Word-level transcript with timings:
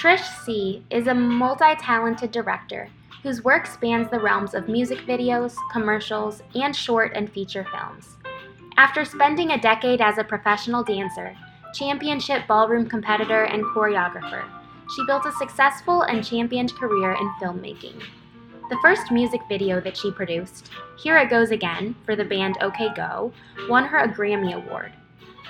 Trish 0.00 0.46
Sie 0.46 0.82
is 0.88 1.08
a 1.08 1.14
multi 1.14 1.74
talented 1.74 2.32
director 2.32 2.88
whose 3.22 3.44
work 3.44 3.66
spans 3.66 4.08
the 4.08 4.18
realms 4.18 4.54
of 4.54 4.66
music 4.66 5.00
videos, 5.00 5.54
commercials, 5.70 6.42
and 6.54 6.74
short 6.74 7.12
and 7.14 7.30
feature 7.30 7.66
films. 7.70 8.16
After 8.78 9.04
spending 9.04 9.50
a 9.50 9.60
decade 9.60 10.00
as 10.00 10.16
a 10.16 10.24
professional 10.24 10.82
dancer, 10.82 11.36
championship 11.74 12.46
ballroom 12.48 12.88
competitor, 12.88 13.44
and 13.44 13.62
choreographer, 13.62 14.42
she 14.96 15.04
built 15.04 15.26
a 15.26 15.32
successful 15.32 16.00
and 16.00 16.24
championed 16.24 16.72
career 16.76 17.12
in 17.12 17.28
filmmaking. 17.38 18.02
The 18.70 18.78
first 18.80 19.10
music 19.10 19.42
video 19.50 19.82
that 19.82 19.98
she 19.98 20.10
produced, 20.10 20.70
Here 20.96 21.18
It 21.18 21.28
Goes 21.28 21.50
Again, 21.50 21.94
for 22.06 22.16
the 22.16 22.24
band 22.24 22.56
OK 22.62 22.88
Go, 22.94 23.34
won 23.68 23.84
her 23.84 23.98
a 23.98 24.08
Grammy 24.08 24.54
Award. 24.54 24.92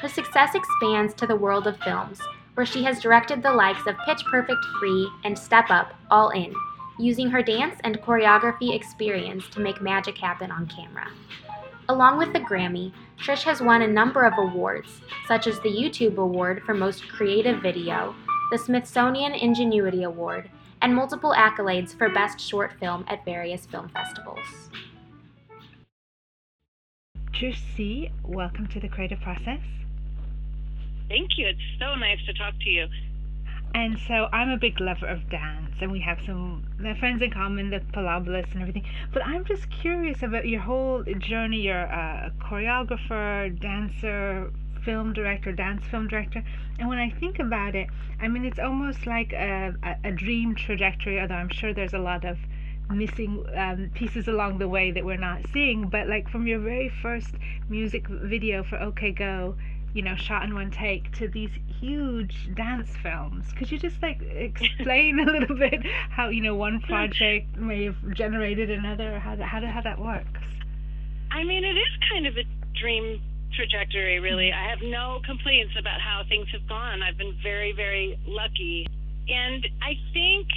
Her 0.01 0.09
success 0.09 0.57
expands 0.57 1.15
to 1.15 1.27
the 1.29 1.37
world 1.37 1.69
of 1.69 1.79
films, 1.79 2.21
where 2.61 2.67
she 2.67 2.85
has 2.85 3.01
directed 3.01 3.43
the 3.43 3.51
likes 3.51 3.87
of 3.87 3.97
Pitch 4.05 4.23
Perfect 4.31 4.63
3 4.79 5.09
and 5.25 5.39
Step 5.39 5.71
Up 5.71 5.95
All 6.11 6.29
In, 6.29 6.53
using 6.99 7.31
her 7.31 7.43
dance 7.43 7.81
and 7.85 7.99
choreography 8.03 8.75
experience 8.75 9.49
to 9.49 9.61
make 9.61 9.81
magic 9.81 10.19
happen 10.19 10.51
on 10.51 10.67
camera. 10.67 11.09
Along 11.89 12.19
with 12.19 12.35
the 12.35 12.41
Grammy, 12.41 12.93
Trish 13.19 13.45
has 13.45 13.63
won 13.63 13.81
a 13.81 13.89
number 13.89 14.27
of 14.27 14.35
awards, 14.37 15.01
such 15.27 15.47
as 15.47 15.59
the 15.61 15.71
YouTube 15.71 16.19
Award 16.19 16.63
for 16.67 16.75
Most 16.75 17.09
Creative 17.09 17.63
Video, 17.63 18.15
the 18.51 18.59
Smithsonian 18.59 19.33
Ingenuity 19.33 20.03
Award, 20.03 20.51
and 20.83 20.95
multiple 20.95 21.33
accolades 21.35 21.97
for 21.97 22.11
Best 22.11 22.39
Short 22.39 22.75
Film 22.79 23.07
at 23.09 23.25
various 23.25 23.65
film 23.65 23.89
festivals. 23.89 24.69
Trish 27.33 27.57
Sie., 27.75 28.13
welcome 28.23 28.67
to 28.67 28.79
the 28.79 28.89
creative 28.91 29.21
process. 29.23 29.61
Thank 31.11 31.37
you. 31.39 31.49
It's 31.49 31.61
so 31.81 31.97
nice 31.97 32.25
to 32.27 32.33
talk 32.33 32.55
to 32.61 32.71
you. 32.71 32.87
And 33.75 33.99
so 34.07 34.29
I'm 34.33 34.49
a 34.49 34.57
big 34.57 34.81
lover 34.81 35.09
of 35.09 35.29
dance, 35.29 35.75
and 35.81 35.91
we 35.91 36.01
have 36.01 36.21
some 36.25 36.65
friends 37.01 37.21
in 37.21 37.33
common, 37.33 37.71
the 37.71 37.81
Palabras 37.93 38.47
and 38.53 38.63
everything. 38.63 38.85
But 39.13 39.27
I'm 39.27 39.45
just 39.45 39.69
curious 39.71 40.23
about 40.23 40.47
your 40.47 40.61
whole 40.61 41.03
journey. 41.19 41.63
You're 41.63 41.77
a 41.77 42.33
choreographer, 42.41 43.59
dancer, 43.61 44.53
film 44.85 45.13
director, 45.13 45.51
dance 45.51 45.85
film 45.91 46.07
director. 46.07 46.45
And 46.79 46.89
when 46.89 46.99
I 46.99 47.11
think 47.11 47.41
about 47.41 47.75
it, 47.75 47.89
I 48.21 48.29
mean, 48.29 48.45
it's 48.45 48.61
almost 48.61 49.05
like 49.05 49.33
a, 49.33 49.75
a, 49.83 50.09
a 50.09 50.13
dream 50.13 50.55
trajectory, 50.55 51.21
although 51.21 51.35
I'm 51.35 51.49
sure 51.49 51.75
there's 51.75 51.95
a 51.95 51.99
lot 51.99 52.25
of 52.25 52.39
missing 52.89 53.45
um, 53.57 53.91
pieces 53.95 54.27
along 54.27 54.59
the 54.59 54.69
way 54.69 54.91
that 54.91 55.05
we're 55.05 55.17
not 55.17 55.41
seeing. 55.53 55.89
But 55.89 56.09
like 56.09 56.29
from 56.29 56.47
your 56.47 56.61
very 56.61 56.89
first 57.03 57.35
music 57.69 58.07
video 58.09 58.63
for 58.63 58.81
OK 58.81 59.13
Go, 59.13 59.57
you 59.93 60.03
know, 60.03 60.15
shot 60.17 60.45
in 60.45 60.55
one 60.55 60.71
take 60.71 61.13
to 61.19 61.29
these 61.29 61.51
huge 61.81 62.51
dance 62.55 62.91
films. 63.03 63.47
Could 63.57 63.71
you 63.71 63.79
just 63.79 64.01
like 64.03 64.23
explain 64.23 65.19
a 65.19 65.25
little 65.25 65.57
bit 65.57 65.85
how 66.11 66.29
you 66.29 66.43
know 66.43 66.55
one 66.55 66.81
project 66.81 67.57
may 67.57 67.85
have 67.85 67.97
generated 68.13 68.71
another, 68.71 69.19
how 69.19 69.37
how 69.37 69.61
how 69.67 69.81
that 69.81 70.01
works? 70.01 70.41
I 71.31 71.45
mean, 71.45 71.65
it 71.65 71.77
is 71.77 71.89
kind 72.11 72.27
of 72.27 72.37
a 72.37 72.45
dream 72.81 73.21
trajectory, 73.55 74.21
really. 74.21 74.53
I 74.53 74.69
have 74.69 74.81
no 74.83 75.21
complaints 75.25 75.75
about 75.79 76.01
how 76.01 76.23
things 76.29 76.49
have 76.53 76.67
gone. 76.69 77.03
I've 77.03 77.19
been 77.19 77.37
very, 77.43 77.73
very 77.73 78.19
lucky, 78.27 78.87
and 79.29 79.67
I 79.83 79.95
think 80.13 80.49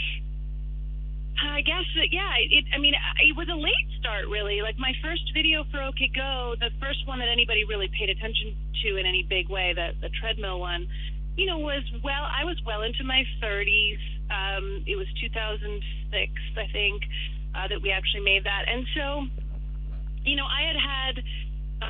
I 1.50 1.62
guess 1.62 1.84
that 1.96 2.12
yeah. 2.12 2.32
It. 2.40 2.66
I 2.74 2.78
mean, 2.78 2.94
it 2.94 3.36
was 3.36 3.48
a 3.52 3.56
late 3.56 3.90
start, 4.00 4.28
really. 4.28 4.62
Like 4.62 4.78
my 4.78 4.94
first 5.04 5.24
video 5.34 5.64
for 5.72 5.82
OK 5.82 6.12
Go, 6.16 6.56
the 6.60 6.70
first 6.80 7.06
one 7.06 7.20
that 7.20 7.28
anybody 7.28 7.64
really 7.66 7.90
paid 7.98 8.10
attention 8.10 8.56
to 8.84 8.98
in 8.98 9.06
any 9.06 9.24
big 9.24 9.50
way, 9.50 9.74
the 9.74 9.92
the 10.02 10.10
treadmill 10.20 10.60
one, 10.60 10.88
you 11.36 11.46
know, 11.46 11.60
was 11.60 11.84
well. 12.04 12.24
I 12.24 12.46
was 12.46 12.58
well 12.66 12.84
into 12.84 13.04
my 13.04 13.24
30s. 13.42 14.00
Um, 14.32 14.84
it 14.88 14.96
was 14.96 15.08
2006, 15.22 16.32
I 16.58 16.72
think, 16.72 17.04
uh, 17.56 17.68
that 17.68 17.82
we 17.82 17.92
actually 17.92 18.24
made 18.24 18.46
that, 18.46 18.66
and 18.68 18.86
so, 18.96 19.28
you 20.24 20.36
know, 20.36 20.46
I 20.46 20.64
had 20.64 20.80
had 20.80 21.24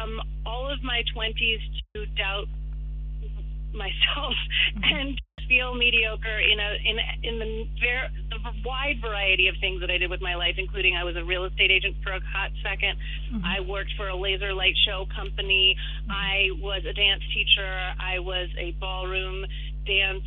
um, 0.02 0.20
all 0.46 0.70
of 0.72 0.82
my 0.84 1.04
20s 1.16 1.62
to 1.94 2.06
doubt 2.18 2.48
myself 3.74 4.34
mm-hmm. 4.76 4.84
and 5.00 5.22
feel 5.48 5.76
mediocre 5.76 6.40
in 6.40 6.60
a 6.60 6.70
in 6.86 6.96
in 7.24 7.40
the, 7.40 7.68
ver- 7.80 8.12
the 8.30 8.40
wide 8.66 9.00
variety 9.02 9.48
of 9.48 9.56
things 9.60 9.82
that 9.82 9.90
I 9.90 9.98
did 9.98 10.10
with 10.10 10.22
my 10.22 10.36
life, 10.36 10.56
including 10.58 10.96
I 10.96 11.04
was 11.04 11.16
a 11.16 11.24
real 11.24 11.46
estate 11.46 11.72
agent 11.72 11.96
for 12.04 12.12
a 12.12 12.20
hot 12.34 12.52
2nd 12.66 12.94
mm-hmm. 12.96 13.46
I 13.46 13.60
worked 13.60 13.92
for 13.98 14.10
a 14.10 14.16
laser 14.16 14.54
light 14.54 14.76
show 14.86 15.06
company. 15.16 15.76
Mm-hmm. 15.76 16.12
I 16.12 16.50
was 16.62 16.84
a 16.86 16.94
dance 16.94 17.24
teacher. 17.34 17.94
I 18.00 18.20
was 18.20 18.50
a 18.58 18.72
ballroom 18.80 19.46
dance 19.86 20.24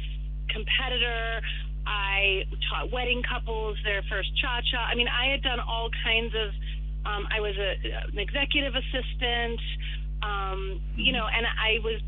competitor. 0.49 1.41
I 1.87 2.45
taught 2.69 2.91
wedding 2.91 3.23
couples 3.23 3.79
their 3.85 4.03
first 4.11 4.31
cha 4.41 4.61
cha. 4.71 4.91
I 4.91 4.95
mean, 4.95 5.09
I 5.09 5.31
had 5.31 5.43
done 5.43 5.61
all 5.61 5.91
kinds 6.05 6.35
of. 6.35 6.51
Um, 7.07 7.23
I 7.31 7.39
was 7.39 7.55
a, 7.55 8.11
an 8.11 8.19
executive 8.19 8.75
assistant. 8.75 9.61
Um, 10.23 10.81
you 10.97 11.13
know, 11.13 11.27
and 11.27 11.47
I 11.47 11.79
was. 11.85 12.01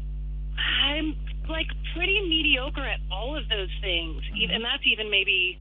I'm 0.59 1.15
like 1.48 1.66
pretty 1.94 2.20
mediocre 2.28 2.84
at 2.84 3.00
all 3.10 3.36
of 3.36 3.48
those 3.48 3.72
things, 3.81 4.22
mm-hmm. 4.22 4.54
and 4.54 4.64
that's 4.64 4.84
even 4.86 5.10
maybe 5.10 5.60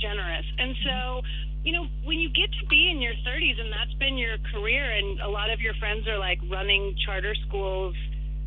generous. 0.00 0.44
And 0.58 0.74
so, 0.84 1.22
you 1.64 1.72
know, 1.72 1.86
when 2.04 2.18
you 2.18 2.28
get 2.30 2.50
to 2.60 2.66
be 2.66 2.90
in 2.90 3.00
your 3.02 3.14
30s 3.26 3.60
and 3.60 3.72
that's 3.72 3.94
been 3.98 4.16
your 4.16 4.38
career, 4.52 4.90
and 4.96 5.20
a 5.20 5.28
lot 5.28 5.50
of 5.50 5.60
your 5.60 5.74
friends 5.74 6.06
are 6.08 6.18
like 6.18 6.38
running 6.50 6.96
charter 7.04 7.34
schools, 7.46 7.94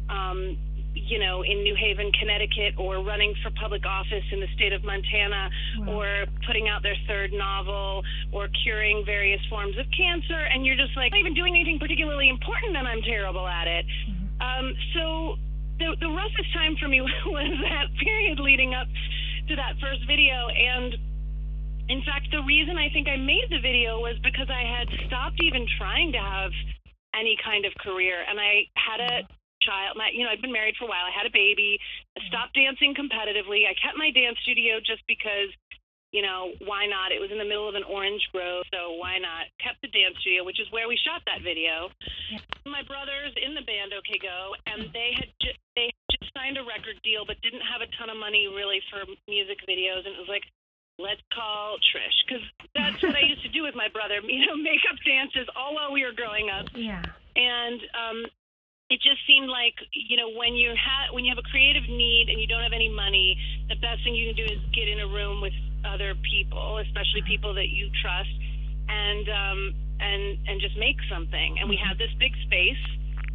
um, 0.09 0.57
you 0.93 1.19
know, 1.19 1.41
in 1.43 1.63
New 1.63 1.75
Haven, 1.75 2.11
Connecticut, 2.19 2.75
or 2.77 3.03
running 3.03 3.33
for 3.41 3.51
public 3.61 3.85
office 3.85 4.23
in 4.31 4.39
the 4.39 4.47
state 4.55 4.73
of 4.73 4.83
Montana, 4.83 5.49
wow. 5.79 5.93
or 5.93 6.25
putting 6.45 6.67
out 6.67 6.83
their 6.83 6.97
third 7.07 7.31
novel, 7.31 8.03
or 8.31 8.49
curing 8.63 9.03
various 9.05 9.39
forms 9.49 9.77
of 9.77 9.85
cancer, 9.95 10.39
and 10.51 10.65
you're 10.65 10.75
just 10.75 10.95
like, 10.97 11.13
I'm 11.13 11.23
not 11.23 11.31
even 11.31 11.33
doing 11.33 11.55
anything 11.55 11.79
particularly 11.79 12.27
important, 12.27 12.75
and 12.75 12.87
I'm 12.87 13.01
terrible 13.03 13.47
at 13.47 13.67
it. 13.67 13.85
Mm-hmm. 13.85 14.41
Um, 14.41 14.75
so 14.93 15.37
the, 15.81 15.97
the 15.97 16.11
roughest 16.13 16.53
time 16.53 16.77
for 16.77 16.87
me 16.87 17.01
was 17.25 17.51
that 17.65 17.89
period 17.97 18.39
leading 18.39 18.73
up 18.77 18.87
to 19.49 19.57
that 19.57 19.81
first 19.81 20.05
video. 20.05 20.47
And 20.47 20.93
in 21.89 22.05
fact, 22.05 22.29
the 22.29 22.45
reason 22.45 22.77
I 22.77 22.93
think 22.93 23.09
I 23.09 23.17
made 23.17 23.49
the 23.49 23.59
video 23.59 23.97
was 23.99 24.15
because 24.21 24.47
I 24.47 24.61
had 24.61 24.87
stopped 25.09 25.41
even 25.41 25.65
trying 25.81 26.13
to 26.13 26.21
have 26.21 26.53
any 27.17 27.35
kind 27.43 27.65
of 27.65 27.73
career. 27.81 28.21
And 28.29 28.39
I 28.39 28.69
had 28.77 29.01
a 29.01 29.13
child, 29.65 29.97
my, 29.97 30.13
you 30.13 30.23
know, 30.23 30.29
I'd 30.29 30.41
been 30.41 30.53
married 30.53 30.77
for 30.77 30.85
a 30.85 30.91
while. 30.91 31.05
I 31.05 31.13
had 31.13 31.25
a 31.25 31.33
baby. 31.33 31.81
I 32.17 32.21
stopped 32.29 32.53
dancing 32.53 32.93
competitively. 32.93 33.65
I 33.65 33.73
kept 33.81 33.97
my 33.97 34.13
dance 34.13 34.37
studio 34.45 34.77
just 34.79 35.01
because 35.09 35.49
you 36.11 36.21
know, 36.21 36.51
why 36.67 36.85
not? 36.85 37.15
It 37.15 37.23
was 37.23 37.31
in 37.31 37.39
the 37.39 37.47
middle 37.47 37.67
of 37.67 37.75
an 37.75 37.87
orange 37.87 38.21
grove, 38.35 38.67
so 38.67 38.99
why 38.99 39.15
not? 39.15 39.47
Kept 39.63 39.79
the 39.79 39.87
dance 39.95 40.19
studio, 40.19 40.43
which 40.43 40.59
is 40.59 40.67
where 40.71 40.91
we 40.91 40.99
shot 40.99 41.23
that 41.23 41.39
video. 41.39 41.87
My 42.67 42.83
brother's 42.83 43.31
in 43.39 43.55
the 43.55 43.63
band 43.63 43.95
OK 43.95 44.19
Go, 44.19 44.51
and 44.67 44.91
they 44.91 45.15
had 45.15 45.31
ju- 45.39 45.59
they 45.79 45.87
had 45.87 46.19
just 46.19 46.27
signed 46.35 46.59
a 46.59 46.67
record 46.67 46.99
deal, 47.03 47.23
but 47.23 47.39
didn't 47.39 47.63
have 47.63 47.79
a 47.79 47.87
ton 47.95 48.11
of 48.11 48.19
money 48.19 48.51
really 48.51 48.83
for 48.91 49.07
music 49.31 49.63
videos, 49.63 50.03
and 50.03 50.11
it 50.11 50.19
was 50.19 50.27
like, 50.27 50.43
let's 50.99 51.23
call 51.31 51.79
Trish 51.79 52.17
because 52.27 52.43
that's 52.75 52.99
what 52.99 53.15
I 53.15 53.23
used 53.23 53.41
to 53.47 53.51
do 53.55 53.63
with 53.63 53.75
my 53.75 53.87
brother. 53.87 54.19
You 54.19 54.51
know, 54.51 54.59
makeup 54.59 54.99
dances 55.07 55.47
all 55.55 55.79
while 55.79 55.95
we 55.95 56.03
were 56.03 56.11
growing 56.13 56.51
up. 56.51 56.67
Yeah. 56.75 57.01
And 57.39 57.79
um, 57.95 58.19
it 58.91 58.99
just 58.99 59.23
seemed 59.23 59.47
like 59.47 59.79
you 59.95 60.19
know 60.19 60.27
when 60.35 60.59
you 60.59 60.75
have 60.75 61.15
when 61.15 61.23
you 61.23 61.31
have 61.31 61.39
a 61.39 61.47
creative 61.47 61.87
need 61.87 62.27
and 62.27 62.35
you 62.35 62.51
don't 62.51 62.67
have 62.67 62.75
any 62.75 62.91
money, 62.91 63.39
the 63.71 63.79
best 63.79 64.03
thing 64.03 64.11
you 64.11 64.27
can 64.27 64.35
do 64.35 64.47
is 64.51 64.59
get 64.75 64.91
in 64.91 64.99
a 64.99 65.07
room 65.07 65.39
with 65.39 65.55
other 65.85 66.15
people, 66.25 66.77
especially 66.79 67.21
people 67.27 67.53
that 67.55 67.69
you 67.69 67.89
trust, 68.01 68.33
and 68.89 69.25
um, 69.29 69.59
and 69.99 70.37
and 70.47 70.61
just 70.61 70.77
make 70.77 70.97
something. 71.09 71.57
And 71.59 71.69
we 71.69 71.77
had 71.77 71.97
this 71.97 72.11
big 72.19 72.33
space, 72.45 72.83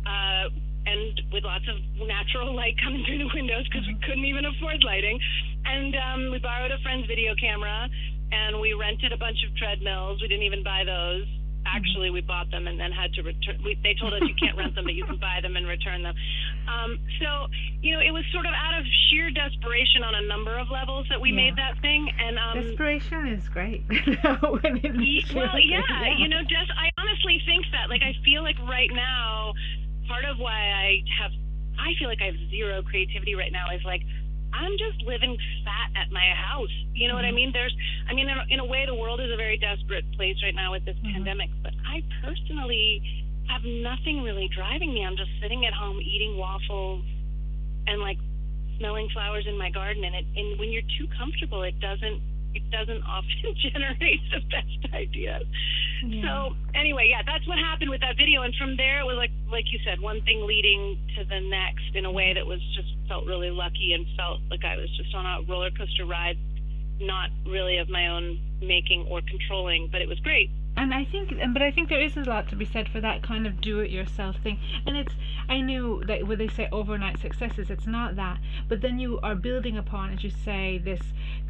uh, 0.07 0.51
and 0.87 1.15
with 1.33 1.45
lots 1.45 1.67
of 1.69 1.77
natural 2.07 2.55
light 2.55 2.75
coming 2.83 3.05
through 3.07 3.19
the 3.19 3.31
windows 3.35 3.67
because 3.69 3.87
we 3.87 3.95
mm-hmm. 3.95 4.07
couldn't 4.07 4.27
even 4.27 4.45
afford 4.47 4.83
lighting. 4.85 5.19
And 5.67 5.93
um, 5.97 6.21
we 6.31 6.39
borrowed 6.39 6.71
a 6.71 6.79
friend's 6.83 7.07
video 7.07 7.35
camera, 7.35 7.89
and 8.33 8.61
we 8.61 8.73
rented 8.75 9.13
a 9.13 9.19
bunch 9.19 9.43
of 9.43 9.55
treadmills. 9.57 10.23
We 10.23 10.29
didn't 10.29 10.47
even 10.47 10.63
buy 10.63 10.85
those 10.85 11.27
actually 11.67 12.11
we 12.11 12.21
bought 12.21 12.51
them 12.51 12.67
and 12.67 12.79
then 12.79 12.93
had 12.93 13.13
to 13.15 13.23
return. 13.23 13.59
We, 13.65 13.79
they 13.83 13.95
told 13.99 14.15
us 14.15 14.21
you 14.23 14.35
can't 14.35 14.57
rent 14.57 14.75
them, 14.75 14.85
but 14.85 14.95
you 14.95 15.05
can 15.05 15.19
buy 15.19 15.41
them 15.43 15.57
and 15.57 15.67
return 15.67 16.03
them. 16.03 16.15
Um, 16.69 16.99
so 17.21 17.47
you 17.83 17.93
know, 17.95 18.01
it 18.01 18.13
was 18.13 18.25
sort 18.33 18.47
of 18.47 18.53
out 18.55 18.79
of 18.79 18.85
sheer 19.09 19.31
desperation 19.31 20.03
on 20.03 20.15
a 20.15 20.23
number 20.23 20.57
of 20.59 20.71
levels 20.71 21.07
that 21.11 21.21
we 21.21 21.31
yeah. 21.31 21.37
made 21.37 21.57
that 21.57 21.81
thing. 21.83 22.09
And 22.19 22.39
um, 22.39 22.63
desperation 22.63 23.29
is 23.29 23.49
great. 23.49 23.85
well, 24.25 24.61
yeah, 24.63 25.83
yeah, 25.83 26.19
you 26.19 26.29
know, 26.29 26.43
just 26.43 26.71
I 26.77 26.91
honestly 26.99 27.41
think 27.47 27.67
that. 27.73 27.91
Like, 27.91 28.03
I 28.03 28.15
feel 28.25 28.43
like 28.43 28.59
right 28.69 28.91
now, 28.93 29.53
part 30.09 30.25
of 30.25 30.39
why 30.39 30.55
I 30.55 31.03
have, 31.21 31.31
I 31.79 31.93
feel 31.99 32.09
like 32.09 32.23
I 32.23 32.27
have 32.27 32.51
zero 32.51 32.83
creativity 32.83 33.35
right 33.35 33.53
now 33.53 33.71
is 33.75 33.83
like 33.85 34.03
I'm 34.57 34.73
just 34.79 35.05
living 35.05 35.37
fat 35.65 35.93
at 36.01 36.11
my 36.11 36.25
house. 36.35 36.73
You 36.95 37.09
know 37.09 37.15
what 37.15 37.25
I 37.25 37.33
mean? 37.33 37.53
There's, 37.53 37.75
I 38.09 38.15
mean, 38.15 38.29
in 38.29 38.37
a, 38.37 38.45
in 38.49 38.61
a, 38.61 38.65
way, 38.65 38.87
the 38.87 38.95
world 38.95 39.21
is 39.21 39.31
a 39.33 39.37
very 39.37 39.59
desperate 39.59 40.05
place 40.17 40.37
right 40.43 40.55
now 40.55 40.73
with 40.73 40.85
this 40.85 40.97
mm-hmm. 40.97 41.13
pandemic. 41.13 41.51
But 41.63 41.73
I 41.87 42.03
personally 42.25 43.03
have 43.49 43.63
nothing 43.65 44.23
really 44.23 44.49
driving 44.55 44.93
me. 44.93 45.05
I'm 45.05 45.17
just 45.17 45.31
sitting 45.41 45.67
at 45.67 45.73
home 45.73 46.01
eating 46.01 46.37
waffles 46.37 47.05
and 47.87 48.01
like 48.01 48.19
smelling 48.79 49.09
flowers 49.13 49.47
in 49.47 49.57
my 49.57 49.71
garden, 49.71 50.05
and 50.05 50.15
it 50.15 50.27
and 50.37 50.59
when 50.59 50.71
you're 50.71 50.89
too 50.99 51.07
comfortable, 51.17 51.63
it 51.63 51.79
doesn't 51.81 52.21
it 52.57 52.71
doesn't 52.71 53.03
often 53.05 53.55
generate 53.73 54.21
the 54.33 54.41
best 54.49 54.95
ideas. 54.95 55.45
Yeah. 56.05 56.23
So 56.23 56.57
anyway, 56.75 57.09
yeah, 57.11 57.23
that's 57.25 57.47
what 57.47 57.59
happened 57.59 57.91
with 57.91 58.01
that 58.01 58.17
video, 58.17 58.43
and 58.43 58.55
from 58.57 58.77
there 58.77 59.01
it 59.01 59.07
was 59.07 59.17
like 59.17 59.33
like 59.51 59.65
you 59.73 59.79
said, 59.85 60.01
one 60.01 60.23
thing 60.23 60.45
leading 60.47 60.99
to 61.17 61.25
the 61.25 61.41
next 61.41 61.95
in 61.95 62.05
a 62.05 62.13
way 62.13 62.33
that 62.35 62.47
was 62.47 62.61
just 62.75 62.89
felt 63.09 63.27
really 63.27 63.51
lucky 63.51 63.93
and 63.93 64.07
felt 64.17 64.41
like 64.51 64.65
I 64.65 64.77
was 64.77 64.89
just 64.97 65.15
on 65.15 65.25
a 65.25 65.43
roller 65.49 65.71
coaster 65.71 66.05
ride, 66.05 66.37
not 67.01 67.31
really 67.47 67.79
of 67.79 67.89
my 67.89 68.09
own 68.09 68.39
making 68.61 69.07
or 69.11 69.21
controlling, 69.23 69.89
but 69.93 70.01
it 70.01 70.09
was 70.09 70.19
great 70.21 70.51
and 70.77 70.93
I 70.95 71.05
think, 71.05 71.33
but 71.53 71.63
I 71.63 71.71
think 71.71 71.89
there 71.89 72.01
is 72.01 72.17
a 72.17 72.21
lot 72.21 72.49
to 72.49 72.57
be 72.57 72.65
said 72.65 72.89
for 72.89 73.01
that 73.01 73.23
kind 73.23 73.47
of 73.47 73.61
do-it-yourself 73.61 74.37
thing. 74.43 74.59
And 74.87 74.97
it's, 74.97 75.15
I 75.49 75.61
knew 75.61 76.03
that 76.07 76.27
when 76.27 76.39
they 76.39 76.49
say 76.49 76.69
overnight 76.71 77.21
successes, 77.21 77.71
it's 77.71 77.87
not 77.87 78.17
that. 78.17 78.39
But 78.69 78.81
then 78.83 78.99
you 78.99 79.19
are 79.23 79.35
building 79.35 79.79
upon, 79.79 80.13
as 80.13 80.25
you 80.25 80.31
say, 80.31 80.79
this 80.79 81.01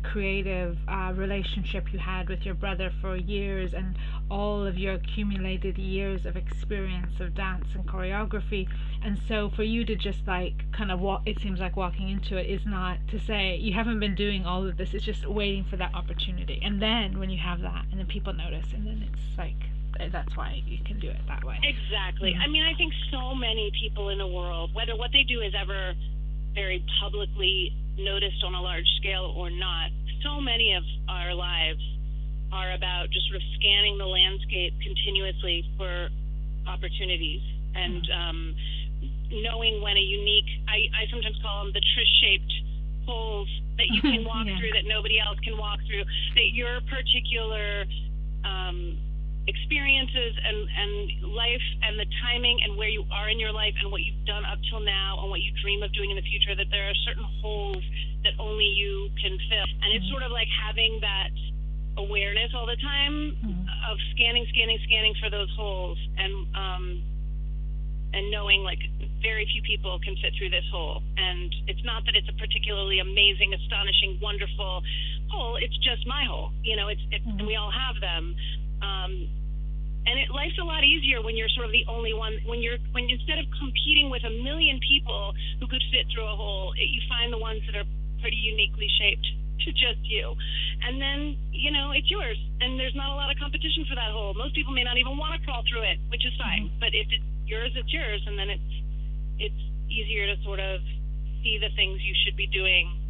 creative 0.03 0.79
uh, 0.87 1.13
relationship 1.17 1.93
you 1.93 1.99
had 1.99 2.29
with 2.29 2.45
your 2.45 2.55
brother 2.55 2.93
for 3.01 3.17
years, 3.17 3.75
and 3.75 3.97
all 4.31 4.65
of 4.65 4.79
your 4.79 4.95
accumulated 4.95 5.79
years 5.79 6.27
of 6.27 6.37
experience 6.37 7.19
of 7.21 7.35
dance 7.35 7.67
and 7.75 7.87
choreography. 7.87 8.69
And 9.03 9.19
so 9.29 9.51
for 9.51 9.63
you 9.63 9.85
to 9.85 9.97
just 9.97 10.27
like 10.27 10.71
kind 10.73 10.93
of 10.93 11.01
walk, 11.01 11.23
it 11.27 11.41
seems 11.41 11.61
like 11.61 11.77
walking 11.77 12.09
into 12.09 12.37
it 12.37 12.47
is 12.47 12.65
not 12.67 12.99
to 13.09 13.19
say 13.19 13.57
you 13.57 13.73
haven't 13.73 14.01
been 14.01 14.15
doing 14.15 14.45
all 14.47 14.67
of 14.67 14.77
this. 14.77 14.95
It's 14.95 15.05
just 15.05 15.27
waiting 15.27 15.65
for 15.65 15.77
that 15.77 15.95
opportunity. 15.95 16.61
And 16.63 16.81
then 16.81 17.19
when 17.19 17.31
you 17.31 17.39
have 17.39 17.61
that, 17.63 17.87
and 17.91 17.99
then 17.99 18.07
people 18.07 18.33
notice, 18.33 18.73
and 18.73 18.87
then 18.87 19.09
it's 19.13 19.16
like 19.39 19.57
that's 20.13 20.37
why 20.37 20.63
you 20.67 20.79
can 20.85 21.01
do 21.01 21.09
it 21.09 21.21
that 21.29 21.45
way. 21.45 21.57
Exactly. 21.63 22.33
Mm-hmm. 22.33 22.43
I 22.43 22.47
mean, 22.49 22.63
I 22.63 22.77
think 22.77 22.93
so 23.11 23.35
many 23.35 23.73
people 23.81 24.11
in 24.11 24.19
the 24.19 24.27
world, 24.27 24.71
whether 24.75 24.97
what 24.97 25.11
they 25.13 25.23
do 25.23 25.41
is 25.41 25.55
ever 25.59 25.95
very 26.55 26.85
publicly 27.01 27.73
noticed 27.99 28.45
on 28.45 28.55
a 28.55 28.61
large 28.61 28.87
scale 28.99 29.33
or 29.37 29.51
not, 29.51 29.89
so 30.23 30.41
many 30.41 30.75
of 30.75 30.83
our 31.09 31.33
lives 31.35 31.81
are 32.53 32.73
about 32.73 33.11
just 33.11 33.27
sort 33.29 33.37
of 33.37 33.43
scanning 33.59 33.99
the 33.99 34.07
landscape 34.07 34.75
continuously 34.83 35.65
for 35.77 36.09
opportunities 36.69 37.43
and 37.75 38.03
mm-hmm. 38.05 38.29
um, 38.29 38.55
knowing 39.31 39.83
when 39.83 39.97
a 39.97 40.01
unique, 40.01 40.49
I, 40.69 40.89
I 40.93 41.11
sometimes 41.11 41.37
call 41.43 41.65
them 41.65 41.73
the 41.73 41.81
Trish 41.81 42.13
shaped 42.21 42.53
holes 43.07 43.49
that 43.79 43.89
you 43.93 44.01
can 44.15 44.25
walk 44.25 44.47
yeah. 44.47 44.59
through 44.59 44.73
that 44.73 44.87
nobody 44.87 45.21
else 45.21 45.39
can 45.41 45.59
walk 45.59 45.79
through, 45.87 46.05
that 46.05 46.49
your 46.53 46.81
particular 46.89 47.85
um, 48.47 48.99
experiences 49.47 50.35
and, 50.43 50.59
and 50.71 51.35
life 51.35 51.67
and 51.83 51.99
the 51.99 52.07
timing 52.23 52.59
and 52.63 52.79
where 52.79 52.89
you 52.89 53.03
are 53.11 53.31
in 53.31 53.39
your 53.39 53.53
life 53.53 53.75
and 53.83 53.91
what 53.91 54.03
you've 54.03 54.27
done 54.27 54.45
up 54.47 54.59
till 54.71 54.81
now 54.81 55.19
and 55.23 55.31
what 55.31 55.41
you 55.41 55.51
dream 55.63 55.83
of 55.83 55.93
doing 55.95 56.11
in 56.11 56.17
the 56.17 56.27
future, 56.27 56.55
that 56.55 56.71
there 56.71 56.87
are 56.91 56.99
certain 57.07 57.27
holes 57.43 57.83
that 58.23 58.35
only 58.39 58.67
you 58.67 59.11
can 59.23 59.39
fill. 59.51 59.67
And 59.83 59.95
it's 59.95 60.09
sort 60.11 60.23
of 60.23 60.31
like 60.31 60.49
having 60.51 60.99
that 61.03 61.31
awareness 61.97 62.51
all 62.55 62.67
the 62.67 62.79
time 62.83 63.35
mm-hmm. 63.39 63.67
of 63.91 63.97
scanning, 64.15 64.47
scanning, 64.51 64.79
scanning 64.85 65.15
for 65.23 65.31
those 65.31 65.51
holes 65.57 65.99
and 66.19 66.33
um, 66.55 67.03
and 68.13 68.31
knowing 68.31 68.63
like 68.63 68.79
very 69.23 69.47
few 69.51 69.63
people 69.63 69.99
can 70.01 70.15
fit 70.23 70.33
through 70.39 70.51
this 70.51 70.65
hole. 70.71 71.03
And 71.17 71.51
it's 71.67 71.83
not 71.85 72.05
that 72.07 72.15
it's 72.15 72.29
a 72.29 72.37
particularly 72.39 73.01
amazing, 73.01 73.55
astonishing, 73.55 74.19
wonderful 74.23 74.83
hole. 75.29 75.57
It's 75.61 75.77
just 75.83 76.07
my 76.07 76.25
hole. 76.25 76.53
You 76.63 76.77
know, 76.77 76.89
it's, 76.89 77.03
it's 77.11 77.25
mm-hmm. 77.25 77.39
and 77.41 77.47
we 77.47 77.57
all 77.57 77.71
have 77.71 78.01
them. 78.01 78.35
Um, 78.83 79.13
and 80.07 80.23
it, 80.23 80.31
life's 80.31 80.59
a 80.63 80.65
lot 80.65 80.87
easier 80.87 81.19
when 81.21 81.35
you're 81.35 81.51
sort 81.51 81.67
of 81.67 81.75
the 81.75 81.83
only 81.91 82.15
one. 82.15 82.39
When 82.47 82.63
you're 82.63 82.79
when 82.95 83.11
instead 83.11 83.43
of 83.43 83.47
competing 83.59 84.07
with 84.09 84.23
a 84.23 84.31
million 84.31 84.79
people 84.87 85.35
who 85.59 85.67
could 85.67 85.83
fit 85.91 86.07
through 86.15 86.31
a 86.31 86.37
hole, 86.39 86.73
it, 86.79 86.87
you 86.87 87.03
find 87.11 87.35
the 87.35 87.43
ones 87.43 87.61
that 87.67 87.75
are 87.75 87.89
pretty 88.23 88.39
uniquely 88.39 88.87
shaped 89.03 89.27
to 89.67 89.73
just 89.75 89.99
you. 90.07 90.31
And 90.87 91.03
then, 91.03 91.35
you 91.51 91.75
know, 91.75 91.91
it's 91.91 92.07
yours. 92.07 92.39
And 92.61 92.79
there's 92.79 92.95
not 92.95 93.11
a 93.11 93.17
lot 93.19 93.35
of 93.35 93.37
competition 93.43 93.85
for 93.91 93.99
that 93.99 94.15
hole. 94.15 94.33
Most 94.35 94.55
people 94.55 94.73
may 94.73 94.85
not 94.85 94.97
even 94.97 95.19
want 95.19 95.35
to 95.35 95.41
crawl 95.43 95.67
through 95.67 95.83
it, 95.83 95.99
which 96.09 96.23
is 96.23 96.33
fine. 96.39 96.71
Mm-hmm. 96.71 96.81
But 96.81 96.95
if 96.95 97.11
it's 97.11 97.27
yours, 97.47 97.73
it's 97.75 97.93
yours. 97.93 98.23
And 98.27 98.39
then 98.39 98.51
it's 98.51 98.73
it's 99.39 99.63
easier 99.91 100.35
to 100.35 100.43
sort 100.43 100.61
of 100.61 100.81
see 101.43 101.59
the 101.61 101.75
things 101.77 102.01
you 102.03 102.15
should 102.25 102.37
be 102.37 102.47
doing 102.47 103.01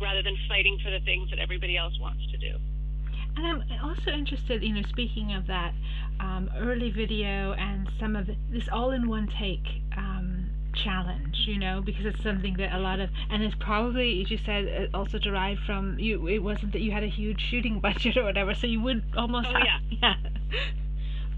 rather 0.00 0.22
than 0.22 0.36
fighting 0.48 0.78
for 0.82 0.90
the 0.90 1.00
things 1.00 1.30
that 1.30 1.38
everybody 1.38 1.76
else 1.76 1.98
wants 2.00 2.22
to 2.30 2.36
do. 2.38 2.58
And 3.36 3.46
I'm 3.46 3.64
also 3.82 4.10
interested, 4.10 4.62
you 4.62 4.74
know, 4.74 4.82
speaking 4.88 5.32
of 5.34 5.46
that 5.48 5.74
um, 6.20 6.50
early 6.56 6.90
video 6.90 7.52
and 7.52 7.90
some 7.98 8.16
of 8.16 8.28
this 8.50 8.68
all 8.72 8.92
in 8.92 9.08
one 9.08 9.28
take 9.38 9.64
um, 9.96 10.50
challenge, 10.74 11.44
you 11.46 11.58
know, 11.58 11.82
because 11.84 12.04
it's 12.06 12.22
something 12.22 12.54
that 12.58 12.72
a 12.74 12.78
lot 12.78 13.00
of, 13.00 13.10
and 13.30 13.42
it's 13.42 13.54
probably, 13.58 14.22
as 14.22 14.30
you 14.30 14.38
said, 14.44 14.90
also 14.94 15.18
derived 15.18 15.60
from 15.66 15.98
you. 15.98 16.28
It 16.28 16.40
wasn't 16.40 16.72
that 16.72 16.80
you 16.80 16.92
had 16.92 17.02
a 17.02 17.08
huge 17.08 17.40
shooting 17.40 17.80
budget 17.82 18.16
or 18.16 18.24
whatever, 18.24 18.54
so 18.54 18.66
you 18.66 18.80
would 18.82 19.02
almost. 19.16 19.48
Oh, 19.50 19.54
have, 19.54 19.62
yeah. 19.64 19.78
yeah. 20.02 20.14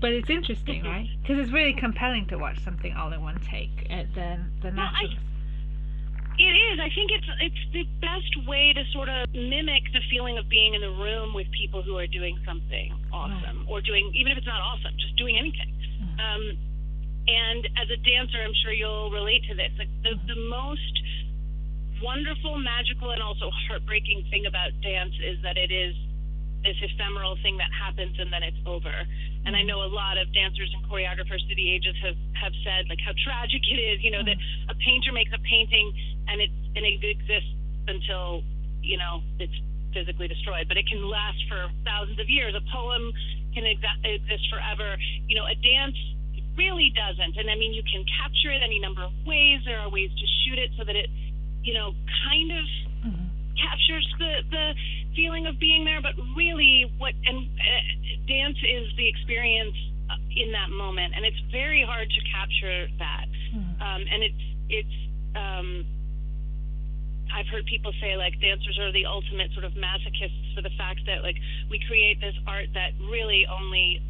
But 0.01 0.13
it's 0.13 0.31
interesting, 0.31 0.83
mm-hmm. 0.83 0.89
right? 0.89 1.09
Because 1.23 1.39
it's 1.39 1.53
really 1.53 1.73
compelling 1.73 2.27
to 2.27 2.37
watch 2.37 2.63
something 2.63 2.93
all 2.95 3.13
in 3.13 3.23
one 3.23 3.41
take. 3.41 3.87
At 3.91 4.13
the 4.15 4.39
the 4.63 4.71
natural. 4.71 5.09
Well, 5.09 5.19
it 6.39 6.53
is. 6.53 6.77
I 6.81 6.91
think 6.93 7.11
it's 7.11 7.29
it's 7.41 7.65
the 7.73 7.85
best 8.01 8.47
way 8.47 8.73
to 8.77 8.85
sort 8.93 9.09
of 9.09 9.33
mimic 9.33 9.89
the 9.93 10.05
feeling 10.11 10.37
of 10.37 10.49
being 10.49 10.75
in 10.75 10.83
the 10.83 10.93
room 10.93 11.33
with 11.33 11.49
people 11.51 11.83
who 11.83 11.97
are 11.97 12.07
doing 12.07 12.37
something 12.45 12.93
awesome, 13.13 13.65
right. 13.65 13.73
or 13.73 13.81
doing 13.81 14.13
even 14.15 14.33
if 14.33 14.39
it's 14.39 14.47
not 14.47 14.61
awesome, 14.61 14.93
just 15.01 15.17
doing 15.17 15.39
anything. 15.39 15.73
Mm-hmm. 15.73 16.21
Um, 16.21 16.43
and 17.27 17.67
as 17.81 17.89
a 17.89 17.97
dancer, 18.05 18.39
I'm 18.45 18.55
sure 18.63 18.73
you'll 18.73 19.11
relate 19.11 19.45
to 19.49 19.55
this. 19.57 19.73
Like 19.79 19.89
the 20.05 20.13
the 20.29 20.41
most 20.53 20.95
wonderful, 22.03 22.59
magical, 22.59 23.11
and 23.11 23.23
also 23.23 23.51
heartbreaking 23.69 24.29
thing 24.29 24.45
about 24.45 24.77
dance 24.83 25.15
is 25.25 25.41
that 25.43 25.57
it 25.57 25.73
is 25.73 25.97
this 26.67 26.77
ephemeral 26.83 27.39
thing 27.47 27.55
that 27.63 27.71
happens 27.71 28.19
and 28.19 28.27
then 28.35 28.43
it's 28.43 28.59
over. 28.67 28.91
And 29.47 29.55
I 29.55 29.63
know 29.63 29.87
a 29.87 29.91
lot 29.91 30.19
of 30.19 30.27
dancers 30.35 30.67
and 30.75 30.83
choreographers 30.91 31.39
through 31.47 31.55
the 31.55 31.71
ages 31.71 31.95
have, 32.03 32.19
have 32.35 32.55
said 32.67 32.91
like 32.91 32.99
how 33.07 33.15
tragic 33.23 33.63
it 33.71 33.79
is, 33.79 34.03
you 34.03 34.11
know, 34.11 34.27
that 34.27 34.35
a 34.67 34.75
painter 34.83 35.15
makes 35.15 35.31
a 35.31 35.39
painting 35.47 35.95
and 36.27 36.43
it 36.43 36.51
and 36.75 36.83
it 36.83 36.99
exists 37.07 37.55
until, 37.87 38.43
you 38.83 38.99
know, 38.99 39.23
it's 39.39 39.55
physically 39.95 40.27
destroyed. 40.27 40.67
But 40.67 40.77
it 40.77 40.91
can 40.91 41.07
last 41.07 41.39
for 41.47 41.71
thousands 41.87 42.19
of 42.19 42.27
years. 42.27 42.53
A 42.59 42.65
poem 42.75 43.15
can 43.55 43.63
exa- 43.63 44.03
exist 44.03 44.51
forever. 44.51 44.99
You 45.31 45.39
know, 45.39 45.47
a 45.47 45.55
dance 45.55 45.97
really 46.59 46.91
doesn't. 46.99 47.39
And 47.39 47.47
I 47.47 47.55
mean 47.55 47.71
you 47.71 47.87
can 47.87 48.03
capture 48.19 48.51
it 48.51 48.67
any 48.67 48.83
number 48.83 49.07
of 49.07 49.15
ways. 49.23 49.63
There 49.63 49.79
are 49.79 49.89
ways 49.89 50.11
to 50.11 50.27
shoot 50.43 50.59
it 50.59 50.75
so 50.75 50.83
that 50.83 50.99
it, 50.99 51.07
you 51.63 51.73
know, 51.79 51.95
kind 52.27 52.51
of 52.51 52.67
mm-hmm. 53.07 53.27
captures 53.55 54.07
the 54.19 54.33
the 54.51 54.67
feeling 55.17 55.47
of 55.47 55.59
being 55.59 55.85
there, 55.85 56.01
but 56.01 56.13
really 56.37 56.93
what 56.99 57.15
and 57.25 57.49
uh, 57.49 57.83
dance 58.29 58.61
is 58.61 58.87
the 58.97 59.09
experience 59.09 59.75
uh, 60.13 60.21
in 60.37 60.53
that 60.53 60.71
moment, 60.71 61.15
and 61.17 61.25
it's 61.25 61.41
very 61.51 61.83
hard 61.83 62.09
to 62.09 62.21
capture 62.31 62.87
that. 63.01 63.27
Mm-hmm. 63.57 63.83
Um, 63.83 64.03
and 64.13 64.21
it's 64.23 64.45
it's 64.69 64.97
um, 65.35 65.69
I've 67.33 67.49
heard 67.49 67.67
people 67.67 67.93
say 68.01 68.17
like 68.17 68.39
dancers 68.41 68.79
are 68.79 68.93
the 68.93 69.07
ultimate 69.07 69.51
sort 69.53 69.65
of 69.65 69.73
masochists 69.73 70.55
for 70.55 70.63
the 70.63 70.73
fact 70.79 71.01
that 71.07 71.23
like 71.23 71.37
we 71.71 71.81
create 71.89 72.21
this 72.21 72.37
art 72.47 72.69
that 72.75 72.93
really 73.11 73.47
only 73.49 74.01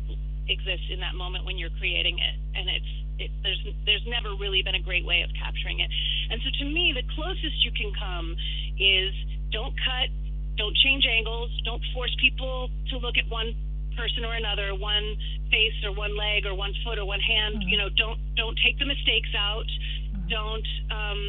exists 0.48 0.86
in 0.90 1.00
that 1.00 1.14
moment 1.14 1.44
when 1.44 1.58
you're 1.58 1.74
creating 1.78 2.18
it, 2.18 2.36
and 2.58 2.68
it's 2.68 2.92
it, 3.18 3.30
there's 3.42 3.62
there's 3.86 4.04
never 4.06 4.36
really 4.36 4.62
been 4.62 4.76
a 4.76 4.82
great 4.82 5.04
way 5.06 5.22
of 5.22 5.30
capturing 5.38 5.80
it. 5.80 5.90
And 6.30 6.40
so 6.42 6.50
to 6.60 6.64
me, 6.66 6.92
the 6.92 7.06
closest 7.14 7.64
you 7.64 7.72
can 7.72 7.92
come 7.94 8.36
is 8.78 9.14
don't 9.52 9.74
cut 9.80 10.10
don't 10.56 10.76
change 10.76 11.04
angles. 11.06 11.50
Don't 11.64 11.82
force 11.92 12.14
people 12.20 12.68
to 12.90 12.98
look 12.98 13.16
at 13.16 13.28
one 13.30 13.54
person 13.96 14.24
or 14.24 14.34
another, 14.34 14.74
one 14.74 15.16
face 15.50 15.76
or 15.84 15.92
one 15.92 16.16
leg 16.16 16.44
or 16.44 16.54
one 16.54 16.72
foot 16.84 16.98
or 16.98 17.04
one 17.04 17.20
hand. 17.20 17.56
Mm-hmm. 17.56 17.68
You 17.68 17.78
know, 17.78 17.88
don't 17.96 18.18
don't 18.36 18.58
take 18.64 18.78
the 18.78 18.86
mistakes 18.86 19.32
out. 19.36 19.66
Mm-hmm. 19.66 20.28
Don't 20.28 20.68
um, 20.90 21.20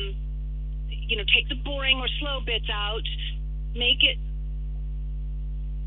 you 0.92 1.16
know 1.18 1.24
take 1.36 1.48
the 1.50 1.60
boring 1.64 2.00
or 2.00 2.08
slow 2.20 2.40
bits 2.46 2.70
out. 2.72 3.04
Make 3.76 4.04
it 4.04 4.18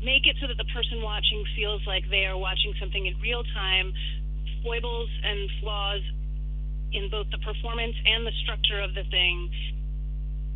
make 0.01 0.25
it 0.25 0.35
so 0.41 0.47
that 0.47 0.57
the 0.57 0.69
person 0.73 1.01
watching 1.01 1.43
feels 1.55 1.81
like 1.85 2.03
they 2.09 2.25
are 2.25 2.37
watching 2.37 2.73
something 2.79 3.05
in 3.05 3.13
real 3.21 3.43
time. 3.53 3.93
Foibles 4.63 5.09
and 5.23 5.49
flaws 5.61 6.01
in 6.93 7.09
both 7.09 7.25
the 7.31 7.39
performance 7.39 7.95
and 8.05 8.27
the 8.27 8.31
structure 8.43 8.81
of 8.81 8.93
the 8.93 9.03
thing 9.09 9.49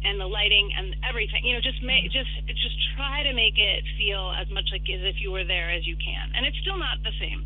and 0.05 0.21
the 0.21 0.29
lighting 0.29 0.69
and 0.77 0.95
everything. 1.07 1.41
You 1.43 1.57
know, 1.57 1.61
just 1.61 1.81
make 1.81 2.05
just 2.13 2.29
just 2.47 2.77
try 2.95 3.23
to 3.23 3.33
make 3.33 3.57
it 3.57 3.83
feel 3.97 4.31
as 4.37 4.47
much 4.53 4.69
like 4.71 4.85
as 4.87 5.01
if 5.03 5.17
you 5.19 5.31
were 5.31 5.43
there 5.43 5.71
as 5.71 5.85
you 5.85 5.97
can. 5.97 6.31
And 6.35 6.45
it's 6.45 6.57
still 6.61 6.77
not 6.77 7.01
the 7.03 7.11
same 7.19 7.45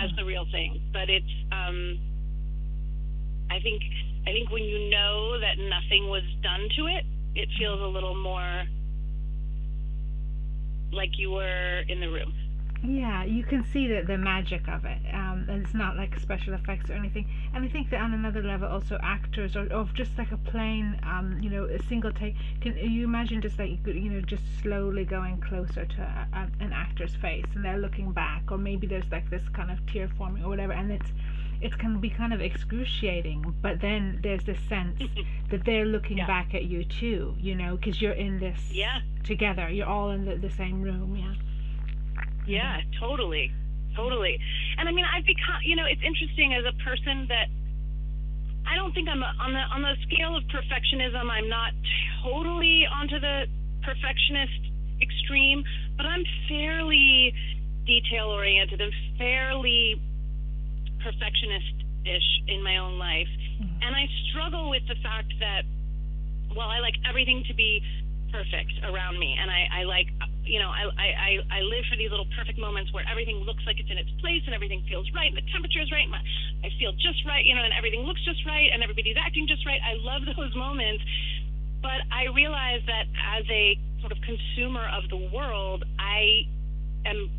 as 0.00 0.10
the 0.16 0.24
real 0.24 0.46
thing, 0.50 0.80
but 0.92 1.10
it's 1.10 1.34
um 1.52 2.00
I 3.50 3.60
think 3.60 3.82
I 4.26 4.32
think 4.32 4.50
when 4.50 4.64
you 4.64 4.90
know 4.90 5.38
that 5.40 5.58
nothing 5.58 6.08
was 6.08 6.24
done 6.42 6.68
to 6.76 6.86
it, 6.86 7.04
it 7.34 7.48
feels 7.58 7.80
a 7.80 7.86
little 7.86 8.16
more 8.16 8.64
like 10.92 11.10
you 11.18 11.30
were 11.30 11.84
in 11.88 12.00
the 12.00 12.08
room. 12.08 12.32
Yeah, 12.82 13.24
you 13.24 13.42
can 13.44 13.64
see 13.72 13.88
the, 13.88 14.02
the 14.02 14.16
magic 14.16 14.68
of 14.68 14.84
it. 14.84 14.98
Um, 15.12 15.46
and 15.48 15.64
it's 15.64 15.74
not 15.74 15.96
like 15.96 16.18
special 16.20 16.54
effects 16.54 16.88
or 16.90 16.94
anything. 16.94 17.28
And 17.54 17.64
I 17.64 17.68
think 17.68 17.90
that 17.90 18.00
on 18.00 18.14
another 18.14 18.42
level, 18.42 18.68
also 18.68 18.98
actors 19.02 19.56
or, 19.56 19.72
or 19.72 19.88
just 19.94 20.12
like 20.16 20.30
a 20.30 20.36
plain, 20.36 20.98
um, 21.02 21.38
you 21.42 21.50
know, 21.50 21.64
a 21.64 21.82
single 21.88 22.12
take. 22.12 22.36
Can 22.60 22.76
you 22.76 23.04
imagine 23.04 23.40
just 23.42 23.58
like 23.58 23.84
you 23.86 24.10
know, 24.10 24.20
just 24.20 24.42
slowly 24.62 25.04
going 25.04 25.40
closer 25.40 25.86
to 25.86 26.02
a, 26.02 26.28
a, 26.32 26.64
an 26.64 26.72
actor's 26.72 27.14
face, 27.16 27.44
and 27.54 27.64
they're 27.64 27.78
looking 27.78 28.12
back, 28.12 28.42
or 28.50 28.58
maybe 28.58 28.86
there's 28.86 29.10
like 29.10 29.28
this 29.28 29.42
kind 29.52 29.70
of 29.70 29.84
tear 29.86 30.08
forming 30.16 30.44
or 30.44 30.48
whatever, 30.48 30.72
and 30.72 30.92
it's 30.92 31.10
it 31.60 31.76
can 31.76 31.98
be 32.00 32.08
kind 32.08 32.32
of 32.32 32.40
excruciating. 32.40 33.56
But 33.60 33.80
then 33.80 34.20
there's 34.22 34.44
this 34.44 34.58
sense 34.68 35.02
that 35.50 35.64
they're 35.64 35.84
looking 35.86 36.18
Yeah. 36.18 36.26
back 36.28 36.54
at 36.54 36.64
you 36.66 36.84
too, 36.84 37.34
you 37.40 37.56
know, 37.56 37.76
because 37.76 38.00
you're 38.00 38.12
in 38.12 38.38
this 38.38 38.70
Yeah. 38.70 39.00
together. 39.24 39.68
You're 39.68 39.88
all 39.88 40.10
in 40.10 40.24
the, 40.24 40.36
the 40.36 40.50
same 40.50 40.80
room. 40.80 41.16
Yeah. 41.16 41.34
Yeah, 42.48 42.80
totally, 42.98 43.52
totally. 43.94 44.38
And 44.78 44.88
I 44.88 44.92
mean, 44.92 45.04
I've 45.04 45.24
become, 45.24 45.60
you 45.62 45.76
know, 45.76 45.84
it's 45.84 46.00
interesting 46.02 46.54
as 46.54 46.64
a 46.64 46.72
person 46.82 47.26
that 47.28 47.46
I 48.66 48.74
don't 48.76 48.92
think 48.92 49.08
I'm 49.08 49.22
a, 49.22 49.32
on 49.40 49.52
the 49.52 49.64
on 49.68 49.82
the 49.82 49.94
scale 50.08 50.36
of 50.36 50.42
perfectionism. 50.48 51.28
I'm 51.30 51.48
not 51.48 51.72
totally 52.24 52.88
onto 52.88 53.20
the 53.20 53.46
perfectionist 53.84 54.60
extreme, 55.00 55.62
but 55.96 56.06
I'm 56.06 56.24
fairly 56.48 57.32
detail 57.86 58.28
oriented 58.28 58.80
and 58.80 58.92
fairly 59.16 60.00
perfectionist-ish 61.04 62.28
in 62.48 62.62
my 62.62 62.76
own 62.78 62.98
life. 62.98 63.28
Mhm. 63.60 63.78
And 63.82 63.96
I 63.96 64.08
struggle 64.28 64.68
with 64.68 64.86
the 64.88 64.96
fact 64.96 65.32
that 65.40 65.64
while 66.52 66.68
I 66.68 66.80
like 66.80 66.96
everything 67.08 67.44
to 67.44 67.54
be 67.54 67.80
perfect 68.32 68.72
around 68.84 69.18
me, 69.18 69.36
and 69.40 69.50
I, 69.50 69.68
I 69.80 69.82
like, 69.84 70.08
you 70.48 70.58
know, 70.58 70.72
I, 70.72 70.88
I, 70.96 71.30
I 71.52 71.60
live 71.60 71.84
for 71.92 71.96
these 72.00 72.10
little 72.10 72.26
perfect 72.32 72.58
moments 72.58 72.92
where 72.96 73.04
everything 73.04 73.44
looks 73.44 73.62
like 73.68 73.76
it's 73.78 73.92
in 73.92 74.00
its 74.00 74.10
place 74.24 74.42
and 74.48 74.56
everything 74.56 74.82
feels 74.88 75.06
right 75.12 75.28
and 75.28 75.36
the 75.36 75.44
temperature 75.52 75.84
is 75.84 75.92
right, 75.92 76.08
and 76.08 76.16
I 76.16 76.72
feel 76.80 76.92
just 76.96 77.20
right, 77.28 77.44
you 77.44 77.54
know, 77.54 77.62
and 77.62 77.72
everything 77.76 78.08
looks 78.08 78.24
just 78.24 78.40
right 78.48 78.72
and 78.72 78.82
everybody's 78.82 79.20
acting 79.20 79.46
just 79.46 79.64
right. 79.68 79.80
I 79.84 80.00
love 80.00 80.24
those 80.36 80.54
moments, 80.56 81.04
but 81.84 82.00
I 82.10 82.32
realize 82.32 82.80
that 82.88 83.06
as 83.38 83.44
a 83.52 83.76
sort 84.00 84.12
of 84.12 84.18
consumer 84.24 84.88
of 84.88 85.08
the 85.12 85.20
world, 85.30 85.84
I 86.00 86.48
am 87.04 87.30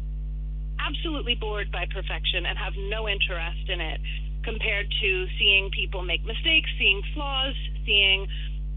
absolutely 0.79 1.35
bored 1.35 1.71
by 1.71 1.85
perfection 1.91 2.45
and 2.45 2.57
have 2.57 2.73
no 2.77 3.07
interest 3.09 3.67
in 3.67 3.81
it 3.81 3.99
compared 4.43 4.87
to 5.01 5.09
seeing 5.37 5.69
people 5.71 6.01
make 6.01 6.23
mistakes, 6.25 6.69
seeing 6.79 7.01
flaws, 7.13 7.53
seeing, 7.85 8.27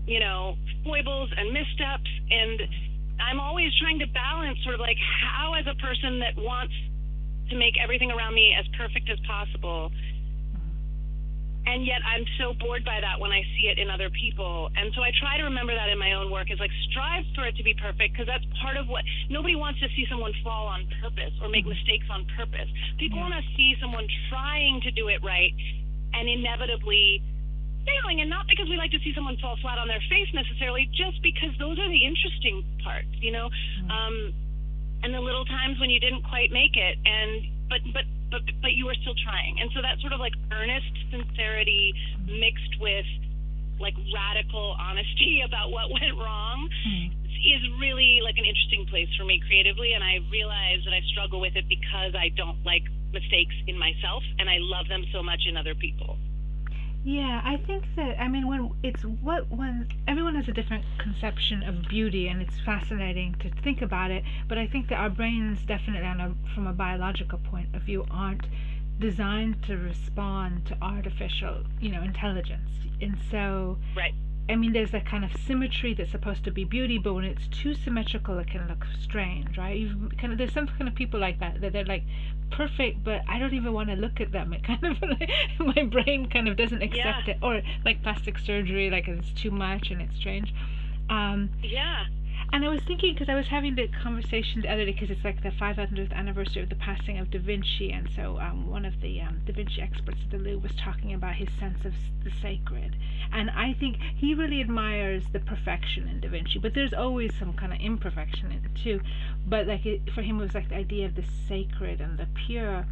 you 0.07 0.21
know, 0.21 0.57
foibles 0.85 1.31
and 1.37 1.53
missteps. 1.53 2.11
And 2.31 2.61
I'm 3.21 3.41
always 3.41 3.73
trying 3.81 3.99
to 4.01 4.07
balance 4.07 4.59
sort 4.63 4.75
of 4.75 4.81
like 4.81 4.99
how, 4.99 5.55
as 5.55 5.67
a 5.67 5.75
person 5.81 6.21
that 6.21 6.37
wants 6.37 6.75
to 7.51 7.57
make 7.57 7.75
everything 7.83 8.11
around 8.11 8.35
me 8.35 8.55
as 8.59 8.67
perfect 8.77 9.11
as 9.11 9.19
possible, 9.27 9.91
and 11.65 11.87
yet 11.87 12.03
I'm 12.03 12.27
so 12.43 12.55
bored 12.59 12.85
by 12.85 12.99
that 13.01 13.21
when 13.21 13.31
I 13.31 13.43
see 13.55 13.71
it 13.71 13.79
in 13.79 13.89
other 13.89 14.11
people. 14.11 14.69
And 14.75 14.91
so 14.95 15.03
I 15.03 15.15
try 15.23 15.39
to 15.39 15.45
remember 15.47 15.75
that 15.75 15.89
in 15.89 15.99
my 15.99 16.13
own 16.19 16.31
work 16.31 16.51
is 16.51 16.59
like 16.59 16.75
strive 16.91 17.23
for 17.39 17.47
it 17.47 17.55
to 17.57 17.63
be 17.63 17.73
perfect 17.75 18.15
because 18.15 18.27
that's 18.27 18.43
part 18.61 18.77
of 18.77 18.89
what 18.89 19.05
nobody 19.31 19.55
wants 19.55 19.79
to 19.79 19.87
see 19.95 20.05
someone 20.11 20.33
fall 20.43 20.67
on 20.67 20.89
purpose 21.01 21.31
or 21.41 21.49
make 21.49 21.63
mistakes 21.65 22.07
on 22.11 22.27
purpose. 22.37 22.67
People 22.99 23.19
Yeah. 23.23 23.31
want 23.31 23.35
to 23.39 23.45
see 23.55 23.77
someone 23.79 24.07
trying 24.29 24.81
to 24.83 24.91
do 24.91 25.07
it 25.07 25.23
right 25.23 25.55
and 26.15 26.29
inevitably 26.29 27.23
failing 27.87 28.21
and 28.21 28.31
not 28.31 28.47
because 28.49 28.69
we 28.69 28.77
like 28.77 28.91
to 28.93 29.01
see 29.01 29.13
someone 29.15 29.37
fall 29.39 29.57
flat 29.63 29.79
on 29.79 29.89
their 29.89 30.03
face 30.09 30.29
necessarily 30.35 30.89
just 30.95 31.21
because 31.23 31.51
those 31.59 31.79
are 31.79 31.89
the 31.89 32.03
interesting 32.05 32.63
parts 32.85 33.11
you 33.21 33.33
know? 33.33 33.51
Um 33.91 34.33
and 35.03 35.11
the 35.13 35.21
little 35.21 35.45
times 35.45 35.81
when 35.81 35.91
you 35.91 35.99
didn't 35.99 36.23
quite 36.23 36.51
make 36.55 36.77
it 36.79 36.95
and 37.05 37.43
but 37.69 37.81
but 37.93 38.05
but 38.31 38.43
but 38.63 38.73
you 38.73 38.87
were 38.87 38.95
still 39.03 39.17
trying. 39.27 39.59
And 39.61 39.69
so 39.75 39.83
that 39.83 39.99
sort 40.01 40.13
of 40.15 40.21
like 40.21 40.33
earnest 40.55 40.89
sincerity 41.11 41.93
mixed 42.27 42.79
with 42.81 43.05
like 43.81 43.95
radical 44.15 44.77
honesty 44.79 45.43
about 45.49 45.71
what 45.75 45.91
went 45.91 46.15
wrong 46.19 46.69
Mm. 46.87 47.11
is 47.43 47.63
really 47.81 48.21
like 48.23 48.39
an 48.39 48.45
interesting 48.45 48.87
place 48.87 49.09
for 49.19 49.25
me 49.25 49.41
creatively 49.47 49.93
and 49.95 50.03
i 50.05 50.19
realize 50.31 50.79
that 50.85 50.95
i 50.95 51.01
struggle 51.11 51.41
with 51.41 51.55
it 51.57 51.67
because 51.69 52.15
i 52.15 52.29
don't 52.37 52.59
like 52.65 52.83
mistakes 53.13 53.55
in 53.67 53.77
myself 53.79 54.23
and 54.39 54.49
i 54.51 54.59
love 54.61 54.87
them 54.89 55.03
so 55.13 55.23
much 55.23 55.43
in 55.49 55.57
other 55.57 55.75
people 55.75 56.19
Yeah, 57.05 57.41
I 57.45 57.57
think 57.57 57.85
that 57.97 58.21
I 58.21 58.29
mean 58.29 58.47
when 58.47 58.71
it's 58.85 59.03
what 59.05 59.51
when 59.51 59.89
everyone 60.07 60.37
has 60.37 60.47
a 60.47 60.53
different 60.53 60.85
conception 60.99 61.65
of 61.65 61.89
beauty 61.89 62.29
and 62.29 62.41
it's 62.41 62.61
fascinating 62.61 63.35
to 63.41 63.51
think 63.63 63.83
about 63.83 64.13
it, 64.13 64.23
but 64.49 64.57
I 64.57 64.69
think 64.69 64.89
that 64.89 64.97
our 64.97 65.11
brains 65.11 65.59
definitely 65.67 66.07
a, 66.09 66.35
from 66.55 66.69
a 66.69 66.73
biological 66.73 67.39
point 67.39 67.75
of 67.75 67.83
view 67.83 68.07
aren't 68.09 68.47
designed 69.01 69.65
to 69.65 69.77
respond 69.77 70.65
to 70.67 70.79
artificial, 70.81 71.65
you 71.81 71.91
know, 71.91 72.03
intelligence. 72.03 72.71
And 73.01 73.19
so 73.33 73.79
right 73.97 74.15
I 74.49 74.57
mean, 74.57 74.73
there's 74.73 74.91
that 74.91 75.07
kind 75.07 75.25
of 75.25 75.31
symmetry 75.47 75.95
that's 75.95 76.11
supposed 76.11 76.45
to 76.45 76.51
be 76.51 76.65
beauty, 76.65 76.99
but 76.99 77.15
when 77.15 77.25
it's 77.25 77.47
too 77.49 77.75
symmetrical, 77.75 78.39
it 78.39 78.49
can 78.49 78.67
look 78.69 78.85
strange, 79.01 79.57
right? 79.57 79.77
You've 79.79 80.17
kind 80.19 80.33
of 80.33 80.39
there's 80.39 80.53
some 80.53 80.67
kind 80.67 80.89
of 80.89 80.95
people 80.95 81.21
like 81.21 81.39
that 81.41 81.61
that 81.61 81.73
they're 81.73 81.85
like 81.85 82.03
perfect, 82.51 83.03
but 83.05 83.23
I 83.29 83.39
don't 83.39 83.55
even 83.55 83.73
want 83.73 83.89
to 83.91 83.95
look 83.97 84.21
at 84.21 84.33
them. 84.33 84.53
It 84.53 84.63
kind 84.71 84.85
of 84.85 84.97
my 85.77 85.85
brain 85.85 86.29
kind 86.29 86.49
of 86.49 86.57
doesn't 86.57 86.83
accept 86.83 87.29
Yeah. 87.29 87.35
it, 87.35 87.39
or 87.43 87.63
like 87.85 88.03
plastic 88.03 88.39
surgery, 88.39 88.91
like 88.91 89.09
it's 89.09 89.31
too 89.33 89.51
much 89.51 89.91
and 89.91 90.03
it's 90.03 90.17
strange. 90.17 90.53
Um, 91.09 91.51
yeah 91.63 92.07
and 92.53 92.65
I 92.65 92.69
was 92.69 92.81
thinking 92.87 93.15
because 93.15 93.31
I 93.31 93.35
was 93.35 93.47
having 93.47 93.75
the 93.77 93.89
conversation 93.89 94.61
the 94.61 94.69
other 94.69 94.85
day 94.85 94.93
because 94.93 95.11
it's 95.11 95.25
like 95.25 95.43
the 95.43 95.51
500th 95.51 96.13
anniversary 96.13 96.63
of 96.63 96.69
the 96.69 96.75
passing 96.75 97.19
of 97.19 97.31
Da 97.31 97.39
Vinci, 97.39 97.91
and 97.93 98.09
so 98.15 98.39
um, 98.39 98.69
one 98.69 98.85
of 98.85 99.01
the 99.01 99.21
um, 99.23 99.41
Da 99.47 99.55
Vinci 99.55 99.81
experts 99.81 100.19
at 100.25 100.31
the 100.31 100.37
Louvre 100.37 100.61
was 100.61 100.73
talking 100.77 101.15
about 101.15 101.35
his 101.35 101.49
sense 101.59 101.85
of 101.87 101.95
the 102.25 102.31
sacred, 102.43 102.97
and 103.33 103.49
I 103.51 103.73
think 103.73 103.97
he 104.17 104.35
really 104.35 104.61
admires 104.61 105.25
the 105.33 105.41
perfection 105.41 106.07
in 106.09 106.21
Da 106.21 106.29
Vinci, 106.29 106.59
but 106.59 106.75
there's 106.75 106.93
always 106.93 107.33
some 107.39 107.55
kind 107.55 107.73
of 107.73 107.81
imperfection 107.81 108.53
in 108.53 108.65
it 108.65 108.75
too. 108.75 109.01
But 109.47 109.67
like 109.67 109.87
it, 109.87 110.13
for 110.15 110.21
him, 110.21 110.39
it 110.39 110.43
was 110.43 110.55
like 110.55 110.69
the 110.69 110.77
idea 110.77 111.07
of 111.07 111.15
the 111.15 111.25
sacred 111.49 112.01
and 112.01 112.19
the 112.19 112.29
pure. 112.47 112.87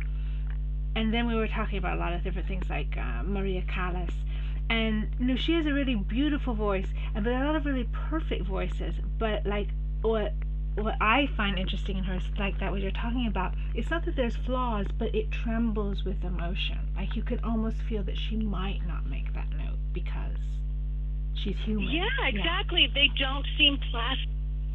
And 0.96 1.14
then 1.14 1.28
we 1.28 1.36
were 1.36 1.46
talking 1.46 1.78
about 1.78 1.98
a 1.98 2.00
lot 2.00 2.12
of 2.12 2.24
different 2.24 2.48
things 2.48 2.68
like 2.68 2.96
uh, 2.96 3.22
Maria 3.22 3.62
Callas, 3.62 4.10
and 4.70 5.08
you 5.18 5.26
know 5.26 5.36
she 5.36 5.52
has 5.52 5.66
a 5.66 5.72
really 5.72 5.96
beautiful 5.96 6.54
voice 6.54 6.86
and 7.14 7.24
but 7.24 7.32
a 7.32 7.44
lot 7.44 7.56
of 7.56 7.66
really 7.66 7.88
perfect 7.92 8.46
voices 8.46 8.94
but 9.18 9.44
like 9.44 9.68
what 10.00 10.32
what 10.76 10.94
I 11.00 11.28
find 11.36 11.58
interesting 11.58 11.98
in 11.98 12.04
her 12.04 12.14
is 12.14 12.22
like 12.38 12.58
that 12.60 12.70
what 12.70 12.80
you're 12.80 12.92
talking 12.92 13.26
about 13.26 13.52
it's 13.74 13.90
not 13.90 14.04
that 14.06 14.16
there's 14.16 14.36
flaws 14.36 14.86
but 14.98 15.14
it 15.14 15.30
trembles 15.30 16.04
with 16.04 16.22
emotion 16.24 16.78
like 16.96 17.16
you 17.16 17.22
could 17.22 17.40
almost 17.44 17.76
feel 17.88 18.02
that 18.04 18.16
she 18.16 18.36
might 18.36 18.80
not 18.86 19.04
make 19.06 19.34
that 19.34 19.50
note 19.50 19.78
because 19.92 20.38
she's 21.34 21.56
human 21.64 21.88
Yeah, 21.90 22.04
exactly. 22.26 22.90
They 22.94 23.08
don't 23.18 23.46
seem 23.58 23.78
plastic. 23.90 24.28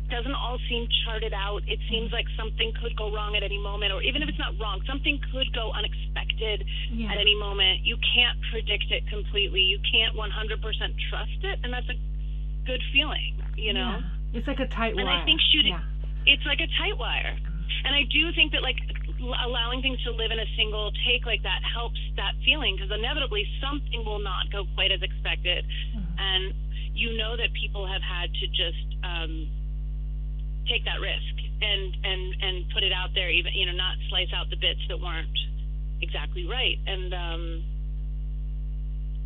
Doesn't 0.09 0.35
all 0.35 0.59
seem 0.69 0.87
charted 1.03 1.33
out. 1.33 1.61
It 1.67 1.79
seems 1.89 2.11
like 2.11 2.25
something 2.37 2.71
could 2.81 2.95
go 2.95 3.11
wrong 3.11 3.35
at 3.35 3.41
any 3.43 3.57
moment, 3.57 3.91
or 3.91 4.01
even 4.03 4.21
if 4.21 4.29
it's 4.29 4.37
not 4.37 4.53
wrong, 4.59 4.81
something 4.85 5.19
could 5.31 5.51
go 5.53 5.71
unexpected 5.73 6.63
yeah 6.91 7.11
at 7.11 7.17
any 7.17 7.33
moment. 7.39 7.81
You 7.83 7.97
can't 8.13 8.37
predict 8.51 8.91
it 8.91 9.07
completely. 9.09 9.61
You 9.61 9.79
can't 9.91 10.15
100% 10.15 10.29
trust 11.09 11.39
it, 11.43 11.59
and 11.63 11.73
that's 11.73 11.89
a 11.89 11.97
good 12.65 12.81
feeling, 12.93 13.41
you 13.55 13.73
know? 13.73 13.97
Yeah. 13.99 14.37
it's 14.37 14.47
like 14.47 14.59
a 14.59 14.67
tight 14.67 14.95
wire 14.95 15.05
And 15.05 15.09
I 15.09 15.25
think 15.25 15.39
shooting- 15.51 15.73
yeah 15.73 15.81
It's 16.33 16.45
like 16.45 16.59
a 16.61 16.67
tight 16.77 16.97
wire. 16.97 17.37
And 17.85 17.93
I 17.95 18.03
do 18.09 18.31
think 18.33 18.51
that, 18.53 18.61
like, 18.63 18.77
allowing 19.45 19.81
things 19.81 20.01
to 20.03 20.11
live 20.11 20.31
in 20.31 20.39
a 20.39 20.45
single 20.57 20.91
take 21.05 21.25
like 21.25 21.41
that 21.43 21.61
helps 21.63 21.99
that 22.17 22.33
feeling 22.43 22.75
because 22.75 22.91
inevitably 22.91 23.47
something 23.61 24.03
will 24.05 24.19
not 24.19 24.49
go 24.51 24.65
quite 24.75 24.91
as 24.91 25.01
expected. 25.01 25.65
Mhm. 25.95 26.05
and 26.19 26.53
you 26.93 27.17
know 27.17 27.35
that 27.35 27.51
people 27.53 27.85
have 27.85 28.01
had 28.01 28.33
to 28.33 28.47
just 28.47 28.85
um, 29.03 29.47
take 30.67 30.85
that 30.85 30.99
risk 30.99 31.35
and 31.61 31.97
and 32.03 32.35
and 32.41 32.65
put 32.73 32.83
it 32.83 32.91
out 32.91 33.09
there, 33.13 33.29
even 33.29 33.53
you 33.53 33.65
know, 33.65 33.73
not 33.73 33.95
slice 34.09 34.31
out 34.33 34.49
the 34.49 34.57
bits 34.57 34.81
that 34.89 34.99
weren't 34.99 35.37
exactly 36.01 36.45
right. 36.47 36.77
And 36.87 37.13
um, 37.13 37.63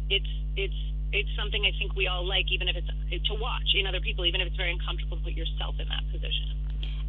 it's 0.10 0.30
it's 0.56 0.82
it's 1.12 1.30
something 1.36 1.66
I 1.66 1.72
think 1.78 1.96
we 1.96 2.08
all 2.08 2.26
like, 2.28 2.52
even 2.52 2.68
if 2.68 2.76
it's 2.76 3.28
to 3.28 3.34
watch 3.36 3.74
in 3.74 3.88
other 3.88 4.00
people, 4.00 4.26
even 4.26 4.42
if 4.42 4.48
it's 4.48 4.58
very 4.58 4.72
uncomfortable 4.72 5.18
to 5.18 5.24
put 5.24 5.34
yourself 5.34 5.76
in 5.80 5.88
that 5.90 6.04
position. 6.12 6.56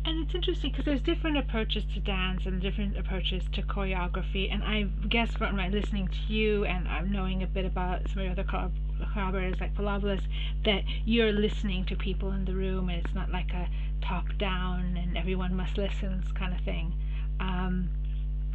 And 0.06 0.24
it's 0.24 0.34
interesting 0.34 0.70
because 0.70 0.86
there's 0.86 1.02
different 1.02 1.36
approaches 1.36 1.84
to 1.92 2.00
dance 2.00 2.46
and 2.46 2.60
different 2.60 2.96
approaches 2.96 3.44
to 3.52 3.60
choreography. 3.60 4.50
And 4.50 4.62
I 4.64 4.84
guess 5.08 5.32
from 5.32 5.56
my 5.56 5.68
listening 5.68 6.08
to 6.08 6.32
you 6.32 6.64
and 6.64 6.88
I'm 6.88 7.12
knowing 7.12 7.42
a 7.42 7.46
bit 7.46 7.66
about 7.66 8.08
some 8.08 8.22
of 8.22 8.36
the 8.36 8.42
other 8.42 8.70
collaborators 9.12 9.60
like 9.60 9.74
Palabras, 9.74 10.22
that 10.64 10.84
you're 11.04 11.32
listening 11.32 11.84
to 11.84 11.96
people 11.96 12.32
in 12.32 12.46
the 12.46 12.54
room 12.54 12.88
and 12.88 13.04
it's 13.04 13.14
not 13.14 13.30
like 13.30 13.52
a 13.52 13.68
top 14.02 14.24
down 14.38 14.96
and 14.96 15.16
everyone 15.16 15.54
must 15.54 15.76
listen 15.78 16.22
kind 16.34 16.54
of 16.54 16.60
thing. 16.64 16.92
Um, 17.40 17.88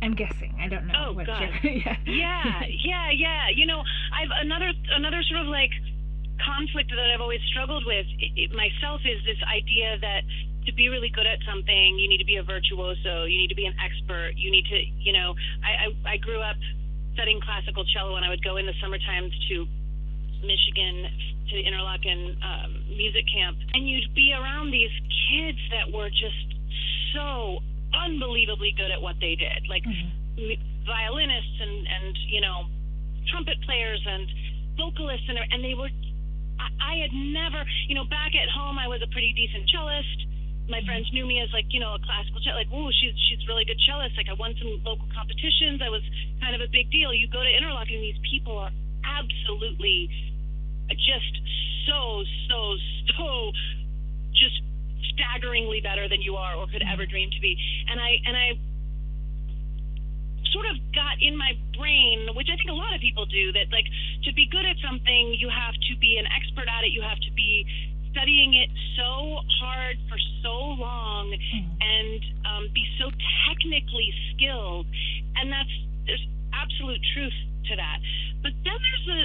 I'm 0.02 0.14
guessing. 0.14 0.56
I 0.60 0.68
don't 0.68 0.88
know. 0.88 1.08
Oh, 1.10 1.14
what 1.14 1.26
God. 1.26 1.42
your- 1.42 1.74
yeah. 1.74 1.96
yeah, 2.06 2.62
yeah, 2.68 3.10
yeah. 3.12 3.50
You 3.54 3.66
know, 3.66 3.80
I've 4.14 4.30
another 4.44 4.72
another 4.92 5.24
sort 5.24 5.42
of 5.42 5.48
like 5.48 5.72
conflict 6.44 6.92
that 6.92 7.10
I've 7.14 7.22
always 7.22 7.40
struggled 7.50 7.86
with 7.86 8.06
i 8.20 8.28
i 8.28 8.56
myself 8.56 9.00
is 9.06 9.24
this 9.24 9.40
idea 9.48 9.98
that 10.02 10.22
to 10.68 10.74
be 10.74 10.90
really 10.90 11.10
good 11.10 11.26
at 11.28 11.40
something, 11.48 11.98
you 12.00 12.10
need 12.10 12.18
to 12.18 12.26
be 12.26 12.38
a 12.38 12.44
virtuoso. 12.44 13.26
You 13.26 13.38
need 13.38 13.50
to 13.50 13.56
be 13.56 13.66
an 13.66 13.76
expert. 13.80 14.34
You 14.36 14.50
need 14.52 14.66
to, 14.66 14.78
you 14.98 15.14
know, 15.14 15.36
I, 15.64 15.88
I, 16.10 16.14
I 16.14 16.18
grew 16.18 16.42
up 16.42 16.58
studying 17.14 17.40
classical 17.40 17.86
cello, 17.86 18.16
and 18.18 18.26
I 18.26 18.30
would 18.30 18.44
go 18.44 18.58
in 18.58 18.66
the 18.66 18.74
summertime 18.82 19.30
to 19.50 19.68
Michigan 20.46 21.10
to 21.50 21.54
the 21.58 21.64
Interlochen 21.66 22.38
um, 22.42 22.72
music 22.90 23.26
camp, 23.30 23.58
and 23.74 23.90
you'd 23.90 24.14
be 24.16 24.34
around 24.34 24.72
these 24.72 24.94
kids 25.30 25.60
that 25.74 25.92
were 25.94 26.10
just 26.10 26.46
so 27.14 27.60
unbelievably 27.94 28.74
good 28.78 28.92
at 28.92 29.02
what 29.02 29.16
they 29.22 29.36
did, 29.36 29.66
like 29.70 29.84
mm-hmm. 29.84 30.54
violinists 30.86 31.58
and 31.62 31.76
and 31.86 32.14
you 32.30 32.42
know 32.42 32.66
trumpet 33.30 33.58
players 33.66 34.02
and 34.06 34.26
vocalists, 34.78 35.26
and 35.30 35.38
and 35.52 35.64
they 35.64 35.74
were. 35.74 35.90
I, 36.56 36.72
I 36.80 36.94
had 37.04 37.12
never, 37.12 37.68
you 37.92 38.00
know, 38.00 38.08
back 38.08 38.32
at 38.32 38.48
home, 38.48 38.80
I 38.80 38.88
was 38.88 39.04
a 39.04 39.12
pretty 39.12 39.36
decent 39.36 39.68
cellist. 39.68 40.24
My 40.72 40.80
friends 40.88 41.04
knew 41.12 41.28
me 41.28 41.44
as 41.44 41.52
like 41.52 41.68
you 41.70 41.84
know 41.84 41.94
a 41.94 42.02
classical 42.02 42.42
cellist 42.42 42.66
like 42.66 42.72
oh 42.74 42.90
she's 42.90 43.14
she's 43.30 43.42
really 43.46 43.66
good 43.70 43.78
cellist. 43.86 44.18
Like 44.18 44.32
I 44.32 44.36
won 44.40 44.56
some 44.58 44.82
local 44.82 45.06
competitions. 45.14 45.84
I 45.84 45.92
was 45.94 46.02
kind 46.42 46.56
of 46.58 46.62
a 46.66 46.70
big 46.72 46.90
deal. 46.90 47.14
You 47.14 47.30
go 47.30 47.44
to 47.44 47.52
Interlochen 47.52 48.02
and 48.02 48.06
these 48.08 48.22
people 48.26 48.58
are 48.58 48.74
absolutely 49.06 50.10
just 50.90 51.34
so 51.88 52.24
so 52.50 52.76
so 53.18 53.52
just 54.34 54.62
staggeringly 55.14 55.80
better 55.82 56.10
than 56.10 56.22
you 56.22 56.36
are 56.36 56.56
or 56.56 56.68
could 56.68 56.84
ever 56.84 57.06
dream 57.06 57.30
to 57.32 57.40
be 57.40 57.58
and 57.90 58.00
I 58.00 58.18
and 58.26 58.36
I 58.36 58.58
sort 60.56 60.72
of 60.72 60.80
got 60.96 61.20
in 61.20 61.36
my 61.36 61.52
brain, 61.76 62.32
which 62.32 62.48
I 62.48 62.56
think 62.56 62.72
a 62.72 62.80
lot 62.80 62.96
of 62.96 63.04
people 63.04 63.28
do, 63.28 63.52
that 63.52 63.68
like 63.76 63.84
to 64.24 64.32
be 64.32 64.48
good 64.48 64.64
at 64.64 64.80
something, 64.80 65.36
you 65.36 65.52
have 65.52 65.76
to 65.76 65.94
be 66.00 66.16
an 66.16 66.24
expert 66.32 66.72
at 66.72 66.88
it. 66.88 66.96
You 66.96 67.04
have 67.04 67.20
to 67.20 67.32
be 67.36 67.68
studying 68.16 68.56
it 68.56 68.72
so 68.96 69.44
hard 69.60 70.00
for 70.08 70.16
so 70.40 70.56
long 70.80 71.36
mm. 71.36 71.68
and 71.84 72.22
um, 72.48 72.64
be 72.72 72.88
so 72.96 73.12
technically 73.52 74.08
skilled. 74.32 74.88
And 75.36 75.52
that's 75.52 75.76
there's 76.08 76.24
absolute 76.56 77.04
truth 77.12 77.36
to 77.68 77.76
that. 77.76 78.00
But 78.40 78.56
then 78.64 78.80
there's 78.80 79.08
a 79.12 79.22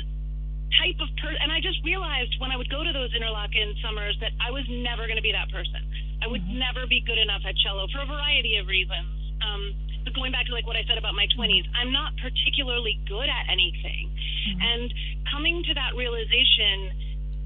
type 0.79 0.99
of 1.03 1.11
person, 1.19 1.39
and 1.43 1.51
I 1.51 1.59
just 1.59 1.83
realized 1.83 2.35
when 2.39 2.55
I 2.55 2.57
would 2.57 2.71
go 2.71 2.85
to 2.85 2.93
those 2.93 3.11
Interlochen 3.11 3.75
summers 3.83 4.15
that 4.21 4.31
I 4.39 4.51
was 4.51 4.63
never 4.71 5.07
going 5.11 5.19
to 5.19 5.25
be 5.25 5.35
that 5.35 5.51
person. 5.51 5.83
I 6.23 6.29
would 6.29 6.45
mm-hmm. 6.45 6.63
never 6.63 6.87
be 6.87 7.03
good 7.03 7.19
enough 7.19 7.43
at 7.49 7.57
cello 7.59 7.89
for 7.91 8.05
a 8.05 8.09
variety 8.09 8.57
of 8.61 8.69
reasons. 8.71 9.11
Um, 9.41 9.75
but 10.05 10.15
going 10.15 10.33
back 10.33 10.47
to 10.49 10.53
like 10.53 10.67
what 10.67 10.77
I 10.77 10.85
said 10.89 10.97
about 10.97 11.15
my 11.15 11.27
20s, 11.37 11.65
I'm 11.77 11.93
not 11.93 12.17
particularly 12.21 13.01
good 13.09 13.29
at 13.29 13.45
anything. 13.49 14.09
Mm-hmm. 14.09 14.61
And 14.61 14.89
coming 15.33 15.63
to 15.65 15.73
that 15.75 15.97
realization 15.97 16.93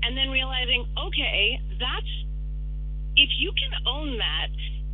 and 0.04 0.12
then 0.16 0.31
realizing, 0.31 0.87
okay, 0.99 1.59
that's 1.81 2.12
if 3.16 3.31
you 3.38 3.54
can 3.54 3.73
own 3.87 4.19
that 4.19 4.50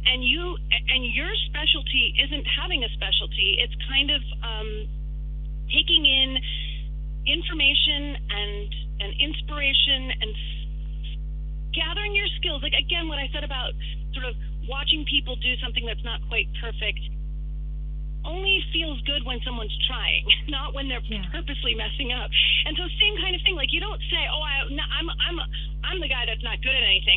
and 0.06 0.24
you 0.24 0.56
and 0.70 1.04
your 1.12 1.28
specialty 1.48 2.14
isn't 2.20 2.46
having 2.56 2.84
a 2.84 2.90
specialty, 2.96 3.60
it's 3.60 3.74
kind 3.88 4.08
of 4.12 4.22
um, 4.44 4.70
taking 5.72 6.04
in 6.04 6.36
information 7.26 8.16
and 8.30 8.68
and 9.00 9.10
inspiration 9.20 10.12
and 10.20 10.30
gathering 11.72 12.14
your 12.14 12.28
skills. 12.36 12.62
Like 12.62 12.76
again, 12.76 13.08
what 13.08 13.18
I 13.18 13.28
said 13.32 13.44
about 13.44 13.72
sort 14.12 14.26
of 14.26 14.34
watching 14.68 15.04
people 15.08 15.36
do 15.36 15.56
something 15.62 15.84
that's 15.86 16.04
not 16.04 16.20
quite 16.28 16.48
perfect 16.60 17.00
only 18.24 18.60
feels 18.72 19.00
good 19.08 19.24
when 19.24 19.40
someone's 19.44 19.74
trying, 19.88 20.24
not 20.48 20.74
when 20.74 20.88
they're 20.88 21.04
yeah. 21.08 21.24
purposely 21.32 21.74
messing 21.74 22.12
up. 22.12 22.30
And 22.66 22.76
so, 22.76 22.84
same 23.00 23.16
kind 23.20 23.34
of 23.34 23.40
thing. 23.42 23.56
Like 23.56 23.72
you 23.72 23.80
don't 23.80 24.00
say, 24.12 24.22
"Oh, 24.28 24.42
I, 24.42 24.66
I'm, 24.68 25.08
I'm, 25.08 25.36
I'm 25.84 25.98
the 26.00 26.08
guy 26.08 26.28
that's 26.28 26.44
not 26.44 26.60
good 26.60 26.74
at 26.74 26.84
anything." 26.84 27.10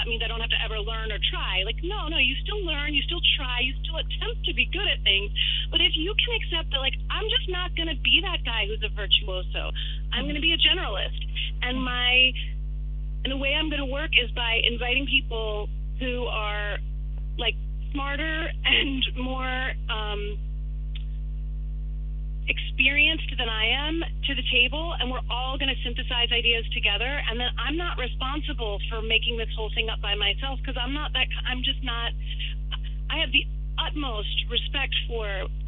That 0.00 0.08
means 0.08 0.24
I 0.24 0.32
don't 0.32 0.40
have 0.40 0.48
to 0.48 0.62
ever 0.64 0.80
learn 0.80 1.12
or 1.12 1.20
try. 1.28 1.60
Like, 1.68 1.76
no, 1.84 2.08
no, 2.08 2.16
you 2.16 2.32
still 2.40 2.64
learn, 2.64 2.96
you 2.96 3.04
still 3.04 3.20
try, 3.36 3.60
you 3.60 3.76
still 3.84 4.00
attempt 4.00 4.48
to 4.48 4.56
be 4.56 4.64
good 4.72 4.88
at 4.88 4.96
things. 5.04 5.28
But 5.68 5.84
if 5.84 5.92
you 5.92 6.16
can 6.16 6.32
accept 6.40 6.72
that, 6.72 6.80
like, 6.80 6.96
I'm 7.12 7.28
just 7.28 7.52
not 7.52 7.76
going 7.76 7.92
to 7.92 8.00
be 8.00 8.24
that 8.24 8.40
guy 8.40 8.64
who's 8.64 8.80
a 8.80 8.88
virtuoso. 8.96 9.76
I'm 10.16 10.24
going 10.24 10.40
to 10.40 10.40
be 10.40 10.56
a 10.56 10.60
generalist, 10.64 11.20
and 11.60 11.76
my, 11.76 12.32
and 13.24 13.30
the 13.32 13.36
way 13.36 13.52
I'm 13.52 13.68
going 13.68 13.84
to 13.84 13.92
work 13.92 14.16
is 14.16 14.32
by 14.32 14.64
inviting 14.64 15.04
people 15.04 15.68
who 16.00 16.24
are 16.32 16.80
like 17.36 17.60
smarter 17.92 18.50
and 18.64 19.02
more 19.16 19.72
um, 19.90 20.38
experienced 22.48 23.30
than 23.38 23.48
I 23.48 23.66
am 23.86 24.02
to 24.26 24.32
the 24.34 24.46
table, 24.50 24.94
and 24.98 25.10
we're 25.10 25.24
all 25.30 25.58
going 25.58 25.70
to 25.70 25.80
synthesize 25.86 26.32
ideas 26.32 26.66
together. 26.74 27.08
And 27.30 27.38
then 27.38 27.50
I'm 27.58 27.76
not 27.76 27.98
responsible 27.98 28.78
for 28.90 29.02
making 29.02 29.38
this 29.38 29.48
whole 29.56 29.70
thing 29.74 29.88
up 29.88 30.02
by 30.02 30.14
myself 30.14 30.58
because 30.58 30.76
I'm 30.80 30.94
not 30.94 31.12
that. 31.14 31.26
I'm 31.46 31.62
just 31.62 31.82
not. 31.82 32.10
I 33.10 33.18
have 33.22 33.30
the 33.32 33.46
utmost 33.78 34.34
respect 34.50 34.94
for 35.08 35.24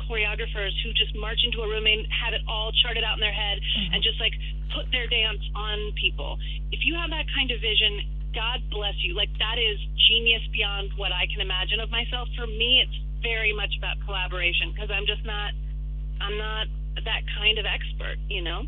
choreographers 0.06 0.74
who 0.82 0.92
just 0.92 1.14
march 1.16 1.38
into 1.46 1.62
a 1.62 1.68
room 1.68 1.86
and 1.86 2.04
have 2.10 2.34
it 2.34 2.42
all 2.46 2.70
charted 2.82 3.02
out 3.02 3.14
in 3.16 3.22
their 3.22 3.32
head 3.32 3.58
mm-hmm. 3.58 3.94
and 3.94 4.02
just 4.02 4.18
like 4.20 4.34
put 4.74 4.90
their 4.90 5.06
dance 5.06 5.40
on 5.54 5.92
people. 5.96 6.36
If 6.70 6.84
you 6.84 6.94
have 6.98 7.10
that 7.10 7.26
kind 7.34 7.50
of 7.50 7.60
vision, 7.60 8.21
God 8.34 8.60
bless 8.70 8.94
you. 9.04 9.14
Like 9.14 9.30
that 9.38 9.58
is 9.58 9.78
genius 10.08 10.42
beyond 10.52 10.90
what 10.96 11.12
I 11.12 11.26
can 11.26 11.40
imagine 11.40 11.80
of 11.80 11.90
myself. 11.90 12.28
For 12.36 12.46
me, 12.46 12.82
it's 12.84 12.96
very 13.22 13.52
much 13.52 13.72
about 13.78 13.96
collaboration 14.04 14.72
because 14.72 14.90
I'm 14.90 15.06
just 15.06 15.24
not, 15.24 15.52
I'm 16.20 16.36
not 16.38 16.66
that 17.04 17.22
kind 17.38 17.58
of 17.58 17.66
expert, 17.66 18.16
you 18.28 18.42
know. 18.42 18.64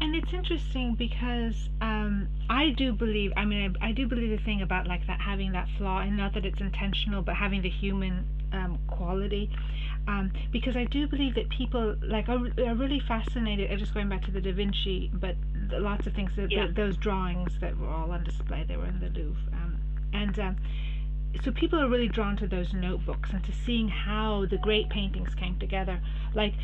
And 0.00 0.14
it's 0.16 0.32
interesting 0.32 0.94
because 0.94 1.68
um, 1.80 2.28
I 2.50 2.70
do 2.70 2.92
believe. 2.92 3.32
I 3.36 3.44
mean, 3.44 3.76
I, 3.80 3.88
I, 3.88 3.92
do 3.92 4.08
believe 4.08 4.36
the 4.36 4.44
thing 4.44 4.60
about 4.60 4.86
like 4.86 5.06
that 5.06 5.20
having 5.20 5.52
that 5.52 5.68
flaw, 5.78 6.00
and 6.00 6.16
not 6.16 6.34
that 6.34 6.44
it's 6.44 6.60
intentional, 6.60 7.22
but 7.22 7.36
having 7.36 7.62
the 7.62 7.70
human 7.70 8.24
um, 8.52 8.78
quality. 8.88 9.50
Um, 10.06 10.32
because 10.52 10.76
I 10.76 10.84
do 10.84 11.06
believe 11.06 11.34
that 11.36 11.48
people 11.48 11.96
like 12.02 12.28
are, 12.28 12.40
are 12.66 12.74
really 12.74 13.00
fascinated. 13.06 13.76
Just 13.78 13.94
going 13.94 14.08
back 14.08 14.24
to 14.24 14.30
the 14.30 14.40
Da 14.40 14.52
Vinci, 14.52 15.10
but 15.14 15.36
lots 15.72 16.06
of 16.06 16.14
things. 16.14 16.32
Yeah. 16.36 16.66
the, 16.66 16.72
those 16.72 16.96
drawings 16.96 17.58
that 17.60 17.76
were 17.78 17.88
all 17.88 18.10
on 18.10 18.24
display, 18.24 18.64
they 18.66 18.76
were 18.76 18.86
in 18.86 19.00
the 19.00 19.08
Louvre, 19.08 19.52
um, 19.52 19.78
and 20.12 20.38
um, 20.38 20.56
so 21.42 21.50
people 21.50 21.80
are 21.80 21.88
really 21.88 22.08
drawn 22.08 22.36
to 22.38 22.46
those 22.46 22.72
notebooks 22.72 23.30
and 23.32 23.44
to 23.44 23.52
seeing 23.52 23.88
how 23.88 24.46
the 24.46 24.58
great 24.58 24.88
paintings 24.88 25.34
came 25.34 25.58
together. 25.58 26.00
Like 26.34 26.54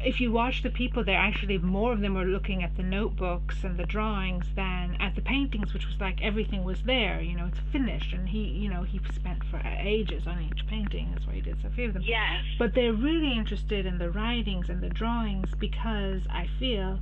if 0.00 0.20
you 0.20 0.30
watch 0.30 0.62
the 0.62 0.70
people 0.70 1.04
there, 1.04 1.18
actually 1.18 1.58
more 1.58 1.92
of 1.92 2.00
them 2.00 2.14
were 2.14 2.24
looking 2.24 2.62
at 2.62 2.76
the 2.76 2.82
notebooks 2.82 3.64
and 3.64 3.78
the 3.78 3.86
drawings 3.86 4.46
than 4.54 4.96
at 5.00 5.14
the 5.14 5.22
paintings, 5.22 5.72
which 5.72 5.86
was 5.86 5.98
like 6.00 6.22
everything 6.22 6.64
was 6.64 6.82
there. 6.82 7.20
You 7.20 7.36
know, 7.36 7.46
it's 7.46 7.58
finished, 7.72 8.12
and 8.12 8.28
he, 8.28 8.40
you 8.40 8.68
know, 8.68 8.82
he 8.82 9.00
spent 9.14 9.42
for 9.44 9.60
ages 9.64 10.26
on 10.26 10.40
each 10.42 10.66
painting. 10.66 11.10
That's 11.12 11.26
why 11.26 11.34
he 11.34 11.40
did 11.40 11.56
so 11.62 11.70
few 11.70 11.88
of 11.88 11.94
them. 11.94 12.02
Yes. 12.04 12.44
But 12.58 12.74
they're 12.74 12.92
really 12.92 13.32
interested 13.32 13.86
in 13.86 13.98
the 13.98 14.10
writings 14.10 14.68
and 14.68 14.82
the 14.82 14.90
drawings 14.90 15.50
because 15.58 16.22
I 16.30 16.48
feel 16.58 16.98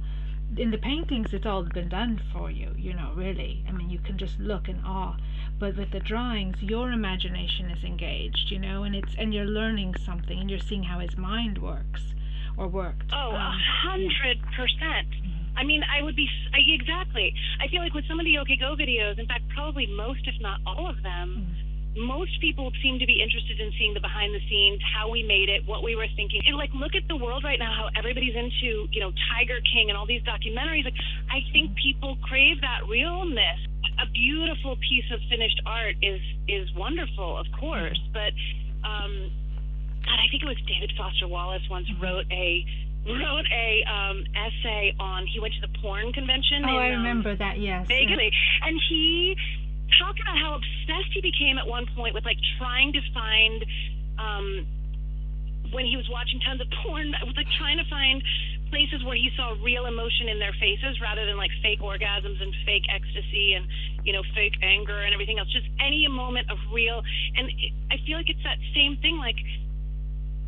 in 0.57 0.71
the 0.71 0.79
paintings 0.79 1.33
it's 1.33 1.47
all 1.47 1.63
been 1.63 1.89
done 1.89 2.21
for 2.33 2.51
you. 2.51 2.73
You 2.77 2.95
know, 2.95 3.13
really. 3.15 3.65
I 3.69 3.73
mean, 3.73 3.91
you 3.91 3.99
can 3.99 4.19
just 4.19 4.39
look 4.39 4.69
in 4.69 4.81
awe. 4.85 5.17
But 5.59 5.77
with 5.77 5.93
the 5.93 6.01
drawings, 6.01 6.57
your 6.61 6.91
imagination 6.93 7.71
is 7.71 7.85
engaged. 7.85 8.51
You 8.51 8.59
know, 8.59 8.85
and 8.85 8.95
it's 8.95 9.15
and 9.19 9.33
you're 9.33 9.45
learning 9.47 9.95
something, 10.05 10.39
and 10.39 10.51
you're 10.51 10.59
seeing 10.59 10.83
how 10.83 10.99
his 10.99 11.17
mind 11.17 11.59
works 11.59 12.03
or 12.57 12.69
worked. 12.69 13.11
Oh, 13.13 13.31
a 13.31 13.35
um, 13.35 13.59
hundred 13.83 14.39
percent. 14.57 15.09
I 15.57 15.65
mean, 15.65 15.83
I 15.85 16.03
would 16.03 16.17
be 16.17 16.29
I, 16.53 16.59
exactly. 16.67 17.35
I 17.61 17.69
feel 17.69 17.81
like 17.81 17.95
with 17.95 18.07
some 18.09 18.19
of 18.19 18.27
the 18.27 18.39
OK 18.39 18.57
Go 18.57 18.77
videos, 18.77 19.19
in 19.19 19.27
fact, 19.27 19.45
probably 19.55 19.87
most, 19.87 20.27
if 20.27 20.41
not 20.41 20.61
all 20.67 20.89
of 20.89 21.03
them, 21.03 21.47
mm. 21.49 21.74
Most 21.97 22.41
people 22.41 22.73
seem 22.83 22.99
to 22.99 23.07
be 23.07 23.23
interested 23.23 23.61
in 23.61 23.73
seeing 23.79 23.95
the 23.95 24.01
behind 24.01 24.35
the 24.35 24.41
scenes, 24.49 24.81
how 24.95 25.09
we 25.11 25.23
made 25.23 25.49
it, 25.49 25.67
what 25.67 25.83
we 25.83 25.95
were 25.95 26.09
thinking. 26.17 26.43
And 26.47 26.57
like, 26.57 26.71
look 26.75 26.95
at 26.95 27.07
the 27.09 27.17
world 27.17 27.45
right 27.45 27.59
now, 27.59 27.73
how 27.73 27.89
everybody's 27.97 28.35
into, 28.35 28.89
you 28.91 29.01
know, 29.01 29.13
Tiger 29.31 29.59
King 29.73 29.91
and 29.91 29.97
all 29.97 30.07
these 30.07 30.23
documentaries. 30.23 30.85
Like, 30.85 30.99
I 31.31 31.41
think 31.53 31.77
people 31.77 32.17
crave 32.23 32.61
that 32.63 32.87
realness. 32.89 33.61
A 34.03 34.11
beautiful 34.11 34.77
piece 34.77 35.07
of 35.13 35.21
finished 35.31 35.61
art 35.67 35.95
is 36.03 36.21
is 36.49 36.67
wonderful, 36.75 37.39
of 37.39 37.47
course, 37.61 38.01
but 38.13 38.35
um, 38.83 39.31
God, 40.05 40.19
I 40.19 40.27
think 40.31 40.43
it 40.43 40.47
was 40.47 40.59
David 40.67 40.93
Foster 40.97 41.29
Wallace 41.29 41.63
once 41.71 41.87
wrote 42.03 42.27
a 42.31 42.67
wrote 43.07 43.47
a 43.53 43.85
um, 43.87 44.25
essay 44.35 44.95
on. 44.99 45.27
He 45.27 45.39
went 45.39 45.55
to 45.55 45.61
the 45.61 45.73
porn 45.81 46.13
convention. 46.13 46.65
Oh, 46.65 46.69
in, 46.69 46.75
I 46.75 46.89
remember 46.89 47.31
um, 47.31 47.39
that. 47.39 47.59
Yes, 47.59 47.87
vaguely, 47.87 48.31
yeah. 48.33 48.69
and 48.69 48.81
he 48.89 49.37
talked 49.99 50.21
about 50.21 50.37
how 50.39 50.59
obsessed 50.59 51.13
he 51.13 51.21
became 51.21 51.59
at 51.59 51.67
one 51.67 51.87
point 51.97 52.15
with 52.15 52.25
like 52.25 52.39
trying 52.59 52.93
to 52.93 53.01
find. 53.13 53.65
Um, 54.19 54.67
when 55.73 55.87
he 55.87 55.97
was 55.97 56.07
watching 56.13 56.39
tons 56.47 56.61
of 56.61 56.69
porn, 56.85 57.11
was 57.27 57.35
like 57.35 57.51
trying 57.59 57.79
to 57.83 57.89
find 57.91 58.23
places 58.71 59.03
where 59.03 59.17
he 59.17 59.31
saw 59.35 59.57
real 59.65 59.87
emotion 59.87 60.29
in 60.29 60.39
their 60.39 60.55
faces 60.61 61.01
rather 61.03 61.27
than 61.27 61.37
like 61.37 61.51
fake 61.63 61.81
orgasms 61.81 62.39
and 62.39 62.55
fake 62.65 62.85
ecstasy 62.91 63.55
and 63.55 63.67
you 64.05 64.13
know 64.13 64.23
fake 64.35 64.55
anger 64.63 65.03
and 65.03 65.15
everything 65.15 65.39
else 65.39 65.51
just 65.53 65.67
any 65.79 66.07
moment 66.09 66.47
of 66.51 66.59
real 66.73 67.03
and 67.37 67.49
it, 67.51 67.73
i 67.93 67.97
feel 68.07 68.17
like 68.17 68.29
it's 68.29 68.43
that 68.43 68.59
same 68.75 68.97
thing 68.99 69.17
like 69.19 69.37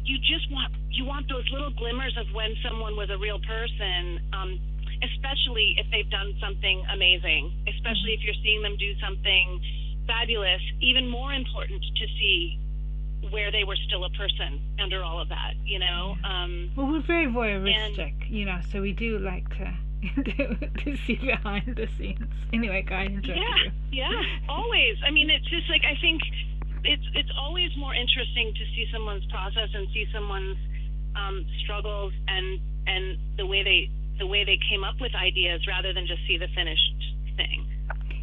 you 0.06 0.18
just 0.22 0.50
want 0.50 0.72
you 0.96 1.04
want 1.04 1.28
those 1.28 1.44
little 1.52 1.70
glimmers 1.70 2.16
of 2.16 2.26
when 2.32 2.54
someone 2.64 2.96
was 2.96 3.10
a 3.10 3.18
real 3.18 3.38
person, 3.44 4.20
um, 4.32 4.58
especially 5.02 5.76
if 5.78 5.86
they've 5.90 6.10
done 6.10 6.34
something 6.40 6.84
amazing. 6.92 7.52
Especially 7.68 8.14
if 8.14 8.22
you're 8.22 8.40
seeing 8.42 8.62
them 8.62 8.76
do 8.78 8.92
something 9.00 9.60
fabulous, 10.06 10.60
even 10.80 11.08
more 11.08 11.32
important 11.32 11.82
to 11.82 12.06
see 12.18 12.58
where 13.30 13.50
they 13.50 13.64
were 13.64 13.76
still 13.88 14.04
a 14.04 14.10
person 14.10 14.60
under 14.80 15.02
all 15.02 15.20
of 15.20 15.28
that, 15.28 15.54
you 15.64 15.78
know. 15.78 16.14
Um, 16.24 16.70
well, 16.76 16.86
we're 16.86 17.00
very 17.00 17.26
voyeuristic, 17.26 18.14
you 18.28 18.44
know, 18.44 18.60
so 18.70 18.80
we 18.80 18.92
do 18.92 19.18
like 19.18 19.48
to 19.58 19.74
to 20.84 20.96
see 21.06 21.16
behind 21.16 21.74
the 21.76 21.88
scenes. 21.98 22.32
Anyway, 22.52 22.84
ahead. 22.88 23.26
Yeah, 23.26 23.34
you. 23.34 23.72
yeah, 23.90 24.22
always. 24.48 24.96
I 25.04 25.10
mean, 25.10 25.30
it's 25.30 25.46
just 25.46 25.68
like 25.68 25.82
I 25.84 25.98
think 26.00 26.22
it's 26.84 27.02
it's 27.14 27.30
always 27.38 27.70
more 27.76 27.94
interesting 27.94 28.52
to 28.54 28.64
see 28.74 28.86
someone's 28.92 29.24
process 29.26 29.68
and 29.74 29.88
see 29.92 30.06
someone's 30.12 30.58
um, 31.16 31.44
struggles 31.64 32.12
and 32.28 32.60
and 32.86 33.18
the 33.36 33.46
way 33.46 33.62
they 33.62 33.90
the 34.18 34.26
way 34.26 34.44
they 34.44 34.58
came 34.68 34.84
up 34.84 35.00
with 35.00 35.14
ideas 35.14 35.66
rather 35.66 35.92
than 35.92 36.06
just 36.06 36.20
see 36.26 36.38
the 36.38 36.48
finished 36.48 36.94
thing. 37.36 37.66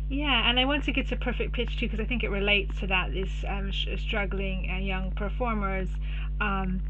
Yeah, 0.10 0.49
and 0.49 0.60
I 0.60 0.65
want 0.65 0.84
to 0.86 0.91
get 0.91 1.08
to 1.10 1.15
perfect 1.15 1.53
pitch 1.53 1.79
too 1.79 1.88
because 1.88 1.99
I 1.99 2.06
think 2.06 2.23
it 2.23 2.29
relates 2.29 2.79
to 2.79 2.88
that 2.88 3.15
is 3.15 3.29
um, 3.47 3.71
sh- 3.71 3.88
struggling 3.97 4.69
uh, 4.69 4.77
young 4.77 5.12
performers. 5.12 5.89
Um, 6.41 6.82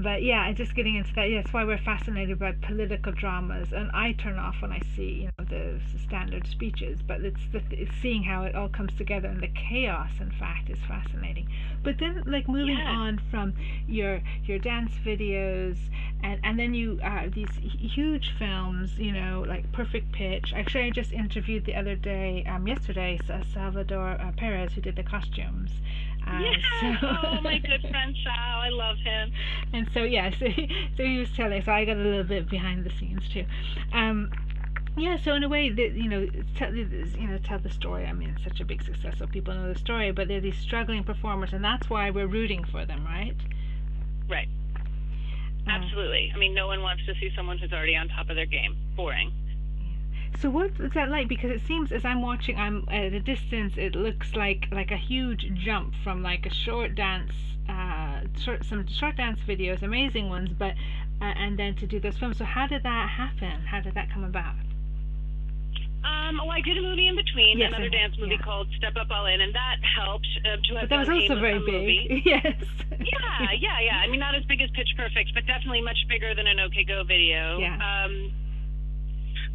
but 0.00 0.22
yeah, 0.22 0.50
just 0.52 0.74
getting 0.74 0.96
into 0.96 1.12
that. 1.14 1.30
Yeah, 1.30 1.42
that's 1.42 1.52
why 1.52 1.64
we're 1.64 1.78
fascinated 1.78 2.38
by 2.38 2.52
political 2.52 3.12
dramas, 3.12 3.72
and 3.72 3.90
I 3.92 4.12
turn 4.12 4.38
off 4.38 4.56
when 4.60 4.72
I 4.72 4.80
see 4.96 5.22
you 5.22 5.30
know 5.38 5.44
the 5.44 5.80
standard 6.06 6.46
speeches. 6.46 7.00
But 7.06 7.20
it's 7.20 7.40
the 7.52 7.62
it's 7.70 7.92
seeing 8.00 8.22
how 8.22 8.44
it 8.44 8.54
all 8.54 8.68
comes 8.68 8.92
together 8.96 9.28
and 9.28 9.42
the 9.42 9.48
chaos. 9.48 10.10
In 10.20 10.30
fact, 10.30 10.70
is 10.70 10.78
fascinating. 10.88 11.48
But 11.82 11.98
then, 11.98 12.22
like 12.26 12.48
moving 12.48 12.78
yeah. 12.78 12.90
on 12.90 13.20
from 13.30 13.54
your 13.86 14.20
your 14.44 14.58
dance 14.58 14.92
videos, 15.04 15.76
and 16.22 16.40
and 16.42 16.58
then 16.58 16.74
you 16.74 16.98
uh, 17.02 17.28
these 17.30 17.50
huge 17.60 18.32
films, 18.38 18.98
you 18.98 19.12
know, 19.12 19.44
like 19.46 19.70
Perfect 19.72 20.12
Pitch. 20.12 20.52
Actually, 20.54 20.84
I 20.84 20.90
just 20.90 21.12
interviewed 21.12 21.64
the 21.64 21.74
other 21.74 21.96
day, 21.96 22.44
um, 22.48 22.66
yesterday, 22.66 23.18
Salvador 23.52 24.12
uh, 24.20 24.32
Perez, 24.36 24.72
who 24.72 24.80
did 24.80 24.96
the 24.96 25.02
costumes, 25.02 25.70
uh, 26.26 26.38
yeah. 26.38 26.52
So 26.80 27.06
oh, 27.24 27.40
my 27.40 27.58
good 27.58 27.80
friend 27.90 28.16
Sal. 28.22 28.60
I 28.60 28.68
love 28.70 28.98
him. 28.98 29.32
And 29.72 29.88
so, 29.92 30.02
yeah, 30.02 30.30
so, 30.38 30.46
so 30.96 31.02
he 31.02 31.18
was 31.18 31.30
telling, 31.36 31.62
so 31.62 31.72
I 31.72 31.84
got 31.84 31.96
a 31.96 32.00
little 32.00 32.24
bit 32.24 32.48
behind 32.48 32.84
the 32.84 32.90
scenes 32.98 33.22
too. 33.32 33.44
Um, 33.92 34.30
yeah, 34.96 35.16
so 35.16 35.34
in 35.34 35.42
a 35.42 35.48
way, 35.48 35.70
that 35.70 35.92
you 35.94 36.08
know, 36.08 36.26
tell, 36.56 36.74
you 36.74 37.26
know, 37.26 37.38
tell 37.38 37.58
the 37.58 37.70
story. 37.70 38.04
I 38.04 38.12
mean, 38.12 38.30
it's 38.30 38.44
such 38.44 38.60
a 38.60 38.64
big 38.64 38.82
success, 38.82 39.14
so 39.18 39.26
people 39.26 39.54
know 39.54 39.72
the 39.72 39.78
story. 39.78 40.12
But 40.12 40.28
they're 40.28 40.40
these 40.40 40.58
struggling 40.58 41.02
performers, 41.02 41.52
and 41.52 41.64
that's 41.64 41.88
why 41.88 42.10
we're 42.10 42.26
rooting 42.26 42.64
for 42.64 42.84
them, 42.84 43.04
right? 43.04 43.34
Right. 44.28 44.48
Uh, 45.66 45.70
Absolutely. 45.70 46.30
I 46.34 46.38
mean, 46.38 46.54
no 46.54 46.66
one 46.66 46.82
wants 46.82 47.06
to 47.06 47.14
see 47.14 47.30
someone 47.34 47.56
who's 47.56 47.72
already 47.72 47.96
on 47.96 48.08
top 48.08 48.28
of 48.28 48.36
their 48.36 48.46
game. 48.46 48.76
Boring. 48.96 49.32
So 50.40 50.50
what 50.50 50.70
is 50.80 50.92
that 50.94 51.08
like? 51.08 51.28
Because 51.28 51.50
it 51.50 51.62
seems 51.66 51.92
as 51.92 52.04
I'm 52.04 52.22
watching, 52.22 52.56
I'm 52.56 52.84
at 52.88 53.12
a 53.12 53.20
distance. 53.20 53.74
It 53.76 53.94
looks 53.94 54.34
like 54.34 54.66
like 54.72 54.90
a 54.90 54.96
huge 54.96 55.52
jump 55.54 55.94
from 56.02 56.22
like 56.22 56.46
a 56.46 56.54
short 56.54 56.94
dance, 56.94 57.32
uh, 57.68 58.22
short 58.38 58.64
some 58.64 58.86
short 58.88 59.16
dance 59.16 59.38
videos, 59.46 59.82
amazing 59.82 60.28
ones, 60.28 60.50
but 60.58 60.74
uh, 61.20 61.26
and 61.36 61.58
then 61.58 61.74
to 61.76 61.86
do 61.86 62.00
this 62.00 62.16
film. 62.18 62.34
So 62.34 62.44
how 62.44 62.66
did 62.66 62.82
that 62.82 63.08
happen? 63.08 63.62
How 63.62 63.80
did 63.80 63.94
that 63.94 64.10
come 64.12 64.24
about? 64.24 64.54
Um, 66.04 66.38
well, 66.38 66.50
I 66.50 66.60
did 66.60 66.76
a 66.78 66.82
movie 66.82 67.06
in 67.06 67.14
between, 67.14 67.58
yes, 67.58 67.68
another 67.68 67.88
dance 67.88 68.18
movie 68.18 68.34
yeah. 68.34 68.44
called 68.44 68.66
Step 68.76 68.94
Up 68.98 69.06
All 69.10 69.26
In, 69.26 69.40
and 69.40 69.54
that 69.54 69.76
helped 69.84 70.26
uh, 70.44 70.56
to 70.56 70.74
have. 70.74 70.88
But 70.88 70.90
that 70.90 70.98
was 71.06 71.08
also 71.08 71.38
very 71.38 71.60
big. 71.60 71.66
Movie. 71.66 72.22
yes. 72.26 72.56
yeah, 72.98 73.52
yeah, 73.56 73.80
yeah. 73.80 73.96
I 74.02 74.08
mean, 74.08 74.18
not 74.18 74.34
as 74.34 74.44
big 74.46 74.60
as 74.60 74.70
Pitch 74.70 74.90
Perfect, 74.96 75.30
but 75.32 75.46
definitely 75.46 75.80
much 75.80 75.98
bigger 76.08 76.34
than 76.34 76.48
an 76.48 76.58
OK 76.58 76.82
Go 76.84 77.04
video. 77.04 77.58
Yeah. 77.58 77.78
Um, 77.78 78.32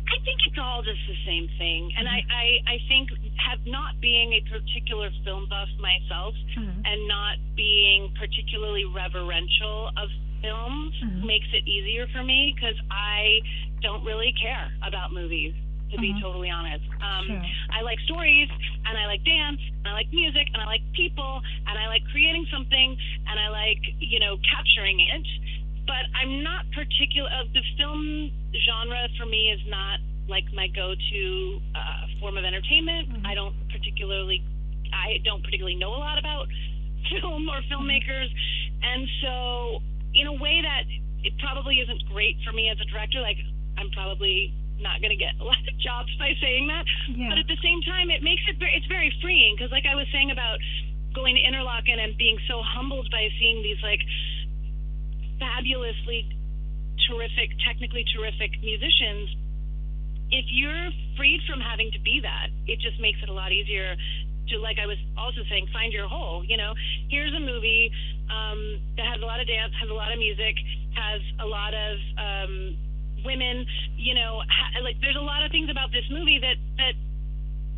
I 0.08 0.18
think 0.24 0.40
it's 0.48 0.58
all 0.60 0.82
just 0.84 1.00
the 1.08 1.20
same 1.28 1.52
thing. 1.60 1.92
And 1.98 2.08
mm-hmm. 2.08 2.32
I, 2.32 2.72
I, 2.72 2.76
I 2.76 2.78
think 2.88 3.12
have 3.44 3.60
not 3.68 4.00
being 4.00 4.34
a 4.34 4.42
particular 4.48 5.12
film 5.24 5.48
buff 5.50 5.68
myself 5.80 6.34
mm-hmm. 6.56 6.82
and 6.84 7.00
not 7.08 7.36
being 7.56 8.14
particularly 8.16 8.86
reverential 8.86 9.92
of 10.00 10.08
films 10.42 10.94
mm-hmm. 11.04 11.28
makes 11.28 11.48
it 11.52 11.68
easier 11.68 12.08
for 12.14 12.24
me 12.24 12.56
because 12.56 12.76
I 12.92 13.40
don't 13.82 14.04
really 14.06 14.34
care 14.40 14.72
about 14.86 15.12
movies 15.12 15.54
to 15.92 15.98
be 16.00 16.12
mm-hmm. 16.12 16.24
totally 16.24 16.50
honest. 16.50 16.84
Um, 17.00 17.28
sure. 17.28 17.44
I 17.72 17.82
like 17.82 18.00
stories 18.06 18.50
and 18.86 18.98
I 18.98 19.08
like 19.08 19.24
dance 19.24 19.60
and 19.84 19.88
I 19.88 19.94
like 19.94 20.12
music 20.12 20.48
and 20.52 20.62
I 20.62 20.66
like 20.66 20.84
people 20.96 21.42
and 21.68 21.80
I 21.80 21.88
like 21.88 22.04
creating 22.12 22.46
something 22.52 22.98
and 23.28 23.40
I 23.40 23.48
like, 23.50 23.80
you 24.00 24.20
know, 24.20 24.36
capturing 24.44 25.00
it 25.00 25.24
but 25.88 26.04
I'm 26.14 26.44
not 26.44 26.68
particular. 26.76 27.32
Uh, 27.32 27.48
the 27.56 27.64
film 27.80 28.30
genre 28.68 29.08
for 29.18 29.26
me 29.26 29.56
is 29.56 29.64
not 29.68 30.00
like 30.28 30.44
my 30.54 30.68
go-to 30.76 31.60
uh, 31.74 32.04
form 32.20 32.38
of 32.38 32.44
entertainment. 32.44 33.10
Mm-hmm. 33.10 33.26
I 33.26 33.34
don't 33.34 33.56
particularly, 33.72 34.44
I 34.92 35.24
don't 35.24 35.42
particularly 35.42 35.80
know 35.80 35.96
a 35.96 36.02
lot 36.04 36.20
about 36.20 36.48
film 37.10 37.48
or 37.50 37.64
filmmakers, 37.72 38.28
and 38.84 39.08
so 39.24 39.80
in 40.14 40.28
a 40.28 40.36
way 40.36 40.62
that 40.62 40.84
it 41.24 41.34
probably 41.40 41.80
isn't 41.80 42.04
great 42.12 42.38
for 42.46 42.52
me 42.52 42.70
as 42.70 42.78
a 42.84 42.86
director. 42.92 43.22
Like 43.24 43.40
I'm 43.80 43.90
probably 43.92 44.54
not 44.78 45.02
going 45.02 45.10
to 45.10 45.18
get 45.18 45.34
a 45.42 45.44
lot 45.44 45.58
of 45.66 45.74
jobs 45.82 46.12
by 46.22 46.38
saying 46.38 46.68
that, 46.70 46.86
yeah. 47.10 47.34
but 47.34 47.38
at 47.42 47.48
the 47.48 47.58
same 47.64 47.82
time, 47.82 48.12
it 48.14 48.22
makes 48.22 48.44
it 48.46 48.62
it's 48.62 48.86
very 48.86 49.10
freeing 49.22 49.56
because, 49.58 49.72
like 49.72 49.86
I 49.90 49.96
was 49.96 50.06
saying 50.12 50.30
about 50.30 50.60
going 51.16 51.34
to 51.34 51.42
Interlochen 51.42 51.98
and 51.98 52.14
being 52.18 52.38
so 52.46 52.62
humbled 52.62 53.10
by 53.10 53.26
seeing 53.40 53.64
these 53.64 53.82
like 53.82 54.02
fabulously 55.40 56.30
terrific, 57.10 57.50
technically 57.66 58.04
terrific 58.16 58.52
musicians, 58.62 59.30
if 60.30 60.46
you're 60.52 60.92
freed 61.16 61.40
from 61.48 61.60
having 61.60 61.90
to 61.92 62.00
be 62.04 62.20
that, 62.22 62.52
it 62.68 62.80
just 62.80 63.00
makes 63.00 63.18
it 63.24 63.30
a 63.30 63.34
lot 63.34 63.52
easier 63.52 63.96
to, 64.50 64.60
like 64.60 64.80
I 64.80 64.88
was 64.88 64.98
also 65.18 65.44
saying, 65.50 65.68
find 65.72 65.92
your 65.92 66.08
hole. 66.08 66.44
You 66.44 66.58
know, 66.58 66.74
here's 67.10 67.34
a 67.36 67.40
movie 67.40 67.92
um, 68.32 68.80
that 68.96 69.08
has 69.08 69.22
a 69.22 69.26
lot 69.26 69.40
of 69.40 69.48
dance, 69.48 69.72
has 69.80 69.90
a 69.90 69.96
lot 69.96 70.12
of 70.12 70.20
music, 70.20 70.56
has 70.96 71.22
a 71.40 71.48
lot 71.48 71.74
of 71.74 71.96
um, 72.20 72.76
women. 73.24 73.66
You 73.96 74.16
know, 74.16 74.44
ha- 74.48 74.80
like 74.84 75.00
there's 75.00 75.20
a 75.20 75.24
lot 75.24 75.44
of 75.44 75.52
things 75.52 75.70
about 75.70 75.92
this 75.92 76.08
movie 76.12 76.40
that 76.40 76.60
that 76.80 76.96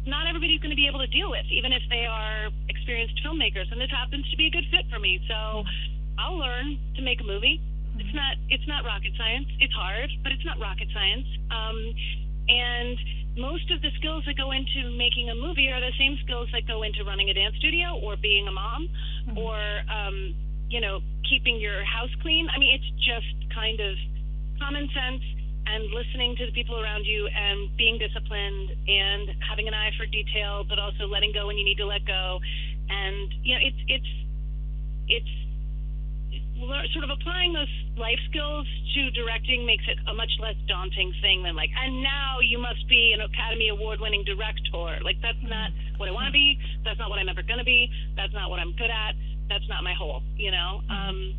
not 0.07 0.25
everybody's 0.25 0.61
going 0.61 0.73
to 0.73 0.79
be 0.79 0.87
able 0.87 0.99
to 0.99 1.11
deal 1.11 1.29
with, 1.29 1.45
even 1.51 1.73
if 1.73 1.83
they 1.89 2.05
are 2.05 2.49
experienced 2.69 3.17
filmmakers. 3.25 3.69
And 3.69 3.81
this 3.81 3.91
happens 3.91 4.29
to 4.31 4.37
be 4.37 4.47
a 4.47 4.53
good 4.53 4.65
fit 4.71 4.89
for 4.89 4.97
me. 4.97 5.21
So 5.27 5.65
I'll 6.19 6.37
learn 6.37 6.77
to 6.95 7.01
make 7.01 7.21
a 7.21 7.23
movie. 7.23 7.61
It's 7.95 8.13
not 8.13 8.35
it's 8.49 8.67
not 8.67 8.83
rocket 8.83 9.15
science. 9.17 9.47
It's 9.59 9.73
hard, 9.73 10.09
but 10.23 10.31
it's 10.31 10.43
not 10.43 10.59
rocket 10.59 10.87
science. 10.93 11.27
Um, 11.51 11.79
and 12.49 12.97
most 13.37 13.71
of 13.71 13.81
the 13.81 13.91
skills 13.95 14.23
that 14.27 14.35
go 14.35 14.51
into 14.51 14.91
making 14.97 15.29
a 15.29 15.35
movie 15.35 15.71
are 15.71 15.79
the 15.79 15.95
same 15.97 16.17
skills 16.25 16.49
that 16.51 16.67
go 16.67 16.83
into 16.83 17.03
running 17.03 17.29
a 17.29 17.33
dance 17.33 17.55
studio 17.57 17.95
or 18.03 18.17
being 18.17 18.47
a 18.47 18.51
mom 18.51 18.89
mm-hmm. 19.27 19.37
or 19.37 19.57
um, 19.87 20.35
you 20.67 20.81
know 20.81 20.99
keeping 21.29 21.59
your 21.59 21.83
house 21.85 22.11
clean. 22.21 22.47
I 22.53 22.59
mean, 22.59 22.75
it's 22.75 22.91
just 22.99 23.31
kind 23.55 23.79
of 23.79 23.95
common 24.59 24.89
sense 24.91 25.23
and 25.69 25.85
listening 25.93 26.35
to 26.35 26.45
the 26.47 26.51
people 26.51 26.81
around 26.81 27.05
you 27.05 27.27
and 27.27 27.69
being 27.77 27.99
disciplined 27.99 28.73
and 28.87 29.29
having 29.47 29.67
an 29.67 29.73
eye 29.73 29.91
for 29.97 30.05
detail, 30.07 30.65
but 30.67 30.79
also 30.79 31.05
letting 31.05 31.31
go 31.31 31.47
when 31.47 31.57
you 31.57 31.63
need 31.63 31.77
to 31.77 31.85
let 31.85 32.03
go. 32.05 32.39
And 32.89 33.29
you 33.43 33.55
know, 33.55 33.61
it's 33.61 33.81
it's 33.87 34.11
it's 35.07 35.33
sort 36.93 37.03
of 37.03 37.09
applying 37.09 37.53
those 37.53 37.71
life 37.97 38.19
skills 38.29 38.67
to 38.95 39.11
directing 39.11 39.65
makes 39.65 39.83
it 39.87 39.97
a 40.07 40.13
much 40.13 40.31
less 40.39 40.55
daunting 40.67 41.13
thing 41.21 41.43
than 41.43 41.55
like, 41.55 41.69
and 41.75 42.03
now 42.03 42.39
you 42.41 42.59
must 42.59 42.87
be 42.87 43.13
an 43.13 43.21
Academy 43.21 43.69
Award 43.69 43.99
winning 43.99 44.23
director. 44.23 44.99
Like, 45.03 45.17
that's 45.21 45.41
not 45.43 45.71
what 45.97 46.09
I 46.09 46.11
want 46.11 46.27
to 46.27 46.35
be. 46.35 46.59
That's 46.83 46.99
not 46.99 47.09
what 47.09 47.19
I'm 47.19 47.29
ever 47.29 47.43
going 47.43 47.59
to 47.59 47.65
be. 47.65 47.89
That's 48.15 48.33
not 48.33 48.49
what 48.49 48.59
I'm 48.59 48.73
good 48.75 48.91
at. 48.91 49.15
That's 49.49 49.67
not 49.67 49.83
my 49.83 49.93
hole, 49.93 50.21
you 50.37 50.51
know? 50.51 50.81
Um, 50.89 51.35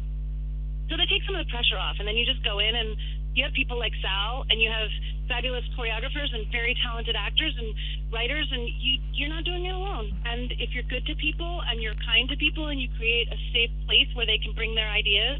so 0.90 0.98
that 0.98 1.06
takes 1.08 1.24
some 1.24 1.38
of 1.38 1.46
the 1.46 1.50
pressure 1.50 1.78
off. 1.78 1.96
And 2.02 2.08
then 2.08 2.18
you 2.18 2.26
just 2.26 2.42
go 2.42 2.58
in 2.58 2.74
and 2.74 2.98
you 3.34 3.44
have 3.46 3.54
people 3.54 3.78
like 3.78 3.92
Sal 4.02 4.44
and 4.50 4.60
you 4.60 4.68
have 4.68 4.90
fabulous 5.28 5.62
choreographers 5.78 6.34
and 6.34 6.50
very 6.50 6.74
talented 6.82 7.14
actors 7.14 7.54
and 7.56 7.70
writers 8.12 8.50
and 8.50 8.66
you 8.66 8.98
you're 9.14 9.28
not 9.28 9.44
doing 9.44 9.64
it 9.64 9.74
alone 9.74 10.10
and 10.26 10.50
if 10.58 10.74
you're 10.74 10.88
good 10.90 11.06
to 11.06 11.14
people 11.14 11.62
and 11.70 11.80
you're 11.80 11.94
kind 12.02 12.28
to 12.28 12.36
people 12.36 12.66
and 12.66 12.82
you 12.82 12.88
create 12.98 13.30
a 13.30 13.38
safe 13.54 13.70
place 13.86 14.10
where 14.14 14.26
they 14.26 14.38
can 14.42 14.52
bring 14.52 14.74
their 14.74 14.90
ideas 14.90 15.38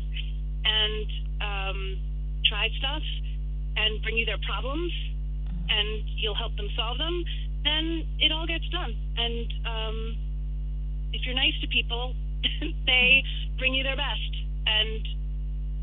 and 0.62 1.06
um, 1.42 1.98
try 2.46 2.70
stuff 2.78 3.02
and 3.76 4.00
bring 4.02 4.16
you 4.16 4.24
their 4.24 4.38
problems 4.46 4.92
and 5.68 6.06
you'll 6.14 6.38
help 6.38 6.54
them 6.54 6.70
solve 6.76 6.98
them 6.98 7.24
then 7.64 8.06
it 8.20 8.30
all 8.30 8.46
gets 8.46 8.68
done 8.70 8.94
and 9.18 9.46
um, 9.66 10.16
if 11.12 11.26
you're 11.26 11.34
nice 11.34 11.58
to 11.60 11.66
people 11.66 12.14
they 12.86 13.24
bring 13.58 13.74
you 13.74 13.82
their 13.82 13.98
best 13.98 14.32
and 14.66 15.19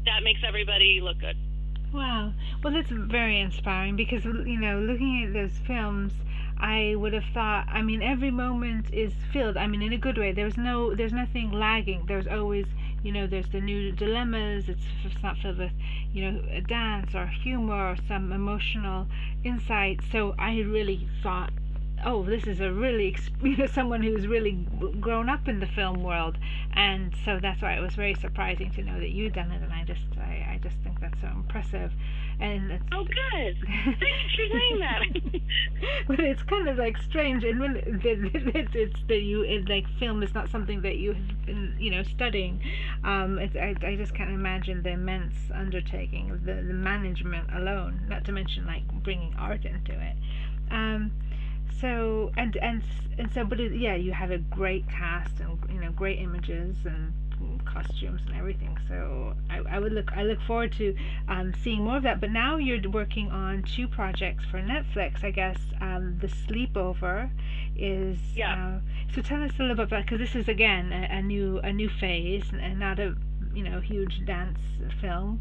that 0.08 0.24
makes 0.24 0.42
everybody 0.48 1.02
look 1.02 1.20
good 1.20 1.38
Wow. 1.94 2.34
Well, 2.64 2.74
that's 2.74 2.90
very 2.90 3.40
inspiring 3.40 3.96
because, 3.96 4.26
you 4.26 4.60
know, 4.60 4.80
looking 4.80 5.24
at 5.24 5.34
those 5.34 5.58
films, 5.66 6.14
I 6.58 6.96
would 6.96 7.14
have 7.14 7.26
thought, 7.34 7.68
I 7.70 7.82
mean, 7.82 8.02
every 8.02 8.32
moment 8.32 8.94
is 8.94 9.14
filled. 9.32 9.58
I 9.58 9.68
mean, 9.68 9.82
in 9.82 9.94
a 9.94 9.98
good 9.98 10.18
way. 10.18 10.32
There's 10.34 10.58
no, 10.58 10.94
there's 10.96 11.14
nothing 11.14 11.52
lagging. 11.52 12.06
There's 12.08 12.28
always, 12.28 12.68
you 13.04 13.12
know, 13.12 13.28
there's 13.28 13.50
the 13.50 13.62
new 13.62 13.92
dilemmas. 13.92 14.70
It's, 14.70 14.86
it's 15.04 15.24
not 15.24 15.38
filled 15.38 15.60
with, 15.60 15.72
you 16.14 16.32
know, 16.32 16.44
a 16.52 16.62
dance 16.62 17.16
or 17.16 17.28
humor 17.28 17.92
or 17.92 17.98
some 18.08 18.32
emotional 18.34 19.08
insight. 19.44 20.02
So 20.12 20.36
I 20.38 20.60
really 20.62 21.08
thought 21.24 21.52
oh, 22.06 22.24
this 22.24 22.46
is 22.48 22.60
a 22.60 22.72
really, 22.72 23.16
you 23.44 23.58
know, 23.58 23.68
someone 23.68 24.02
who's 24.02 24.28
really 24.28 24.54
grown 25.00 25.30
up 25.30 25.48
in 25.48 25.60
the 25.60 25.68
film 25.68 26.04
world, 26.04 26.38
and 26.74 27.14
so 27.26 27.40
that's 27.42 27.62
why 27.62 27.74
it 27.74 27.82
was 27.82 27.96
very 27.96 28.14
surprising 28.16 28.72
to 28.72 28.84
know 28.84 29.00
that 29.00 29.10
you'd 29.10 29.34
done 29.34 29.52
it, 29.52 29.62
and 29.62 29.74
I 29.74 29.84
just, 29.84 30.02
I, 30.18 30.54
I 30.54 30.60
just 30.62 30.76
think 30.84 31.00
that's 31.00 31.20
so 31.22 31.28
impressive, 31.28 31.92
and 32.40 32.72
it's. 32.72 32.84
Oh, 32.92 33.04
good. 33.04 33.58
Thanks 33.86 34.36
for 34.36 34.48
saying 34.52 34.80
that. 34.80 35.42
but 36.08 36.20
it's 36.20 36.44
kind 36.44 36.68
of 36.68 36.78
like 36.78 36.98
strange, 36.98 37.44
and 37.44 37.60
when 37.60 37.78
it's, 37.78 38.76
it's 38.76 39.00
that 39.08 39.22
you, 39.22 39.42
it, 39.42 39.68
like, 39.68 39.86
film 40.00 40.24
is 40.24 40.34
not 40.34 40.50
something 40.50 40.82
that 40.82 40.98
you 40.98 41.14
have 41.14 41.46
been, 41.46 41.76
you 41.80 41.92
know, 41.92 42.04
studying. 42.04 42.62
Um, 43.04 43.40
it's, 43.40 43.56
I, 43.56 43.76
I 43.86 43.96
just 43.96 44.14
can't 44.14 44.32
imagine 44.32 44.84
the 44.84 44.92
immense 44.92 45.36
undertaking 45.54 46.32
of 46.32 46.46
the, 46.46 46.56
the 46.56 46.74
management 46.74 47.50
alone, 47.54 48.02
not 48.08 48.26
to 48.26 48.32
mention 48.32 48.66
like 48.66 48.84
bringing 49.04 49.34
art 49.38 49.66
into 49.66 49.94
it. 49.94 50.16
Um, 50.70 51.12
so 51.80 52.32
and 52.38 52.58
and 52.58 52.84
and 53.18 53.32
so 53.32 53.44
but 53.44 53.60
it, 53.60 53.74
yeah 53.74 53.96
you 53.96 54.12
have 54.12 54.32
a 54.32 54.38
great 54.38 54.88
cast 54.90 55.40
and 55.40 55.58
you 55.72 55.80
know 55.80 55.92
great 55.92 56.20
images 56.20 56.76
and 56.86 57.14
costumes 57.78 58.22
and 58.28 58.36
everything. 58.36 58.78
So 58.88 59.36
I, 59.50 59.60
I 59.70 59.80
would 59.80 59.92
look 59.92 60.12
I 60.14 60.24
look 60.24 60.42
forward 60.42 60.72
to 60.74 60.96
um, 61.28 61.54
seeing 61.64 61.84
more 61.84 61.98
of 61.98 62.04
that. 62.04 62.20
But 62.20 62.32
now 62.32 62.58
you're 62.58 62.90
working 62.90 63.30
on 63.30 63.64
two 63.64 63.88
projects 63.88 64.46
for 64.50 64.60
Netflix 64.60 65.24
I 65.24 65.32
guess 65.32 65.58
um, 65.82 66.18
the 66.20 66.28
sleepover 66.28 67.30
is 67.76 68.18
yeah. 68.36 68.78
uh, 68.78 68.80
so 69.14 69.22
tell 69.22 69.44
us 69.44 69.52
a 69.60 69.62
little 69.62 69.76
bit 69.76 69.88
about 69.88 70.06
because 70.06 70.20
this 70.20 70.36
is 70.36 70.48
again 70.48 70.92
a, 70.92 71.18
a, 71.18 71.22
new 71.22 71.60
a 71.60 71.72
new 71.72 71.90
phase 71.90 72.46
and 72.52 72.80
not 72.80 73.00
a 73.00 73.16
you 73.54 73.64
know 73.64 73.80
huge 73.80 74.26
dance 74.26 74.60
film 75.00 75.40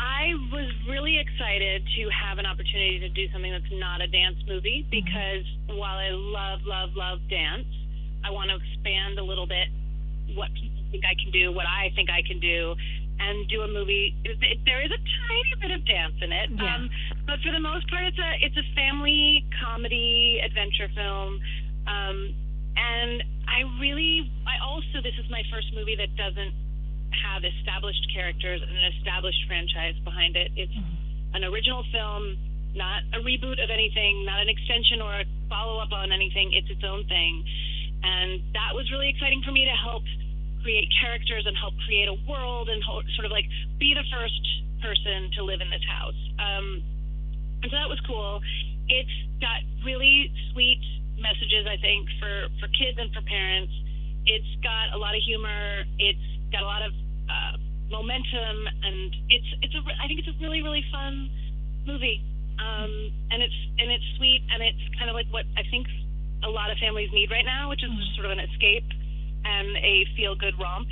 I 0.00 0.32
was 0.48 0.72
really 0.88 1.20
excited 1.20 1.84
to 1.84 2.02
have 2.08 2.38
an 2.40 2.46
opportunity 2.48 2.98
to 3.04 3.10
do 3.12 3.28
something 3.32 3.52
that's 3.52 3.68
not 3.76 4.00
a 4.00 4.08
dance 4.08 4.40
movie 4.48 4.88
mm-hmm. 4.88 4.96
because 4.96 5.44
while 5.76 6.00
I 6.00 6.08
love, 6.16 6.64
love, 6.64 6.96
love 6.96 7.20
dance, 7.28 7.68
I 8.24 8.32
want 8.32 8.48
to 8.48 8.56
expand 8.56 9.20
a 9.20 9.24
little 9.24 9.46
bit 9.46 9.68
what 10.32 10.48
people 10.56 10.80
think 10.90 11.04
I 11.04 11.12
can 11.20 11.30
do, 11.30 11.52
what 11.52 11.68
I 11.68 11.92
think 11.94 12.08
I 12.08 12.24
can 12.24 12.40
do, 12.40 12.74
and 13.20 13.44
do 13.52 13.60
a 13.60 13.68
movie. 13.68 14.16
There 14.64 14.80
is 14.80 14.90
a 14.90 15.00
tiny 15.28 15.52
bit 15.60 15.70
of 15.76 15.84
dance 15.84 16.16
in 16.24 16.32
it, 16.32 16.48
yeah. 16.56 16.80
um, 16.80 16.88
but 17.28 17.36
for 17.44 17.52
the 17.52 17.60
most 17.60 17.84
part, 17.90 18.08
it's 18.08 18.18
a 18.18 18.30
it's 18.40 18.56
a 18.56 18.66
family 18.72 19.44
comedy 19.60 20.40
adventure 20.40 20.88
film. 20.96 21.40
Um, 21.84 22.32
and 22.76 23.20
I 23.44 23.68
really, 23.80 24.32
I 24.48 24.64
also 24.64 25.04
this 25.04 25.12
is 25.20 25.28
my 25.28 25.42
first 25.52 25.68
movie 25.76 25.96
that 25.96 26.16
doesn't 26.16 26.54
have 27.12 27.42
established 27.44 28.06
characters 28.14 28.62
and 28.62 28.70
an 28.70 28.92
established 28.98 29.42
franchise 29.46 29.98
behind 30.04 30.36
it. 30.36 30.50
It's 30.56 30.72
mm-hmm. 30.72 31.36
an 31.36 31.44
original 31.44 31.84
film, 31.92 32.38
not 32.74 33.02
a 33.14 33.20
reboot 33.22 33.62
of 33.62 33.70
anything, 33.70 34.24
not 34.24 34.40
an 34.40 34.48
extension 34.48 35.02
or 35.02 35.20
a 35.20 35.24
follow 35.48 35.78
up 35.82 35.92
on 35.92 36.12
anything. 36.12 36.54
It's 36.54 36.70
its 36.70 36.84
own 36.86 37.04
thing. 37.06 37.44
And 38.02 38.40
that 38.54 38.72
was 38.72 38.88
really 38.90 39.10
exciting 39.10 39.42
for 39.44 39.52
me 39.52 39.66
to 39.66 39.76
help 39.76 40.02
create 40.62 40.88
characters 41.00 41.44
and 41.46 41.56
help 41.56 41.74
create 41.86 42.08
a 42.08 42.16
world 42.28 42.68
and 42.68 42.82
sort 42.84 43.24
of 43.24 43.32
like 43.32 43.48
be 43.78 43.92
the 43.96 44.04
first 44.12 44.40
person 44.80 45.30
to 45.36 45.44
live 45.44 45.60
in 45.60 45.68
this 45.68 45.84
house. 45.84 46.16
Um, 46.38 46.82
and 47.62 47.68
so 47.68 47.76
that 47.76 47.88
was 47.88 48.00
cool. 48.08 48.40
It's 48.88 49.16
got 49.40 49.60
really 49.84 50.32
sweet 50.52 50.80
messages, 51.20 51.68
I 51.68 51.76
think, 51.80 52.08
for, 52.18 52.48
for 52.60 52.68
kids 52.72 52.96
and 52.96 53.12
for 53.12 53.20
parents. 53.28 53.72
It's 54.24 54.52
got 54.64 54.92
a 54.96 54.98
lot 54.98 55.14
of 55.14 55.20
humor. 55.24 55.84
It's 56.00 56.26
got 56.52 56.62
a 56.62 56.66
lot 56.66 56.82
of 56.82 56.92
uh, 57.28 57.56
momentum, 57.90 58.68
and 58.82 59.14
it's 59.28 59.50
it's 59.62 59.74
a 59.74 59.82
I 60.02 60.06
think 60.06 60.20
it's 60.20 60.28
a 60.28 60.36
really 60.40 60.62
really 60.62 60.84
fun 60.90 61.30
movie, 61.86 62.22
um, 62.58 63.12
and 63.30 63.42
it's 63.42 63.58
and 63.78 63.90
it's 63.90 64.04
sweet, 64.16 64.42
and 64.52 64.62
it's 64.62 64.82
kind 64.98 65.10
of 65.10 65.14
like 65.14 65.26
what 65.30 65.44
I 65.56 65.62
think 65.70 65.86
a 66.42 66.48
lot 66.48 66.70
of 66.70 66.78
families 66.78 67.10
need 67.12 67.30
right 67.30 67.44
now, 67.44 67.68
which 67.68 67.82
is 67.82 67.90
mm-hmm. 67.90 68.14
sort 68.14 68.26
of 68.26 68.32
an 68.32 68.40
escape 68.40 68.84
and 69.44 69.76
a 69.76 70.06
feel 70.16 70.34
good 70.34 70.58
romp. 70.58 70.88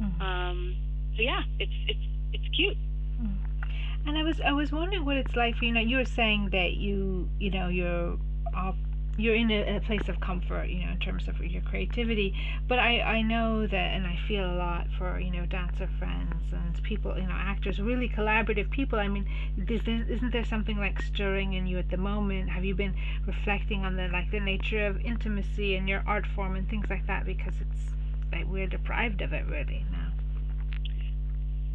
Mm-hmm. 0.00 0.22
Um, 0.22 0.76
so 1.16 1.22
yeah, 1.22 1.42
it's 1.58 1.72
it's 1.86 2.06
it's 2.32 2.48
cute. 2.56 2.76
Mm-hmm. 3.20 4.08
And 4.08 4.18
I 4.18 4.22
was 4.22 4.40
I 4.40 4.52
was 4.52 4.72
wondering 4.72 5.04
what 5.04 5.16
it's 5.16 5.34
like 5.36 5.56
for 5.56 5.64
you 5.64 5.72
know 5.72 5.80
you 5.80 5.96
were 5.96 6.04
saying 6.04 6.50
that 6.52 6.74
you 6.74 7.28
you 7.38 7.50
know 7.50 7.68
you're 7.68 8.18
off 8.54 8.76
you're 9.16 9.34
in 9.34 9.50
a, 9.50 9.76
a, 9.76 9.80
place 9.80 10.08
of 10.08 10.20
comfort, 10.20 10.64
you 10.64 10.84
know, 10.84 10.92
in 10.92 10.98
terms 10.98 11.28
of 11.28 11.38
your 11.38 11.62
creativity. 11.62 12.34
But 12.66 12.78
I, 12.78 13.00
I 13.00 13.22
know 13.22 13.66
that, 13.66 13.74
and 13.74 14.06
I 14.06 14.18
feel 14.26 14.44
a 14.44 14.56
lot 14.56 14.86
for, 14.98 15.20
you 15.20 15.30
know, 15.30 15.46
dancer 15.46 15.88
friends 15.98 16.42
and 16.52 16.82
people, 16.82 17.16
you 17.16 17.26
know, 17.26 17.34
actors, 17.34 17.78
really 17.78 18.08
collaborative 18.08 18.70
people. 18.70 18.98
I 18.98 19.08
mean, 19.08 19.26
is 19.68 19.82
there, 19.84 20.04
isn't 20.08 20.32
there 20.32 20.44
something 20.44 20.78
like 20.78 21.00
stirring 21.02 21.52
in 21.52 21.66
you 21.66 21.78
at 21.78 21.90
the 21.90 21.96
moment? 21.96 22.50
Have 22.50 22.64
you 22.64 22.74
been 22.74 22.94
reflecting 23.26 23.84
on 23.84 23.96
the, 23.96 24.08
like, 24.08 24.30
the 24.30 24.40
nature 24.40 24.86
of 24.86 25.00
intimacy 25.00 25.76
in 25.76 25.86
your 25.86 26.02
art 26.06 26.26
form 26.34 26.56
and 26.56 26.68
things 26.68 26.86
like 26.90 27.06
that? 27.06 27.24
Because 27.24 27.54
it's, 27.60 27.92
like, 28.32 28.46
we're 28.46 28.66
deprived 28.66 29.22
of 29.22 29.32
it 29.32 29.46
really 29.46 29.84
now. 29.92 30.08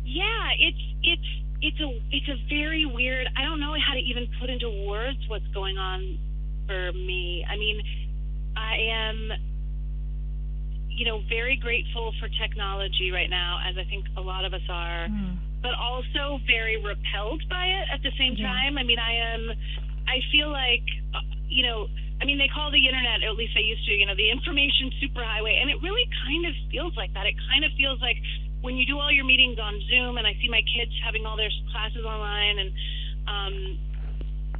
Yeah, 0.03 0.49
it's, 0.59 0.81
it's, 1.03 1.27
it's 1.61 1.79
a, 1.79 2.01
it's 2.11 2.27
a 2.27 2.49
very 2.49 2.85
weird, 2.85 3.27
I 3.37 3.43
don't 3.43 3.59
know 3.59 3.75
how 3.79 3.93
to 3.93 3.99
even 3.99 4.27
put 4.41 4.49
into 4.49 4.69
words 4.87 5.19
what's 5.27 5.47
going 5.53 5.77
on 5.77 6.17
for 6.69 6.93
me. 6.93 7.41
I 7.49 7.57
mean, 7.57 7.81
I 8.53 8.77
am, 8.93 9.17
you 10.93 11.05
know, 11.09 11.25
very 11.27 11.57
grateful 11.57 12.13
for 12.21 12.29
technology 12.37 13.09
right 13.09 13.29
now, 13.29 13.57
as 13.65 13.73
I 13.73 13.89
think 13.89 14.05
a 14.17 14.21
lot 14.21 14.45
of 14.45 14.53
us 14.53 14.61
are, 14.69 15.09
mm. 15.09 15.33
but 15.65 15.73
also 15.73 16.37
very 16.45 16.77
repelled 16.77 17.41
by 17.49 17.65
it 17.65 17.89
at 17.89 18.05
the 18.05 18.13
same 18.21 18.37
yeah. 18.37 18.53
time. 18.53 18.77
I 18.77 18.83
mean, 18.83 19.01
I 19.01 19.33
am, 19.33 19.49
I 20.05 20.21
feel 20.29 20.53
like, 20.53 20.85
uh, 21.17 21.25
you 21.49 21.65
know, 21.65 21.89
I 22.21 22.25
mean, 22.25 22.37
they 22.37 22.51
call 22.53 22.69
the 22.69 22.83
internet, 22.83 23.23
at 23.23 23.33
least 23.33 23.55
they 23.55 23.65
used 23.65 23.85
to, 23.87 23.93
you 23.95 24.05
know, 24.05 24.13
the 24.13 24.29
information 24.29 24.91
superhighway, 25.01 25.57
and 25.57 25.71
it 25.71 25.81
really 25.81 26.05
kind 26.27 26.45
of 26.45 26.53
feels 26.69 26.93
like 26.99 27.13
that. 27.15 27.25
It 27.25 27.33
kind 27.49 27.63
of 27.63 27.71
feels 27.79 27.97
like 28.03 28.19
when 28.61 28.75
you 28.75 28.85
do 28.85 28.99
all 28.99 29.09
your 29.09 29.23
meetings 29.23 29.57
on 29.57 29.79
Zoom, 29.89 30.19
and 30.19 30.27
I 30.27 30.35
see 30.43 30.51
my 30.51 30.61
kids 30.75 30.91
having 30.99 31.25
all 31.25 31.39
their 31.39 31.49
classes 31.71 32.03
online, 32.03 32.59
and 32.59 32.69
um, 33.23 33.55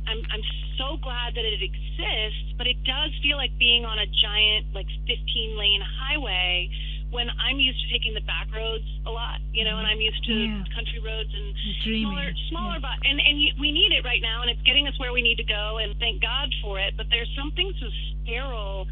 I'm 0.10 0.26
I'm 0.34 0.46
so 0.82 0.98
glad 0.98 1.38
that 1.38 1.46
it 1.46 1.62
exists, 1.62 2.58
but 2.58 2.66
it 2.66 2.82
does 2.84 3.14
feel 3.22 3.38
like 3.38 3.54
being 3.62 3.86
on 3.86 4.02
a 4.02 4.08
giant 4.10 4.74
like 4.74 4.90
15 5.06 5.14
lane 5.54 5.86
highway 5.86 6.70
when 7.10 7.26
I'm 7.42 7.58
used 7.58 7.82
to 7.82 7.88
taking 7.90 8.14
the 8.14 8.22
back 8.26 8.54
roads 8.54 8.86
a 9.06 9.10
lot, 9.10 9.42
you 9.50 9.66
know, 9.66 9.82
and 9.82 9.86
I'm 9.86 9.98
used 9.98 10.22
to 10.30 10.34
yeah. 10.34 10.62
country 10.78 11.02
roads 11.02 11.30
and 11.34 11.48
smaller, 11.86 12.30
smaller, 12.50 12.78
yeah. 12.78 12.86
but 12.86 12.98
and 13.06 13.18
and 13.18 13.38
we 13.62 13.70
need 13.74 13.94
it 13.94 14.06
right 14.06 14.22
now, 14.22 14.42
and 14.42 14.50
it's 14.50 14.62
getting 14.62 14.86
us 14.90 14.94
where 14.98 15.14
we 15.14 15.22
need 15.22 15.38
to 15.38 15.48
go, 15.48 15.78
and 15.82 15.98
thank 15.98 16.22
God 16.22 16.50
for 16.62 16.78
it. 16.78 16.94
But 16.98 17.10
there's 17.10 17.30
something 17.38 17.74
so 17.82 17.88
sterile 18.26 18.86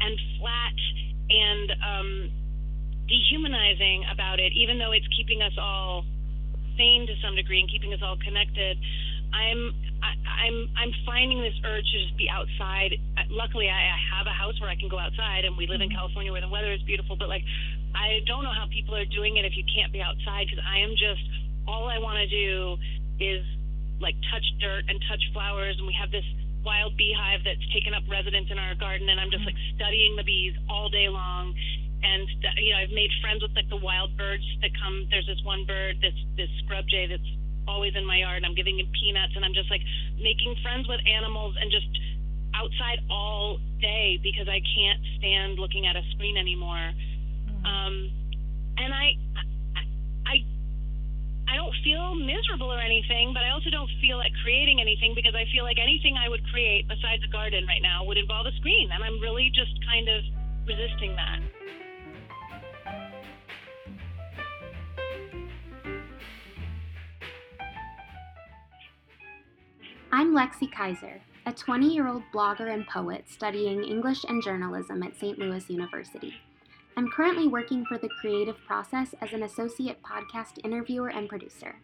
and 0.00 0.14
flat 0.38 0.78
and 1.30 1.68
um, 1.78 2.10
dehumanizing 3.06 4.06
about 4.10 4.38
it, 4.38 4.50
even 4.54 4.78
though 4.78 4.90
it's 4.90 5.06
keeping 5.14 5.42
us 5.42 5.54
all 5.58 6.04
sane 6.76 7.06
to 7.06 7.14
some 7.22 7.36
degree 7.36 7.60
and 7.60 7.70
keeping 7.70 7.92
us 7.94 8.00
all 8.02 8.16
connected. 8.18 8.78
I'm 9.32 9.74
I, 10.02 10.10
I'm 10.46 10.56
I'm 10.76 10.92
finding 11.06 11.40
this 11.40 11.54
urge 11.64 11.84
to 11.84 11.96
just 12.02 12.16
be 12.16 12.28
outside. 12.28 12.96
Uh, 13.16 13.28
luckily, 13.30 13.68
I, 13.68 13.94
I 13.94 13.98
have 14.16 14.26
a 14.26 14.34
house 14.34 14.58
where 14.60 14.70
I 14.70 14.76
can 14.76 14.88
go 14.88 14.98
outside, 14.98 15.44
and 15.44 15.56
we 15.56 15.66
live 15.66 15.80
in 15.80 15.88
mm-hmm. 15.88 15.98
California 15.98 16.32
where 16.32 16.42
the 16.42 16.50
weather 16.50 16.72
is 16.72 16.82
beautiful. 16.82 17.16
But 17.16 17.28
like, 17.28 17.44
I 17.94 18.20
don't 18.26 18.42
know 18.42 18.54
how 18.54 18.66
people 18.72 18.94
are 18.96 19.06
doing 19.06 19.36
it 19.36 19.44
if 19.44 19.54
you 19.56 19.64
can't 19.70 19.92
be 19.92 20.02
outside 20.02 20.48
because 20.50 20.62
I 20.66 20.82
am 20.82 20.96
just 20.96 21.22
all 21.68 21.86
I 21.86 21.98
want 21.98 22.18
to 22.18 22.28
do 22.28 22.76
is 23.20 23.44
like 24.00 24.16
touch 24.32 24.46
dirt 24.58 24.88
and 24.88 24.96
touch 25.06 25.22
flowers, 25.32 25.76
and 25.78 25.86
we 25.86 25.94
have 25.94 26.10
this 26.10 26.26
wild 26.64 26.96
beehive 26.96 27.40
that's 27.44 27.64
taken 27.72 27.94
up 27.94 28.04
residence 28.08 28.48
in 28.50 28.58
our 28.58 28.74
garden, 28.74 29.08
and 29.08 29.20
I'm 29.20 29.30
just 29.30 29.44
like 29.44 29.56
mm-hmm. 29.56 29.76
studying 29.76 30.16
the 30.16 30.24
bees 30.24 30.56
all 30.68 30.88
day 30.88 31.08
long. 31.08 31.54
And 32.00 32.24
you 32.64 32.72
know, 32.72 32.80
I've 32.80 32.96
made 32.96 33.12
friends 33.20 33.44
with 33.44 33.52
like 33.52 33.68
the 33.68 33.76
wild 33.76 34.16
birds 34.16 34.44
that 34.64 34.72
come. 34.80 35.04
There's 35.12 35.28
this 35.28 35.40
one 35.44 35.68
bird, 35.68 36.00
this 36.00 36.16
this 36.36 36.48
scrub 36.64 36.88
jay 36.88 37.04
that's 37.04 37.30
always 37.70 37.94
in 37.94 38.02
my 38.02 38.18
yard. 38.18 38.42
And 38.42 38.46
I'm 38.46 38.58
giving 38.58 38.82
him 38.82 38.90
peanuts, 38.90 39.38
and 39.38 39.46
I'm 39.46 39.54
just 39.54 39.70
like 39.70 39.82
making 40.18 40.58
friends 40.66 40.90
with 40.90 40.98
animals 41.06 41.54
and 41.54 41.70
just 41.70 41.86
outside 42.58 42.98
all 43.08 43.62
day 43.80 44.18
because 44.22 44.50
I 44.50 44.58
can't 44.58 45.00
stand 45.18 45.62
looking 45.62 45.86
at 45.86 45.94
a 45.94 46.02
screen 46.12 46.36
anymore. 46.36 46.90
Mm. 47.46 47.62
Um, 47.62 47.94
and 48.76 48.90
I, 48.92 49.14
I, 50.26 50.34
I 51.50 51.54
don't 51.56 51.74
feel 51.82 52.14
miserable 52.14 52.72
or 52.72 52.80
anything, 52.80 53.32
but 53.34 53.42
I 53.42 53.50
also 53.50 53.70
don't 53.70 53.90
feel 54.00 54.18
like 54.18 54.32
creating 54.42 54.80
anything 54.80 55.14
because 55.14 55.34
I 55.34 55.46
feel 55.54 55.64
like 55.64 55.78
anything 55.78 56.16
I 56.18 56.28
would 56.28 56.42
create 56.50 56.88
besides 56.88 57.22
a 57.22 57.30
garden 57.30 57.66
right 57.66 57.82
now 57.82 58.04
would 58.04 58.18
involve 58.18 58.46
a 58.46 58.54
screen, 58.58 58.90
and 58.92 59.02
I'm 59.02 59.20
really 59.20 59.50
just 59.54 59.72
kind 59.86 60.08
of 60.08 60.20
resisting 60.66 61.14
that. 61.16 61.38
I'm 70.12 70.34
Lexi 70.34 70.70
Kaiser, 70.72 71.20
a 71.46 71.52
20 71.52 71.94
year 71.94 72.08
old 72.08 72.24
blogger 72.34 72.74
and 72.74 72.84
poet 72.84 73.26
studying 73.28 73.84
English 73.84 74.24
and 74.24 74.42
journalism 74.42 75.04
at 75.04 75.16
St. 75.16 75.38
Louis 75.38 75.70
University. 75.70 76.34
I'm 76.96 77.08
currently 77.12 77.46
working 77.46 77.84
for 77.84 77.96
the 77.96 78.08
creative 78.20 78.56
process 78.66 79.14
as 79.20 79.32
an 79.32 79.44
associate 79.44 80.02
podcast 80.02 80.64
interviewer 80.64 81.10
and 81.10 81.28
producer. 81.28 81.76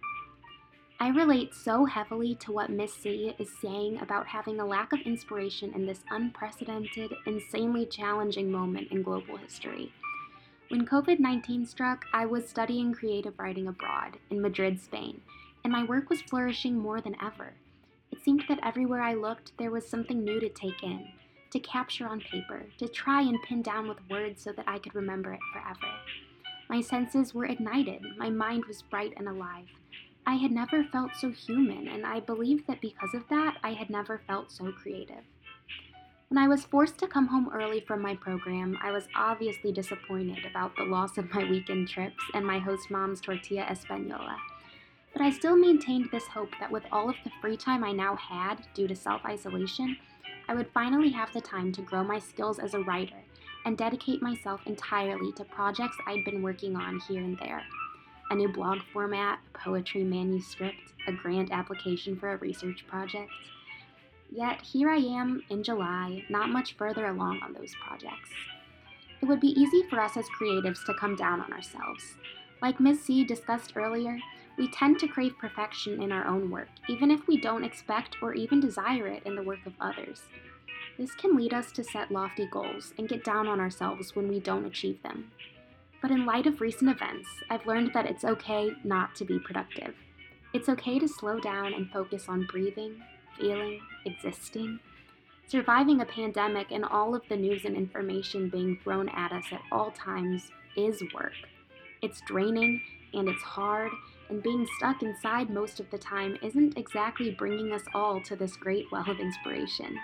I 0.99 1.11
relate 1.11 1.55
so 1.55 1.85
heavily 1.85 2.35
to 2.41 2.51
what 2.51 2.69
Miss 2.69 2.95
Sie 2.95 3.33
is 3.39 3.49
saying 3.63 4.01
about 4.01 4.27
having 4.27 4.59
a 4.59 4.67
lack 4.67 4.93
of 4.93 5.01
inspiration 5.03 5.73
in 5.73 5.87
this 5.87 6.03
unprecedented, 6.11 7.13
insanely 7.27 7.87
challenging 7.87 8.51
moment 8.51 8.91
in 8.91 9.05
global 9.05 9.37
history. 9.37 9.93
When 10.69 10.85
COVID 10.85 11.21
19 11.21 11.65
struck, 11.65 12.07
I 12.13 12.27
was 12.27 12.49
studying 12.49 12.93
creative 12.93 13.39
writing 13.39 13.69
abroad 13.69 14.19
in 14.31 14.43
Madrid, 14.43 14.81
Spain, 14.81 15.21
and 15.63 15.73
my 15.73 15.85
work 15.85 16.11
was 16.11 16.23
flourishing 16.23 16.77
more 16.77 17.01
than 17.01 17.15
ever. 17.23 17.55
It 18.13 18.23
seemed 18.23 18.45
that 18.49 18.61
everywhere 18.63 19.03
I 19.03 19.15
looked, 19.15 19.53
there 19.59 19.71
was 19.71 19.89
something 19.89 20.25
new 20.25 20.41
to 20.41 20.49
take 20.49 20.83
in, 20.83 21.09
to 21.51 21.61
capture 21.61 22.07
on 22.07 22.21
paper, 22.21 22.67
to 22.79 22.89
try 22.89 23.23
and 23.23 23.43
pin 23.43 23.63
down 23.63 23.89
with 23.89 24.09
words 24.09 24.43
so 24.43 24.53
that 24.53 24.69
I 24.69 24.79
could 24.79 24.95
remember 24.95 25.33
it 25.33 25.41
forever. 25.53 25.93
My 26.69 26.81
senses 26.81 27.35
were 27.35 27.47
ignited, 27.47 28.03
my 28.17 28.31
mind 28.31 28.65
was 28.67 28.83
bright 28.83 29.15
and 29.17 29.29
alive. 29.29 29.67
I 30.27 30.35
had 30.35 30.51
never 30.51 30.83
felt 30.83 31.13
so 31.15 31.31
human, 31.31 31.87
and 31.87 32.05
I 32.05 32.19
believed 32.21 32.67
that 32.67 32.81
because 32.81 33.15
of 33.15 33.29
that, 33.29 33.59
I 33.63 33.75
had 33.75 33.91
never 33.91 34.21
felt 34.27 34.51
so 34.51 34.73
creative. 34.73 35.23
When 36.29 36.39
I 36.39 36.49
was 36.49 36.65
forced 36.65 36.99
to 36.99 37.07
come 37.07 37.29
home 37.29 37.49
early 37.55 37.81
from 37.81 38.03
my 38.03 38.17
program, 38.17 38.77
I 38.83 38.91
was 38.91 39.07
obviously 39.15 39.71
disappointed 39.71 40.45
about 40.45 40.75
the 40.75 40.83
loss 40.83 41.17
of 41.19 41.33
my 41.33 41.49
weekend 41.49 41.89
trips 41.89 42.23
and 42.35 42.45
my 42.45 42.59
host 42.59 42.91
mom's 42.91 43.21
tortilla 43.21 43.65
española. 43.71 44.37
But 45.17 45.25
I 45.25 45.31
still 45.31 45.57
maintained 45.57 46.11
this 46.13 46.27
hope 46.27 46.51
that 46.61 46.71
with 46.71 46.83
all 46.93 47.09
of 47.09 47.17
the 47.25 47.31
free 47.41 47.57
time 47.57 47.83
I 47.83 47.93
now 47.93 48.17
had 48.17 48.67
due 48.75 48.87
to 48.87 48.95
self 48.95 49.25
isolation, 49.25 49.97
I 50.47 50.55
would 50.55 50.69
finally 50.75 51.09
have 51.11 51.33
the 51.33 51.41
time 51.41 51.73
to 51.73 51.81
grow 51.81 52.05
my 52.05 52.19
skills 52.19 52.59
as 52.59 52.75
a 52.75 52.81
writer 52.81 53.17
and 53.65 53.79
dedicate 53.79 54.21
myself 54.21 54.61
entirely 54.67 55.33
to 55.33 55.45
projects 55.45 55.97
I'd 56.07 56.25
been 56.27 56.43
working 56.43 56.77
on 56.77 57.01
here 57.09 57.23
and 57.23 57.39
there. 57.39 57.63
A 58.31 58.35
new 58.35 58.49
blog 58.49 58.81
format, 58.93 59.39
a 59.55 59.59
poetry 59.59 60.05
manuscript, 60.05 60.93
a 61.07 61.13
grant 61.13 61.51
application 61.51 62.17
for 62.17 62.33
a 62.33 62.37
research 62.37 62.85
project 62.87 63.31
Yet 64.31 64.61
here 64.63 64.91
I 64.91 64.97
am 64.97 65.43
in 65.51 65.63
July, 65.63 66.25
not 66.29 66.51
much 66.51 66.75
further 66.77 67.07
along 67.07 67.41
on 67.43 67.53
those 67.53 67.75
projects. 67.77 68.31
It 69.23 69.27
would 69.27 69.41
be 69.41 69.59
easy 69.59 69.83
for 69.89 70.01
us 70.01 70.17
as 70.17 70.27
creatives 70.29 70.85
to 70.87 70.95
come 70.95 71.17
down 71.17 71.41
on 71.41 71.53
ourselves. 71.53 72.17
Like 72.61 72.81
Ms. 72.81 73.03
Sie 73.03 73.25
discussed 73.25 73.77
earlier, 73.77 74.19
we 74.57 74.69
tend 74.69 74.99
to 74.99 75.09
crave 75.09 75.39
perfection 75.39 76.03
in 76.03 76.13
our 76.13 76.27
own 76.27 76.51
work, 76.51 76.69
even 76.89 77.11
if 77.11 77.27
we 77.27 77.41
don't 77.41 77.65
expect 77.65 78.17
or 78.23 78.35
even 78.35 78.61
desire 78.61 79.07
it 79.07 79.23
in 79.25 79.37
the 79.37 79.43
work 79.43 79.65
of 79.67 79.75
others. 79.81 80.23
This 80.99 81.15
can 81.15 81.37
lead 81.37 81.53
us 81.53 81.73
to 81.73 81.85
set 81.85 82.11
lofty 82.11 82.47
goals 82.51 82.95
and 82.97 83.09
get 83.09 83.25
down 83.25 83.49
on 83.49 83.61
ourselves 83.61 84.17
when 84.17 84.29
we 84.29 84.41
don't 84.41 84.65
achieve 84.65 85.03
them. 85.03 85.31
But 86.01 86.11
in 86.11 86.25
light 86.25 86.47
of 86.47 86.61
recent 86.61 86.91
events, 86.91 87.29
I've 87.51 87.67
learned 87.67 87.91
that 87.93 88.07
it's 88.07 88.25
okay 88.25 88.73
not 88.83 89.15
to 89.17 89.25
be 89.25 89.39
productive. 89.39 89.95
It's 90.55 90.69
okay 90.69 90.99
to 90.99 91.09
slow 91.09 91.39
down 91.39 91.75
and 91.75 91.91
focus 91.91 92.29
on 92.29 92.47
breathing, 92.47 93.03
feeling, 93.39 93.81
existing. 94.07 94.81
Surviving 95.49 96.01
a 96.01 96.07
pandemic 96.07 96.69
and 96.71 96.85
all 96.85 97.15
of 97.15 97.23
the 97.29 97.37
news 97.37 97.65
and 97.65 97.77
information 97.77 98.49
being 98.49 98.79
thrown 98.83 99.09
at 99.11 99.33
us 99.33 99.45
at 99.53 99.61
all 99.71 99.91
times 99.91 100.51
is 100.77 101.03
work. 101.15 101.35
It's 102.03 102.23
draining 102.23 102.81
and 103.13 103.29
it's 103.29 103.43
hard, 103.43 103.91
and 104.29 104.43
being 104.43 104.67
stuck 104.77 105.03
inside 105.03 105.51
most 105.51 105.81
of 105.81 105.91
the 105.91 105.99
time 105.99 106.37
isn't 106.43 106.77
exactly 106.77 107.31
bringing 107.31 107.73
us 107.73 107.83
all 107.95 108.21
to 108.23 108.37
this 108.37 108.57
great 108.57 108.87
well 108.91 109.09
of 109.09 109.21
inspiration. 109.21 109.99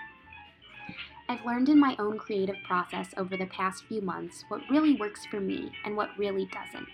I've 1.29 1.45
learned 1.45 1.69
in 1.69 1.79
my 1.79 1.95
own 1.99 2.17
creative 2.17 2.57
process 2.67 3.07
over 3.17 3.37
the 3.37 3.45
past 3.45 3.85
few 3.85 4.01
months 4.01 4.43
what 4.49 4.61
really 4.69 4.95
works 4.95 5.25
for 5.25 5.39
me 5.39 5.71
and 5.85 5.95
what 5.95 6.09
really 6.17 6.47
doesn't. 6.51 6.87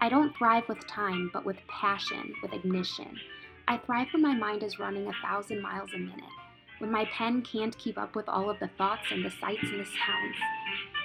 I 0.00 0.08
don't 0.08 0.36
thrive 0.36 0.64
with 0.68 0.86
time, 0.86 1.30
but 1.32 1.44
with 1.44 1.58
passion, 1.68 2.32
with 2.42 2.52
ignition, 2.52 3.18
I 3.66 3.76
thrive 3.76 4.08
when 4.12 4.22
my 4.22 4.34
mind 4.34 4.62
is 4.62 4.78
running 4.78 5.06
a 5.06 5.12
thousand 5.22 5.60
miles 5.60 5.90
a 5.94 5.98
minute, 5.98 6.24
when 6.78 6.90
my 6.90 7.04
pen 7.06 7.42
can't 7.42 7.76
keep 7.76 7.98
up 7.98 8.16
with 8.16 8.28
all 8.28 8.48
of 8.48 8.58
the 8.60 8.70
thoughts 8.78 9.08
and 9.10 9.24
the 9.24 9.30
sights 9.30 9.64
and 9.64 9.80
the 9.80 9.84
sounds. 9.84 10.36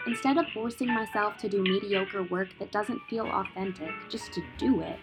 Instead 0.05 0.37
of 0.37 0.45
forcing 0.53 0.87
myself 0.87 1.37
to 1.37 1.49
do 1.49 1.61
mediocre 1.61 2.23
work 2.23 2.49
that 2.59 2.71
doesn't 2.71 3.01
feel 3.09 3.25
authentic 3.25 3.91
just 4.09 4.31
to 4.33 4.41
do 4.57 4.81
it, 4.81 4.97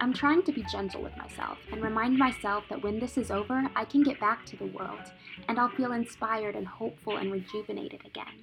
I'm 0.00 0.12
trying 0.12 0.42
to 0.42 0.52
be 0.52 0.64
gentle 0.64 1.02
with 1.02 1.16
myself 1.16 1.58
and 1.72 1.82
remind 1.82 2.18
myself 2.18 2.64
that 2.68 2.82
when 2.82 2.98
this 2.98 3.16
is 3.16 3.30
over, 3.30 3.68
I 3.74 3.84
can 3.84 4.02
get 4.02 4.20
back 4.20 4.44
to 4.46 4.56
the 4.56 4.66
world 4.66 5.12
and 5.48 5.58
I'll 5.58 5.68
feel 5.68 5.92
inspired 5.92 6.56
and 6.56 6.66
hopeful 6.66 7.16
and 7.16 7.32
rejuvenated 7.32 8.02
again. 8.04 8.42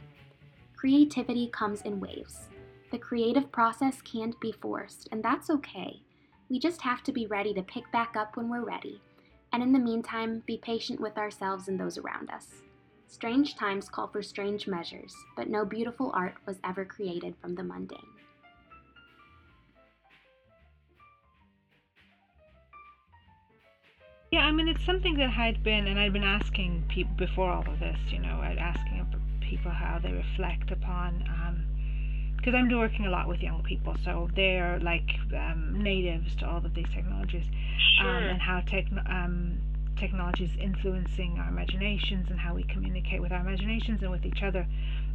Creativity 0.75 1.47
comes 1.47 1.81
in 1.81 1.99
waves. 1.99 2.49
The 2.91 2.97
creative 2.97 3.51
process 3.51 4.01
can't 4.01 4.39
be 4.41 4.51
forced, 4.51 5.07
and 5.11 5.23
that's 5.23 5.49
okay. 5.49 6.01
We 6.49 6.59
just 6.59 6.81
have 6.81 7.03
to 7.03 7.11
be 7.11 7.27
ready 7.27 7.53
to 7.53 7.61
pick 7.63 7.89
back 7.91 8.15
up 8.17 8.35
when 8.35 8.49
we're 8.49 8.65
ready, 8.65 9.01
and 9.53 9.63
in 9.63 9.71
the 9.71 9.79
meantime, 9.79 10.43
be 10.45 10.57
patient 10.57 10.99
with 10.99 11.17
ourselves 11.17 11.67
and 11.67 11.79
those 11.79 11.97
around 11.97 12.29
us. 12.31 12.47
Strange 13.07 13.55
times 13.55 13.89
call 13.89 14.07
for 14.07 14.21
strange 14.21 14.67
measures, 14.67 15.15
but 15.37 15.49
no 15.49 15.63
beautiful 15.63 16.11
art 16.13 16.35
was 16.45 16.57
ever 16.63 16.83
created 16.83 17.35
from 17.41 17.55
the 17.55 17.63
mundane. 17.63 17.99
Yeah, 24.33 24.45
I 24.45 24.51
mean, 24.53 24.69
it's 24.69 24.85
something 24.85 25.17
that 25.17 25.29
had 25.29 25.61
been, 25.61 25.87
and 25.87 25.99
I'd 25.99 26.13
been 26.13 26.23
asking 26.23 26.85
people 26.87 27.13
before 27.17 27.51
all 27.51 27.67
of 27.67 27.79
this, 27.81 27.97
you 28.07 28.19
know, 28.19 28.39
I'd 28.41 28.57
asking 28.59 29.05
people 29.41 29.71
how 29.71 29.99
they 29.99 30.13
reflect 30.13 30.71
upon 30.71 31.21
um, 31.27 31.65
because 32.37 32.55
I'm 32.55 32.69
working 32.69 33.05
a 33.05 33.09
lot 33.09 33.27
with 33.27 33.41
young 33.41 33.61
people, 33.61 33.93
so 34.05 34.29
they're 34.33 34.79
like 34.79 35.09
um, 35.35 35.83
natives 35.83 36.33
to 36.37 36.49
all 36.49 36.65
of 36.65 36.73
these 36.73 36.87
technologies, 36.93 37.43
um, 37.99 38.05
sure. 38.05 38.07
um, 38.07 38.23
and 38.29 38.41
how 38.41 38.61
techn- 38.61 39.09
um, 39.11 39.59
technology 39.97 40.45
is 40.45 40.55
influencing 40.55 41.37
our 41.37 41.49
imaginations 41.49 42.29
and 42.31 42.39
how 42.39 42.53
we 42.55 42.63
communicate 42.63 43.21
with 43.21 43.33
our 43.33 43.41
imaginations 43.41 44.01
and 44.01 44.11
with 44.11 44.25
each 44.25 44.43
other. 44.43 44.65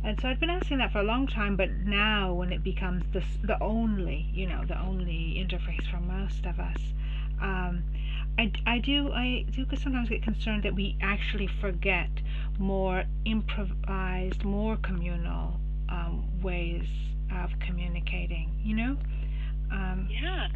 And 0.04 0.20
so 0.20 0.28
I've 0.28 0.40
been 0.40 0.50
asking 0.50 0.76
that 0.78 0.92
for 0.92 0.98
a 1.00 1.04
long 1.04 1.26
time, 1.26 1.56
but 1.56 1.70
now 1.86 2.34
when 2.34 2.52
it 2.52 2.62
becomes 2.62 3.02
the 3.14 3.22
the 3.42 3.58
only, 3.62 4.28
you 4.34 4.46
know, 4.46 4.62
the 4.68 4.78
only 4.78 5.42
interface 5.42 5.90
for 5.90 6.00
most 6.00 6.44
of 6.44 6.60
us, 6.60 6.92
um, 7.40 7.82
I, 8.38 8.52
I 8.66 8.78
do 8.78 9.12
I 9.12 9.46
do 9.50 9.66
sometimes 9.76 10.08
get 10.08 10.22
concerned 10.22 10.62
that 10.64 10.74
we 10.74 10.98
actually 11.00 11.46
forget 11.46 12.10
more 12.58 13.04
improvised, 13.24 14.44
more 14.44 14.76
communal 14.76 15.60
um, 15.88 16.28
ways 16.42 16.86
of 17.32 17.50
communicating, 17.60 18.58
you 18.62 18.74
know? 18.74 18.96
Um, 19.70 20.08
yeah. 20.10 20.48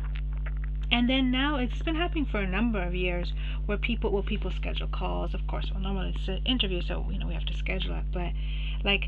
And 0.93 1.09
then 1.09 1.31
now 1.31 1.57
it's 1.57 1.83
been 1.83 1.95
happening 1.95 2.27
for 2.27 2.39
a 2.39 2.47
number 2.47 2.83
of 2.83 2.95
years 2.95 3.33
where 3.67 3.79
people, 3.79 4.11
well, 4.11 4.25
people 4.25 4.51
schedule 4.51 4.89
calls, 4.89 5.35
of 5.35 5.47
course. 5.47 5.71
Well, 5.73 5.81
normally 5.81 6.15
it's 6.17 6.29
an 6.29 6.45
interview, 6.45 6.83
so, 6.83 7.07
you 7.11 7.19
know, 7.19 7.29
we 7.29 7.35
have 7.35 7.47
to 7.47 7.57
schedule 7.57 7.95
it. 7.95 8.05
But, 8.13 8.33
like, 8.85 9.05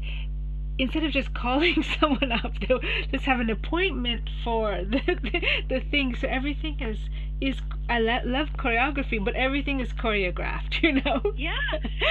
instead 0.79 1.03
of 1.03 1.13
just 1.13 1.35
calling 1.35 1.83
someone 2.01 2.31
up, 2.31 2.53
they'll 2.61 2.81
just 3.11 3.25
have 3.25 3.41
an 3.41 3.51
appointment 3.51 4.31
for 4.45 4.85
the, 4.85 5.01
the, 5.07 5.43
the 5.69 5.81
thing. 5.91 6.15
So 6.15 6.29
everything 6.29 6.81
is 6.81 6.99
is 7.43 7.57
I 7.89 7.99
love 7.99 8.49
choreography, 8.57 9.23
but 9.23 9.35
everything 9.35 9.81
is 9.81 9.93
choreographed, 9.93 10.81
you 10.83 10.93
know. 11.03 11.21
Yeah, 11.37 11.53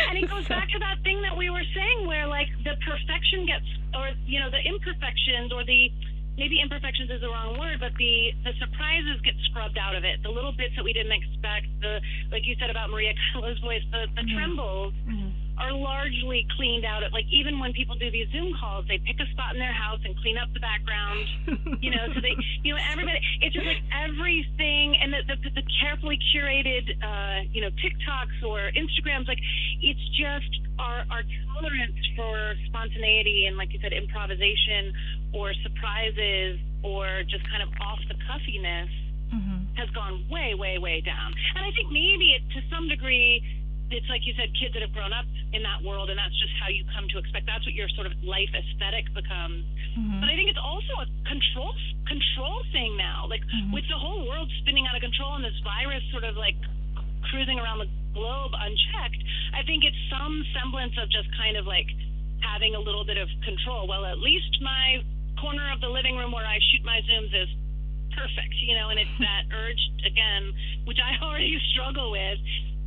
and 0.10 0.17
it 0.17 0.30
goes 0.30 0.44
so. 0.48 0.54
back 0.54 0.70
to 0.70 0.80
that 0.80 1.02
thing 1.04 1.22
that 1.22 1.36
we 1.36 1.50
were 1.50 1.63
saying, 1.74 2.06
where 2.06 2.28
like 2.28 2.50
the 2.63 2.76
perfection 2.86 3.46
gets, 3.48 3.65
or 3.96 4.12
you 4.28 4.39
know, 4.39 4.52
the 4.52 4.62
imperfections, 4.62 5.52
or 5.52 5.63
the 5.63 5.89
maybe 6.38 6.60
imperfections 6.62 7.10
is 7.10 7.22
the 7.22 7.30
wrong 7.30 7.58
word, 7.58 7.80
but 7.80 7.96
the 7.98 8.32
the 8.44 8.54
surprises 8.60 9.22
get 9.24 9.34
scrubbed 9.50 9.78
out 9.78 9.96
of 9.96 10.04
it. 10.04 10.22
The 10.24 10.30
little 10.30 10.52
bits 10.52 10.76
that 10.76 10.84
we 10.84 10.94
didn't 10.94 11.13
expect, 11.13 11.67
the 11.82 12.02
like 12.32 12.46
you 12.46 12.56
said 12.60 12.70
about 12.70 12.89
Maria 12.89 13.13
Callas' 13.32 13.60
voice, 13.60 13.84
the 13.91 14.06
the 14.15 14.22
mm-hmm. 14.22 14.36
trembles. 14.36 14.94
Mm-hmm 15.08 15.40
are 15.57 15.73
largely 15.73 16.45
cleaned 16.55 16.85
out. 16.85 17.03
Like 17.11 17.25
even 17.31 17.59
when 17.59 17.73
people 17.73 17.95
do 17.95 18.09
these 18.11 18.27
Zoom 18.31 18.53
calls, 18.59 18.85
they 18.87 18.97
pick 18.99 19.19
a 19.19 19.29
spot 19.31 19.53
in 19.53 19.59
their 19.59 19.73
house 19.73 19.99
and 20.05 20.15
clean 20.19 20.37
up 20.37 20.49
the 20.53 20.59
background. 20.59 21.25
you 21.81 21.91
know, 21.91 22.07
so 22.13 22.21
they, 22.21 22.35
you 22.63 22.73
know, 22.73 22.81
everybody. 22.91 23.19
It's 23.41 23.53
just 23.53 23.65
like 23.65 23.83
everything, 23.91 24.97
and 25.01 25.13
the 25.13 25.21
the, 25.27 25.49
the 25.56 25.63
carefully 25.81 26.19
curated, 26.33 26.85
uh, 27.04 27.47
you 27.52 27.62
know, 27.62 27.69
TikToks 27.81 28.45
or 28.45 28.71
Instagrams. 28.73 29.27
Like 29.27 29.41
it's 29.81 30.06
just 30.17 30.52
our 30.79 31.06
our 31.10 31.23
tolerance 31.54 31.99
for 32.15 32.56
spontaneity 32.67 33.45
and, 33.47 33.58
like 33.58 33.73
you 33.73 33.79
said, 33.81 33.93
improvisation 33.93 34.93
or 35.33 35.54
surprises 35.63 36.60
or 36.83 37.23
just 37.29 37.43
kind 37.49 37.62
of 37.62 37.69
off 37.81 37.99
the 38.08 38.15
cuffiness 38.25 38.89
mm-hmm. 39.33 39.63
has 39.75 39.89
gone 39.91 40.25
way, 40.29 40.54
way, 40.56 40.77
way 40.77 41.02
down. 41.02 41.33
And 41.56 41.65
I 41.65 41.71
think 41.71 41.91
maybe 41.91 42.35
it, 42.35 42.43
to 42.56 42.62
some 42.69 42.87
degree 42.87 43.43
it's 43.92 44.08
like 44.08 44.23
you 44.25 44.33
said, 44.39 44.52
kids 44.56 44.73
that 44.73 44.81
have 44.81 44.96
grown 44.96 45.12
up 45.12 45.27
in 45.54 45.62
that 45.63 45.83
world, 45.83 46.10
and 46.10 46.17
that's 46.17 46.35
just 46.39 46.52
how 46.60 46.71
you 46.71 46.83
come 46.96 47.08
to 47.12 47.17
expect. 47.19 47.46
That's 47.46 47.63
what 47.67 47.75
your 47.75 47.92
sort 47.94 48.08
of 48.08 48.15
life 48.23 48.50
aesthetic 48.56 49.12
becomes. 49.13 49.67
Mm-hmm. 49.96 50.23
But 50.23 50.31
I 50.31 50.35
think 50.39 50.48
it's 50.48 50.62
also 50.62 50.94
a 51.04 51.08
control 51.27 51.75
control 52.08 52.63
thing 52.71 52.96
now. 52.96 53.27
Like 53.27 53.44
mm-hmm. 53.44 53.75
with 53.75 53.85
the 53.92 54.00
whole 54.00 54.27
world 54.27 54.48
spinning 54.63 54.87
out 54.87 54.96
of 54.96 55.04
control 55.04 55.35
and 55.35 55.44
this 55.44 55.56
virus 55.63 56.04
sort 56.12 56.23
of 56.23 56.35
like 56.39 56.56
cruising 57.29 57.60
around 57.60 57.79
the 57.83 57.92
globe 58.15 58.52
unchecked, 58.56 59.21
I 59.56 59.63
think 59.63 59.83
it's 59.83 60.00
some 60.12 60.44
semblance 60.56 60.96
of 61.00 61.12
just 61.12 61.27
kind 61.35 61.56
of 61.56 61.67
like 61.67 61.87
having 62.42 62.75
a 62.75 62.81
little 62.81 63.06
bit 63.06 63.19
of 63.19 63.27
control. 63.44 63.87
Well, 63.87 64.08
at 64.08 64.19
least 64.19 64.52
my 64.63 65.04
corner 65.39 65.71
of 65.71 65.81
the 65.81 65.89
living 65.89 66.17
room 66.17 66.31
where 66.31 66.46
I 66.46 66.60
shoot 66.71 66.83
my 66.83 67.00
zooms 67.06 67.33
is 67.33 67.50
perfect, 68.13 68.56
you 68.62 68.75
know, 68.75 68.89
and 68.89 69.00
it's 69.00 69.17
that 69.25 69.48
urge 69.52 69.83
again, 70.06 70.52
which 70.85 71.00
I 71.00 71.17
already 71.23 71.56
struggle 71.73 72.12
with, 72.12 72.39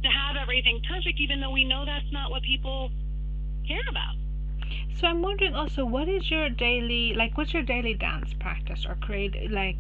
to 0.04 0.10
have 0.10 0.36
everything 0.36 0.80
perfect, 0.88 1.20
even 1.20 1.40
though 1.40 1.50
we 1.50 1.64
know 1.64 1.84
that's 1.84 2.10
not 2.12 2.30
what 2.30 2.42
people 2.42 2.90
care 3.66 3.82
about. 3.88 4.14
So 5.00 5.06
I'm 5.06 5.22
wondering 5.22 5.54
also, 5.54 5.84
what 5.84 6.08
is 6.08 6.30
your 6.30 6.48
daily 6.48 7.14
like? 7.14 7.36
What's 7.36 7.52
your 7.52 7.62
daily 7.62 7.94
dance 7.94 8.32
practice 8.38 8.86
or 8.88 8.94
create 8.96 9.50
like? 9.50 9.76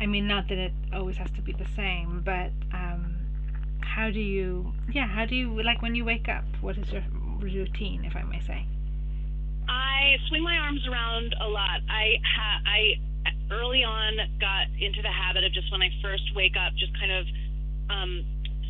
I 0.00 0.06
mean, 0.06 0.26
not 0.26 0.48
that 0.48 0.58
it 0.58 0.72
always 0.92 1.16
has 1.16 1.30
to 1.32 1.42
be 1.42 1.52
the 1.52 1.66
same, 1.76 2.22
but 2.24 2.50
um, 2.72 3.16
how 3.80 4.10
do 4.10 4.20
you? 4.20 4.72
Yeah, 4.92 5.06
how 5.06 5.26
do 5.26 5.36
you 5.36 5.62
like 5.62 5.82
when 5.82 5.94
you 5.94 6.04
wake 6.04 6.28
up? 6.28 6.44
What 6.60 6.76
is 6.78 6.90
your 6.92 7.04
routine, 7.40 8.04
if 8.04 8.16
I 8.16 8.22
may 8.22 8.40
say? 8.40 8.66
I 9.68 10.16
swing 10.28 10.42
my 10.42 10.56
arms 10.56 10.86
around 10.88 11.34
a 11.40 11.48
lot. 11.48 11.80
I 11.88 12.16
ha- 12.24 12.62
I 12.66 12.94
early 13.50 13.84
on 13.84 14.16
got 14.40 14.66
into 14.80 15.02
the 15.02 15.10
habit 15.10 15.44
of 15.44 15.52
just 15.52 15.70
when 15.72 15.82
I 15.82 15.90
first 16.02 16.24
wake 16.34 16.56
up, 16.56 16.72
just 16.76 16.92
kind 16.98 17.12
of 17.12 17.26
um, 17.90 18.24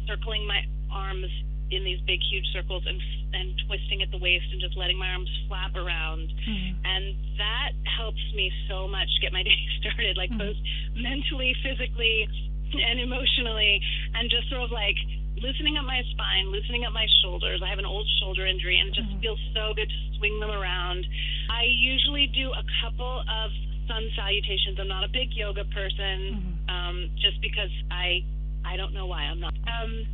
circling 0.07 0.47
my 0.47 0.65
arms 0.93 1.29
in 1.71 1.85
these 1.85 2.01
big, 2.09 2.21
huge 2.31 2.47
circles 2.53 2.85
and 2.87 3.01
and 3.33 3.53
twisting 3.69 4.01
at 4.01 4.11
the 4.11 4.17
waist 4.17 4.49
and 4.53 4.61
just 4.61 4.77
letting 4.77 4.97
my 4.97 5.09
arms 5.13 5.29
flap 5.49 5.77
around, 5.77 6.33
mm-hmm. 6.33 6.81
and 6.85 7.13
that 7.37 7.77
helps 7.85 8.25
me 8.35 8.51
so 8.69 8.89
much 8.89 9.09
get 9.21 9.33
my 9.33 9.43
day 9.49 9.61
started, 9.81 10.17
like 10.17 10.31
mm-hmm. 10.31 10.49
both 10.49 10.59
mentally, 10.97 11.53
physically, 11.61 12.29
and 12.73 13.01
emotionally, 13.01 13.81
and 14.17 14.31
just 14.31 14.49
sort 14.49 14.65
of 14.65 14.73
like 14.73 14.97
loosening 15.41 15.77
up 15.77 15.85
my 15.85 16.03
spine, 16.11 16.49
loosening 16.51 16.85
up 16.85 16.93
my 16.93 17.07
shoulders. 17.23 17.61
I 17.65 17.69
have 17.69 17.79
an 17.79 17.87
old 17.87 18.09
shoulder 18.21 18.47
injury, 18.47 18.81
and 18.81 18.89
it 18.89 18.95
just 18.95 19.09
mm-hmm. 19.09 19.21
feels 19.21 19.41
so 19.55 19.77
good 19.77 19.89
to 19.89 19.99
swing 20.19 20.41
them 20.41 20.51
around. 20.51 21.05
I 21.53 21.69
usually 21.69 22.33
do 22.33 22.49
a 22.53 22.65
couple 22.81 23.21
of 23.21 23.49
sun 23.87 24.09
salutations. 24.17 24.81
I'm 24.81 24.89
not 24.89 25.05
a 25.05 25.13
big 25.13 25.33
yoga 25.37 25.65
person, 25.69 26.17
mm-hmm. 26.33 26.71
um, 26.73 27.11
just 27.21 27.41
because 27.41 27.73
I 27.91 28.25
I 28.65 28.77
don't 28.77 28.93
know 28.93 29.07
why 29.07 29.29
I'm 29.29 29.41
not. 29.41 29.55
Um, 29.69 30.09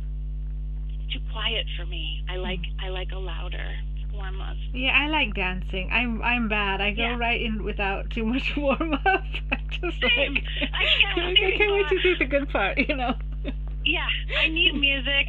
too 1.11 1.19
quiet 1.31 1.65
for 1.77 1.85
me. 1.85 2.23
I 2.29 2.37
like. 2.37 2.61
I 2.83 2.89
like 2.89 3.11
a 3.11 3.19
louder 3.19 3.75
warm 4.13 4.39
up. 4.39 4.55
Yeah, 4.73 4.91
I 4.95 5.09
like 5.09 5.33
dancing. 5.33 5.89
I'm 5.91 6.21
I'm 6.21 6.47
bad. 6.47 6.81
I 6.81 6.91
go 6.91 7.03
yeah. 7.03 7.17
right 7.17 7.41
in 7.41 7.63
without 7.63 8.09
too 8.09 8.25
much 8.25 8.53
warm 8.57 8.93
up. 8.93 9.23
I 9.51 9.57
just 9.69 10.01
Same. 10.01 10.35
like 10.35 10.43
I 10.73 10.85
can't, 11.15 11.37
I 11.37 11.57
can't 11.57 11.73
wait 11.73 11.87
to 11.89 11.99
see 12.01 12.15
the 12.19 12.25
good 12.25 12.49
part. 12.49 12.77
You 12.77 12.95
know 12.95 13.15
yeah, 13.85 14.09
I 14.41 14.49
need 14.49 14.73
music. 14.89 15.27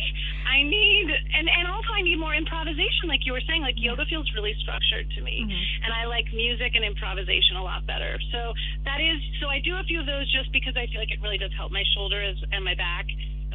I 0.49 0.63
need 0.63 1.07
and 1.11 1.49
and 1.49 1.69
also 1.69 1.93
I 1.93 2.03
need 2.03 2.17
more 2.17 2.35
improvisation, 2.35 3.09
like 3.09 3.25
you 3.25 3.33
were 3.33 3.45
saying. 3.47 3.63
Like 3.63 3.77
yoga 3.77 4.05
feels 4.07 4.27
really 4.35 4.57
structured 4.61 5.11
to 5.17 5.21
me, 5.21 5.45
mm-hmm. 5.45 5.85
and 5.85 5.93
I 5.93 6.07
like 6.07 6.27
music 6.33 6.73
and 6.75 6.85
improvisation 6.85 7.57
a 7.57 7.63
lot 7.63 7.87
better. 7.87 8.19
So 8.33 8.55
that 8.85 9.01
is 9.01 9.21
so 9.41 9.49
I 9.49 9.61
do 9.61 9.77
a 9.77 9.85
few 9.85 10.01
of 10.01 10.07
those 10.07 10.27
just 10.33 10.51
because 10.53 10.75
I 10.77 10.89
feel 10.89 11.01
like 11.01 11.13
it 11.13 11.21
really 11.21 11.39
does 11.39 11.53
help 11.57 11.71
my 11.71 11.85
shoulders 11.95 12.43
and 12.53 12.65
my 12.65 12.75
back 12.75 13.07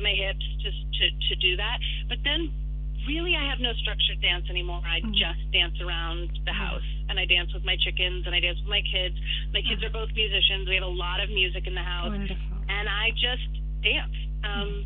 my 0.01 0.13
hips 0.13 0.43
just 0.61 0.77
to 0.99 1.05
to 1.29 1.33
do 1.39 1.55
that. 1.57 1.77
But 2.09 2.19
then 2.23 2.51
really 3.07 3.33
I 3.33 3.49
have 3.49 3.59
no 3.59 3.73
structured 3.81 4.21
dance 4.21 4.45
anymore. 4.49 4.81
I 4.85 5.01
mm-hmm. 5.01 5.17
just 5.17 5.41
dance 5.53 5.77
around 5.81 6.29
the 6.45 6.51
mm-hmm. 6.51 6.57
house 6.57 6.89
and 7.09 7.17
I 7.17 7.25
dance 7.25 7.53
with 7.53 7.65
my 7.65 7.77
chickens 7.81 8.25
and 8.25 8.35
I 8.35 8.39
dance 8.39 8.59
with 8.61 8.69
my 8.69 8.83
kids. 8.85 9.15
My 9.53 9.61
kids 9.61 9.81
mm-hmm. 9.81 9.89
are 9.89 10.05
both 10.05 10.13
musicians. 10.13 10.69
We 10.69 10.75
have 10.75 10.85
a 10.85 10.91
lot 10.91 11.21
of 11.21 11.29
music 11.29 11.65
in 11.65 11.73
the 11.73 11.85
house. 11.85 12.13
Wonderful. 12.13 12.57
And 12.69 12.85
I 12.89 13.09
just 13.17 13.49
dance. 13.81 14.17
Um, 14.45 14.85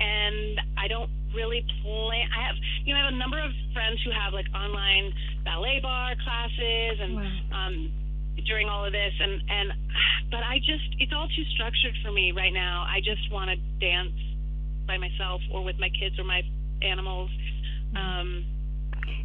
and 0.00 0.60
I 0.76 0.88
don't 0.88 1.10
really 1.34 1.64
plan. 1.82 2.28
I 2.32 2.46
have, 2.48 2.56
you 2.84 2.92
know, 2.92 3.00
I 3.00 3.04
have 3.04 3.14
a 3.14 3.16
number 3.16 3.38
of 3.38 3.50
friends 3.72 4.00
who 4.04 4.10
have 4.10 4.32
like 4.32 4.46
online 4.54 5.12
ballet 5.44 5.80
bar 5.80 6.14
classes 6.24 6.96
and 7.00 7.14
wow. 7.16 7.66
um, 7.66 7.92
during 8.46 8.68
all 8.68 8.84
of 8.84 8.92
this, 8.92 9.12
and 9.20 9.40
and 9.48 9.72
just 10.72 10.96
it's 10.98 11.12
all 11.12 11.28
too 11.28 11.44
structured 11.54 11.94
for 12.02 12.12
me 12.12 12.32
right 12.32 12.52
now. 12.52 12.86
I 12.88 13.00
just 13.00 13.30
want 13.30 13.50
to 13.50 13.56
dance 13.78 14.12
by 14.86 14.96
myself 14.98 15.40
or 15.52 15.62
with 15.62 15.78
my 15.78 15.90
kids 15.90 16.18
or 16.18 16.24
my 16.24 16.42
animals. 16.80 17.30
Um, 17.96 18.44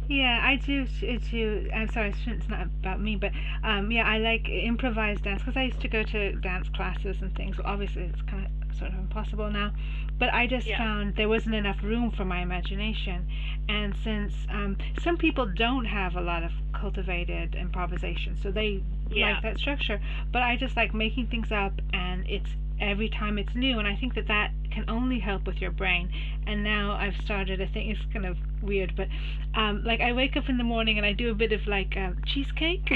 yeah, 0.08 0.40
I 0.42 0.56
do 0.56 0.86
too. 1.30 1.70
I'm 1.74 1.88
sorry, 1.88 2.14
it's 2.26 2.48
not 2.48 2.62
about 2.80 3.00
me, 3.00 3.16
but 3.16 3.32
um, 3.62 3.90
yeah, 3.90 4.06
I 4.06 4.18
like 4.18 4.48
improvised 4.48 5.24
dance 5.24 5.42
because 5.42 5.56
I 5.56 5.64
used 5.64 5.80
to 5.80 5.88
go 5.88 6.02
to 6.02 6.32
dance 6.36 6.68
classes 6.74 7.16
and 7.20 7.34
things. 7.34 7.58
Well, 7.58 7.66
obviously, 7.66 8.02
it's 8.02 8.22
kind 8.22 8.46
of 8.46 8.57
sort 8.78 8.92
of 8.92 8.98
impossible 8.98 9.50
now, 9.50 9.72
but 10.18 10.32
I 10.32 10.46
just 10.46 10.66
yeah. 10.66 10.78
found 10.78 11.16
there 11.16 11.28
wasn't 11.28 11.54
enough 11.54 11.82
room 11.82 12.10
for 12.10 12.24
my 12.24 12.40
imagination. 12.40 13.26
And 13.68 13.94
since 14.02 14.32
um, 14.50 14.76
some 15.02 15.16
people 15.16 15.46
don't 15.46 15.84
have 15.84 16.16
a 16.16 16.20
lot 16.20 16.42
of 16.42 16.50
cultivated 16.72 17.54
improvisation, 17.54 18.36
so 18.42 18.50
they 18.50 18.82
yeah. 19.10 19.32
like 19.32 19.42
that 19.42 19.58
structure, 19.58 20.00
but 20.32 20.42
I 20.42 20.56
just 20.56 20.76
like 20.76 20.94
making 20.94 21.28
things 21.28 21.52
up, 21.52 21.72
and 21.92 22.28
it's 22.28 22.50
every 22.80 23.08
time 23.08 23.38
it's 23.38 23.54
new, 23.54 23.78
and 23.78 23.86
I 23.86 23.96
think 23.96 24.14
that 24.14 24.28
that 24.28 24.52
can 24.70 24.84
only 24.88 25.18
help 25.18 25.46
with 25.46 25.60
your 25.60 25.70
brain. 25.70 26.10
And 26.46 26.62
now 26.62 26.92
I've 26.92 27.16
started. 27.24 27.60
I 27.60 27.66
think 27.66 27.90
it's 27.90 28.12
kind 28.12 28.26
of 28.26 28.36
weird, 28.62 28.94
but 28.96 29.08
um, 29.54 29.84
like 29.84 30.00
I 30.00 30.12
wake 30.12 30.36
up 30.36 30.48
in 30.48 30.58
the 30.58 30.64
morning 30.64 30.98
and 30.98 31.06
I 31.06 31.12
do 31.12 31.30
a 31.30 31.34
bit 31.34 31.52
of 31.52 31.66
like 31.66 31.96
um, 31.96 32.16
cheesecake. 32.26 32.90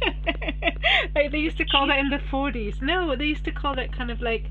like 1.14 1.32
they 1.32 1.38
used 1.38 1.58
to 1.58 1.64
call 1.64 1.86
that 1.88 1.98
in 1.98 2.10
the 2.10 2.18
40s. 2.18 2.80
No, 2.80 3.16
they 3.16 3.24
used 3.24 3.44
to 3.44 3.52
call 3.52 3.74
that 3.76 3.92
kind 3.92 4.10
of 4.10 4.20
like 4.20 4.44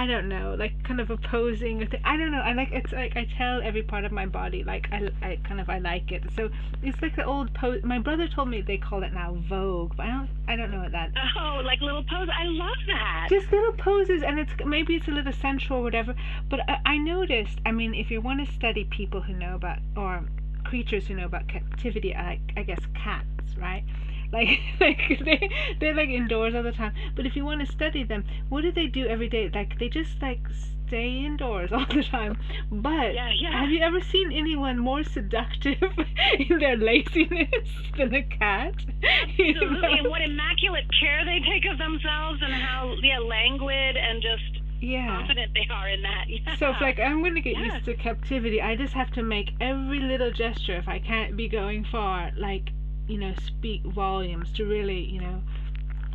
I 0.00 0.06
don't 0.06 0.30
know, 0.30 0.56
like 0.58 0.82
kind 0.82 0.98
of 0.98 1.10
opposing. 1.10 1.86
I 2.04 2.16
don't 2.16 2.30
know. 2.30 2.38
I 2.38 2.54
like 2.54 2.70
it's 2.72 2.90
like 2.90 3.18
I 3.18 3.28
tell 3.36 3.60
every 3.60 3.82
part 3.82 4.06
of 4.06 4.12
my 4.12 4.24
body 4.24 4.64
like 4.64 4.88
I, 4.90 5.10
I 5.20 5.38
kind 5.44 5.60
of 5.60 5.68
I 5.68 5.78
like 5.78 6.10
it. 6.10 6.22
So 6.34 6.48
it's 6.82 7.02
like 7.02 7.16
the 7.16 7.24
old 7.26 7.52
pose. 7.52 7.82
My 7.84 7.98
brother 7.98 8.26
told 8.26 8.48
me 8.48 8.62
they 8.62 8.78
call 8.78 9.02
it 9.02 9.12
now 9.12 9.36
Vogue, 9.46 9.92
but 9.98 10.06
I 10.06 10.08
don't 10.08 10.30
I 10.48 10.56
don't 10.56 10.70
know 10.70 10.80
what 10.80 10.92
that. 10.92 11.10
Oh, 11.38 11.60
like 11.62 11.82
little 11.82 12.02
pose. 12.04 12.30
I 12.34 12.44
love 12.44 12.78
that. 12.86 13.26
Just 13.28 13.52
little 13.52 13.74
poses, 13.74 14.22
and 14.22 14.38
it's 14.38 14.52
maybe 14.64 14.96
it's 14.96 15.06
a 15.06 15.10
little 15.10 15.34
sensual 15.34 15.76
or 15.76 15.82
whatever. 15.82 16.14
But 16.48 16.60
I, 16.66 16.78
I 16.86 16.96
noticed. 16.96 17.58
I 17.66 17.72
mean, 17.72 17.94
if 17.94 18.10
you 18.10 18.22
want 18.22 18.46
to 18.46 18.50
study 18.54 18.84
people 18.84 19.20
who 19.20 19.34
know 19.34 19.56
about 19.56 19.80
or 19.98 20.24
creatures 20.64 21.08
who 21.08 21.14
know 21.14 21.26
about 21.26 21.46
captivity, 21.46 22.14
I, 22.14 22.40
I 22.56 22.62
guess 22.62 22.80
cats, 22.94 23.54
right? 23.58 23.84
Like, 24.32 24.60
like 24.80 25.20
they 25.24 25.50
they're 25.80 25.94
like 25.94 26.08
indoors 26.08 26.54
all 26.54 26.62
the 26.62 26.72
time. 26.72 26.94
But 27.16 27.26
if 27.26 27.36
you 27.36 27.44
want 27.44 27.66
to 27.66 27.72
study 27.72 28.04
them, 28.04 28.24
what 28.48 28.62
do 28.62 28.72
they 28.72 28.86
do 28.86 29.06
every 29.06 29.28
day? 29.28 29.50
Like 29.52 29.78
they 29.78 29.88
just 29.88 30.20
like 30.22 30.40
stay 30.86 31.24
indoors 31.24 31.70
all 31.72 31.86
the 31.86 32.02
time. 32.02 32.36
But 32.70 33.14
yeah, 33.14 33.30
yeah. 33.40 33.60
have 33.60 33.70
you 33.70 33.80
ever 33.80 34.00
seen 34.00 34.32
anyone 34.32 34.78
more 34.78 35.04
seductive 35.04 35.82
in 36.38 36.58
their 36.58 36.76
laziness 36.76 37.48
than 37.96 38.14
a 38.14 38.22
cat? 38.22 38.74
Absolutely. 39.02 39.44
You 39.44 39.60
know? 39.60 39.88
And 39.88 40.10
what 40.10 40.22
immaculate 40.22 40.86
care 40.98 41.24
they 41.24 41.40
take 41.40 41.64
of 41.70 41.78
themselves, 41.78 42.40
and 42.42 42.52
how 42.52 42.94
yeah 43.02 43.18
languid 43.18 43.96
and 43.96 44.22
just 44.22 44.60
yeah. 44.80 45.06
confident 45.06 45.52
they 45.54 45.66
are 45.72 45.88
in 45.88 46.02
that. 46.02 46.24
Yeah. 46.28 46.56
So 46.56 46.70
it's 46.70 46.80
like 46.80 46.98
I'm 46.98 47.22
gonna 47.22 47.40
get 47.40 47.56
yeah. 47.56 47.74
used 47.74 47.84
to 47.84 47.94
captivity, 47.94 48.60
I 48.60 48.76
just 48.76 48.94
have 48.94 49.10
to 49.12 49.22
make 49.22 49.52
every 49.60 50.00
little 50.00 50.32
gesture 50.32 50.76
if 50.76 50.88
I 50.88 50.98
can't 50.98 51.36
be 51.36 51.48
going 51.48 51.84
far, 51.84 52.30
like 52.36 52.70
you 53.10 53.18
know, 53.18 53.34
speak 53.46 53.82
volumes 53.84 54.52
to 54.52 54.64
really, 54.64 55.00
you 55.00 55.20
know, 55.20 55.42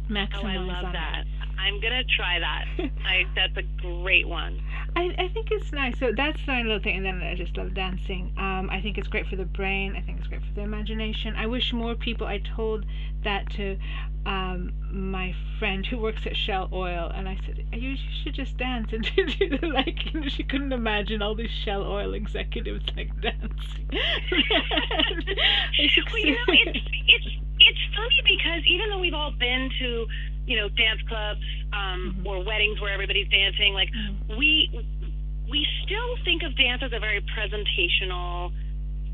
maximize 0.09 0.43
Oh, 0.43 0.47
I 0.47 0.57
love 0.57 0.93
that. 0.93 1.25
I'm 1.60 1.80
gonna 1.82 2.03
try 2.03 2.39
that. 2.39 2.66
I 3.06 3.26
that's 3.36 3.58
a 3.58 3.64
great 3.82 4.28
one. 4.28 4.62
I, 4.95 5.14
I 5.18 5.28
think 5.30 5.51
it's 5.51 5.72
nice. 5.72 5.97
So 5.99 6.12
that's 6.16 6.39
my 6.47 6.62
little 6.62 6.80
thing, 6.80 6.97
and 6.97 7.06
then 7.06 7.22
I 7.22 7.36
just 7.36 7.58
love 7.58 7.74
dancing. 7.74 8.34
Um, 8.38 8.70
I 8.72 8.82
think 8.82 8.97
it's 8.97 9.08
great 9.08 9.28
for 9.28 9.36
the 9.36 9.45
brain. 9.45 9.95
I 9.95 10.01
think 10.01 10.20
it's 10.20 10.28
great 10.28 10.41
for 10.41 10.53
the 10.53 10.62
imagination. 10.62 11.36
I 11.36 11.47
wish 11.47 11.74
more 11.74 11.95
people. 11.95 12.28
I 12.28 12.41
told 12.56 12.86
that 13.24 13.49
to 13.53 13.78
um, 14.26 14.74
my 14.91 15.36
friend 15.60 15.86
who 15.86 15.97
works 15.97 16.26
at 16.26 16.36
Shell 16.36 16.70
Oil, 16.72 17.12
and 17.14 17.28
I 17.28 17.38
said, 17.45 17.66
"You 17.74 17.95
should 18.24 18.34
just 18.34 18.58
dance." 18.58 18.91
And 18.93 19.06
she 19.06 19.49
like, 19.62 20.14
you 20.14 20.22
know, 20.22 20.30
she 20.30 20.43
couldn't 20.43 20.74
imagine 20.74 21.22
all 21.22 21.36
these 21.36 21.51
Shell 21.64 21.84
Oil 21.84 22.14
executives 22.14 22.86
like 22.95 23.10
dancing. 23.26 23.89
well, 23.91 24.01
you 26.20 26.32
know, 26.32 26.38
it's 26.47 26.80
it's 27.08 27.28
it's 27.60 27.80
funny 27.95 28.38
because 28.38 28.62
even 28.68 28.89
though 28.89 28.99
we've 28.99 29.14
all 29.14 29.32
been 29.32 29.70
to 29.80 30.08
you 30.45 30.57
know 30.57 30.69
dance 30.69 31.01
clubs 31.07 31.41
um, 31.73 32.17
Mhm. 32.19 32.25
or 32.25 32.43
weddings 32.43 32.79
where 32.81 32.91
everybody's 32.91 33.27
dancing, 33.29 33.73
like 33.73 33.91
Mhm. 33.91 34.37
we 34.37 34.69
we 35.49 35.67
still 35.83 36.17
think 36.25 36.43
of 36.43 36.55
dance 36.55 36.81
as 36.81 36.91
a 36.93 36.99
very 36.99 37.21
presentational 37.21 38.51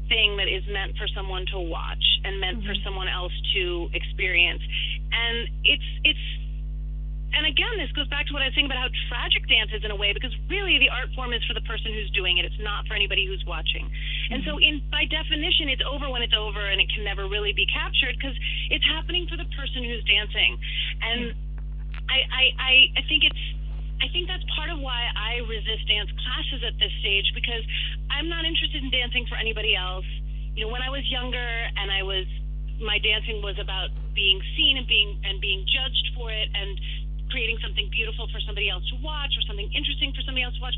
thing 0.08 0.38
that 0.38 0.48
is 0.48 0.66
meant 0.68 0.98
for 0.98 1.08
someone 1.08 1.46
to 1.48 1.60
watch 1.60 2.04
and 2.24 2.40
meant 2.40 2.64
for 2.66 2.74
Mhm. 2.74 2.84
someone 2.84 3.08
else 3.08 3.34
to 3.54 3.90
experience. 3.94 4.62
And 5.12 5.48
it's 5.64 5.84
it's 6.04 6.20
and 7.32 7.48
again, 7.48 7.80
this 7.80 7.92
goes 7.96 8.08
back 8.12 8.28
to 8.28 8.34
what 8.36 8.44
I 8.44 8.52
was 8.52 8.56
saying 8.56 8.68
about 8.68 8.78
how 8.84 8.92
tragic 9.08 9.48
dance 9.48 9.72
is 9.72 9.84
in 9.88 9.92
a 9.92 9.96
way, 9.96 10.12
because 10.12 10.36
really 10.52 10.76
the 10.84 10.92
art 10.92 11.08
form 11.16 11.32
is 11.32 11.40
for 11.48 11.56
the 11.56 11.64
person 11.64 11.96
who's 11.96 12.12
doing 12.12 12.38
it. 12.38 12.44
It's 12.44 12.60
not 12.60 12.84
for 12.88 12.94
anybody 12.94 13.24
who's 13.24 13.44
watching. 13.48 13.88
And 14.32 14.44
so, 14.44 14.60
in 14.60 14.84
by 14.92 15.08
definition, 15.08 15.72
it's 15.72 15.84
over 15.88 16.12
when 16.12 16.22
it's 16.22 16.36
over, 16.36 16.60
and 16.60 16.84
it 16.84 16.92
can 16.92 17.08
never 17.08 17.32
really 17.32 17.56
be 17.56 17.64
captured 17.72 18.20
because 18.20 18.36
it's 18.68 18.84
happening 18.92 19.32
for 19.32 19.40
the 19.40 19.48
person 19.56 19.84
who's 19.88 20.04
dancing. 20.04 20.60
And 21.00 21.22
I, 22.12 22.20
I, 22.28 22.44
I, 22.60 22.74
I 23.00 23.04
think 23.08 23.24
it's 23.24 23.44
I 24.02 24.10
think 24.10 24.28
that's 24.28 24.44
part 24.58 24.74
of 24.74 24.82
why 24.82 24.98
I 25.14 25.46
resist 25.46 25.86
dance 25.86 26.10
classes 26.26 26.66
at 26.66 26.74
this 26.82 26.92
stage 27.06 27.32
because 27.38 27.62
I'm 28.10 28.28
not 28.28 28.50
interested 28.50 28.82
in 28.82 28.90
dancing 28.90 29.30
for 29.30 29.38
anybody 29.38 29.78
else. 29.78 30.10
You 30.58 30.66
know, 30.66 30.74
when 30.74 30.82
I 30.82 30.90
was 30.90 31.06
younger 31.06 31.48
and 31.78 31.94
I 31.94 32.02
was 32.02 32.26
my 32.82 32.98
dancing 32.98 33.46
was 33.46 33.56
about 33.62 33.94
being 34.18 34.42
seen 34.58 34.82
and 34.82 34.88
being 34.90 35.22
and 35.24 35.40
being 35.40 35.64
judged 35.70 36.08
for 36.18 36.34
it 36.34 36.50
and 36.50 36.74
creating 37.32 37.58
something 37.64 37.88
beautiful 37.90 38.28
for 38.30 38.40
somebody 38.44 38.70
else 38.70 38.84
to 38.92 38.98
watch 39.00 39.32
or 39.40 39.44
something 39.48 39.72
interesting 39.72 40.12
for 40.14 40.22
somebody 40.28 40.44
else 40.44 40.56
to 40.60 40.64
watch. 40.64 40.78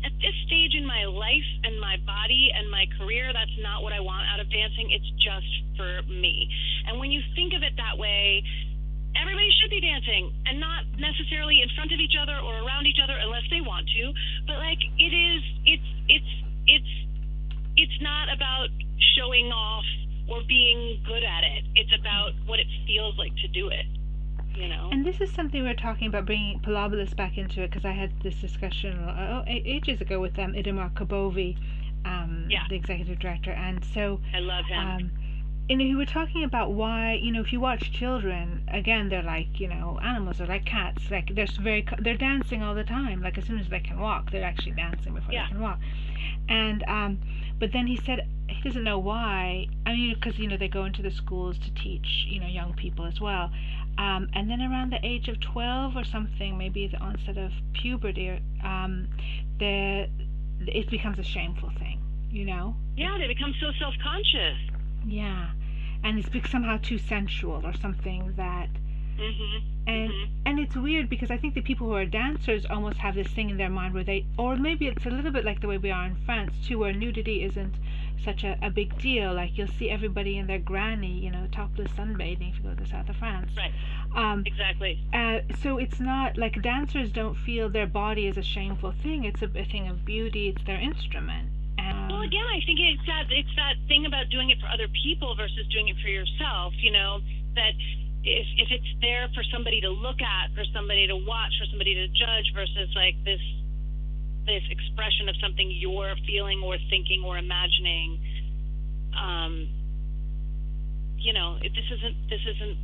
At 0.00 0.16
this 0.24 0.32
stage 0.48 0.72
in 0.72 0.88
my 0.88 1.04
life 1.04 1.44
and 1.68 1.76
my 1.76 2.00
body 2.08 2.48
and 2.56 2.72
my 2.72 2.88
career, 2.96 3.36
that's 3.36 3.52
not 3.60 3.84
what 3.84 3.92
I 3.92 4.00
want 4.00 4.24
out 4.32 4.40
of 4.40 4.48
dancing. 4.48 4.88
It's 4.88 5.10
just 5.20 5.52
for 5.76 6.00
me. 6.08 6.48
And 6.88 6.96
when 6.96 7.12
you 7.12 7.20
think 7.36 7.52
of 7.52 7.60
it 7.60 7.76
that 7.76 8.00
way, 8.00 8.40
everybody 9.12 9.52
should 9.60 9.68
be 9.68 9.84
dancing 9.84 10.32
and 10.48 10.56
not 10.56 10.88
necessarily 10.96 11.60
in 11.60 11.68
front 11.76 11.92
of 11.92 12.00
each 12.00 12.16
other 12.16 12.40
or 12.40 12.64
around 12.64 12.88
each 12.88 13.00
other 13.02 13.12
unless 13.20 13.44
they 13.52 13.60
want 13.60 13.84
to. 13.92 14.04
But 14.48 14.56
like 14.56 14.80
it 14.80 15.12
is, 15.12 15.42
it's 15.68 15.90
it's 16.08 16.32
it's 16.64 16.92
it's 17.76 17.98
not 18.00 18.32
about 18.32 18.72
showing 19.16 19.52
off 19.52 19.84
or 20.30 20.40
being 20.46 21.02
good 21.04 21.24
at 21.24 21.44
it. 21.44 21.64
It's 21.74 21.92
about 21.92 22.32
what 22.46 22.56
it 22.56 22.66
feels 22.86 23.18
like 23.18 23.34
to 23.44 23.48
do 23.52 23.68
it. 23.68 23.84
You 24.60 24.68
know. 24.68 24.90
And 24.92 25.06
this 25.06 25.20
is 25.20 25.32
something 25.32 25.62
we 25.62 25.70
are 25.70 25.74
talking 25.74 26.06
about 26.06 26.26
bringing 26.26 26.60
Pilobolus 26.60 27.16
back 27.16 27.38
into 27.38 27.62
it 27.62 27.70
because 27.70 27.86
I 27.86 27.92
had 27.92 28.12
this 28.22 28.34
discussion 28.34 28.98
uh, 28.98 29.42
ages 29.46 30.00
ago 30.02 30.20
with 30.20 30.38
um, 30.38 30.52
Itamar 30.52 30.92
Kubovy, 30.92 31.56
um, 32.04 32.46
yeah. 32.50 32.64
the 32.68 32.76
executive 32.76 33.18
director, 33.18 33.52
and 33.52 33.82
so 33.94 34.20
I 34.34 34.40
love 34.40 34.66
him. 34.66 34.78
Um, 34.78 35.10
you 35.70 35.76
know, 35.76 35.84
we 35.84 35.94
were 35.94 36.04
talking 36.04 36.42
about 36.42 36.72
why, 36.72 37.12
you 37.22 37.30
know, 37.30 37.40
if 37.40 37.52
you 37.52 37.60
watch 37.60 37.92
children, 37.92 38.68
again, 38.72 39.08
they're 39.08 39.22
like, 39.22 39.60
you 39.60 39.68
know, 39.68 40.00
animals, 40.02 40.38
they're 40.38 40.46
like 40.48 40.64
cats. 40.64 41.08
Like, 41.12 41.32
they're 41.32 41.46
very, 41.60 41.86
they're 42.00 42.16
dancing 42.16 42.60
all 42.60 42.74
the 42.74 42.82
time. 42.82 43.22
Like, 43.22 43.38
as 43.38 43.44
soon 43.44 43.60
as 43.60 43.68
they 43.68 43.78
can 43.78 44.00
walk, 44.00 44.32
they're 44.32 44.42
actually 44.42 44.72
dancing 44.72 45.14
before 45.14 45.32
yeah. 45.32 45.44
they 45.46 45.52
can 45.52 45.60
walk. 45.60 45.78
And, 46.48 46.82
um, 46.88 47.20
but 47.60 47.70
then 47.72 47.86
he 47.86 47.96
said 47.96 48.26
he 48.62 48.68
doesn't 48.68 48.84
know 48.84 48.98
why. 48.98 49.66
I 49.86 49.92
mean, 49.92 50.14
because, 50.14 50.38
you 50.38 50.48
know, 50.48 50.56
they 50.56 50.68
go 50.68 50.84
into 50.84 51.02
the 51.02 51.10
schools 51.10 51.58
to 51.58 51.74
teach, 51.74 52.26
you 52.28 52.40
know, 52.40 52.46
young 52.46 52.74
people 52.74 53.04
as 53.06 53.20
well. 53.20 53.50
Um, 53.98 54.28
and 54.34 54.50
then 54.50 54.60
around 54.62 54.92
the 54.92 55.04
age 55.04 55.28
of 55.28 55.40
12 55.40 55.96
or 55.96 56.04
something, 56.04 56.56
maybe 56.56 56.86
the 56.86 56.98
onset 56.98 57.36
of 57.36 57.52
puberty, 57.74 58.40
um, 58.64 59.08
the, 59.58 60.08
it 60.66 60.88
becomes 60.90 61.18
a 61.18 61.24
shameful 61.24 61.70
thing, 61.78 62.00
you 62.30 62.44
know? 62.44 62.76
Yeah, 62.96 63.18
they 63.18 63.26
become 63.26 63.54
so 63.60 63.72
self 63.78 63.94
conscious. 64.02 64.56
Yeah 65.06 65.50
and 66.02 66.18
it's 66.18 66.50
somehow 66.50 66.78
too 66.78 66.98
sensual 66.98 67.60
or 67.64 67.74
something 67.74 68.32
that 68.36 68.68
mm-hmm. 69.18 69.56
and 69.86 70.10
mm-hmm. 70.10 70.32
and 70.46 70.58
it's 70.58 70.74
weird 70.76 71.08
because 71.08 71.30
I 71.30 71.36
think 71.36 71.54
the 71.54 71.60
people 71.60 71.86
who 71.86 71.94
are 71.94 72.06
dancers 72.06 72.64
almost 72.66 72.98
have 72.98 73.14
this 73.14 73.28
thing 73.28 73.50
in 73.50 73.56
their 73.56 73.68
mind 73.68 73.94
where 73.94 74.04
they 74.04 74.24
or 74.38 74.56
maybe 74.56 74.86
it's 74.86 75.04
a 75.06 75.10
little 75.10 75.30
bit 75.30 75.44
like 75.44 75.60
the 75.60 75.68
way 75.68 75.78
we 75.78 75.90
are 75.90 76.06
in 76.06 76.16
France 76.24 76.52
too 76.66 76.78
where 76.78 76.92
nudity 76.92 77.44
isn't 77.44 77.74
such 78.24 78.44
a, 78.44 78.58
a 78.62 78.70
big 78.70 78.98
deal. 79.00 79.34
Like 79.34 79.56
you'll 79.56 79.68
see 79.78 79.90
everybody 79.90 80.38
in 80.38 80.46
their 80.46 80.58
granny 80.58 81.18
you 81.18 81.30
know 81.30 81.46
topless 81.52 81.90
sunbathing 81.92 82.50
if 82.50 82.58
you 82.58 82.62
go 82.64 82.74
to 82.74 82.82
the 82.82 82.88
south 82.88 83.08
of 83.08 83.16
France. 83.16 83.50
Right. 83.56 83.72
Um, 84.16 84.42
exactly. 84.44 84.98
uh, 85.12 85.40
so 85.62 85.78
it's 85.78 86.00
not 86.00 86.36
like 86.36 86.60
dancers 86.62 87.12
don't 87.12 87.36
feel 87.36 87.68
their 87.68 87.86
body 87.86 88.26
is 88.26 88.36
a 88.36 88.42
shameful 88.42 88.92
thing. 89.02 89.24
It's 89.24 89.42
a, 89.42 89.50
a 89.54 89.64
thing 89.64 89.88
of 89.88 90.04
beauty. 90.04 90.48
It's 90.48 90.64
their 90.64 90.80
instrument. 90.80 91.48
Well, 92.10 92.22
again, 92.22 92.44
I 92.46 92.60
think 92.66 92.78
it's 92.78 93.06
that 93.06 93.30
it's 93.30 93.54
that 93.56 93.74
thing 93.88 94.04
about 94.06 94.28
doing 94.30 94.50
it 94.50 94.60
for 94.60 94.66
other 94.66 94.88
people 95.02 95.34
versus 95.34 95.66
doing 95.72 95.88
it 95.88 95.96
for 96.02 96.08
yourself. 96.08 96.74
You 96.82 96.92
know 96.92 97.20
that 97.54 97.72
if 98.24 98.46
if 98.58 98.68
it's 98.70 98.92
there 99.00 99.28
for 99.34 99.42
somebody 99.44 99.80
to 99.80 99.90
look 99.90 100.20
at, 100.20 100.52
for 100.54 100.64
somebody 100.74 101.06
to 101.06 101.16
watch, 101.16 101.54
for 101.58 101.66
somebody 101.70 101.94
to 101.94 102.06
judge, 102.08 102.52
versus 102.54 102.90
like 102.94 103.14
this 103.24 103.40
this 104.50 104.66
expression 104.66 105.30
of 105.30 105.38
something 105.38 105.70
you're 105.70 106.18
feeling 106.26 106.58
or 106.66 106.74
thinking 106.90 107.22
or 107.22 107.38
imagining. 107.38 108.18
Um, 109.14 109.70
you 111.22 111.30
know, 111.30 111.54
this 111.62 111.86
isn't 111.86 112.16
this 112.26 112.42
isn't 112.42 112.76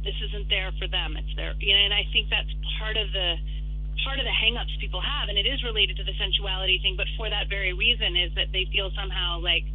this 0.00 0.16
isn't 0.30 0.48
there 0.48 0.72
for 0.80 0.88
them. 0.88 1.20
It's 1.20 1.34
there, 1.36 1.52
you 1.60 1.76
know, 1.76 1.84
and 1.84 1.92
I 1.92 2.08
think 2.08 2.32
that's 2.32 2.48
part 2.80 2.96
of 2.96 3.12
the 3.12 3.36
part 4.06 4.16
of 4.16 4.24
the 4.24 4.32
hangups 4.32 4.72
people 4.80 5.02
have, 5.02 5.28
and 5.28 5.36
it 5.36 5.44
is 5.44 5.60
related 5.66 6.00
to 6.00 6.04
the 6.06 6.14
sensuality 6.16 6.80
thing, 6.80 6.94
but 6.96 7.10
for 7.18 7.28
that 7.28 7.50
very 7.50 7.74
reason 7.74 8.16
is 8.16 8.32
that 8.38 8.48
they 8.54 8.64
feel 8.72 8.88
somehow 8.94 9.42
like 9.42 9.66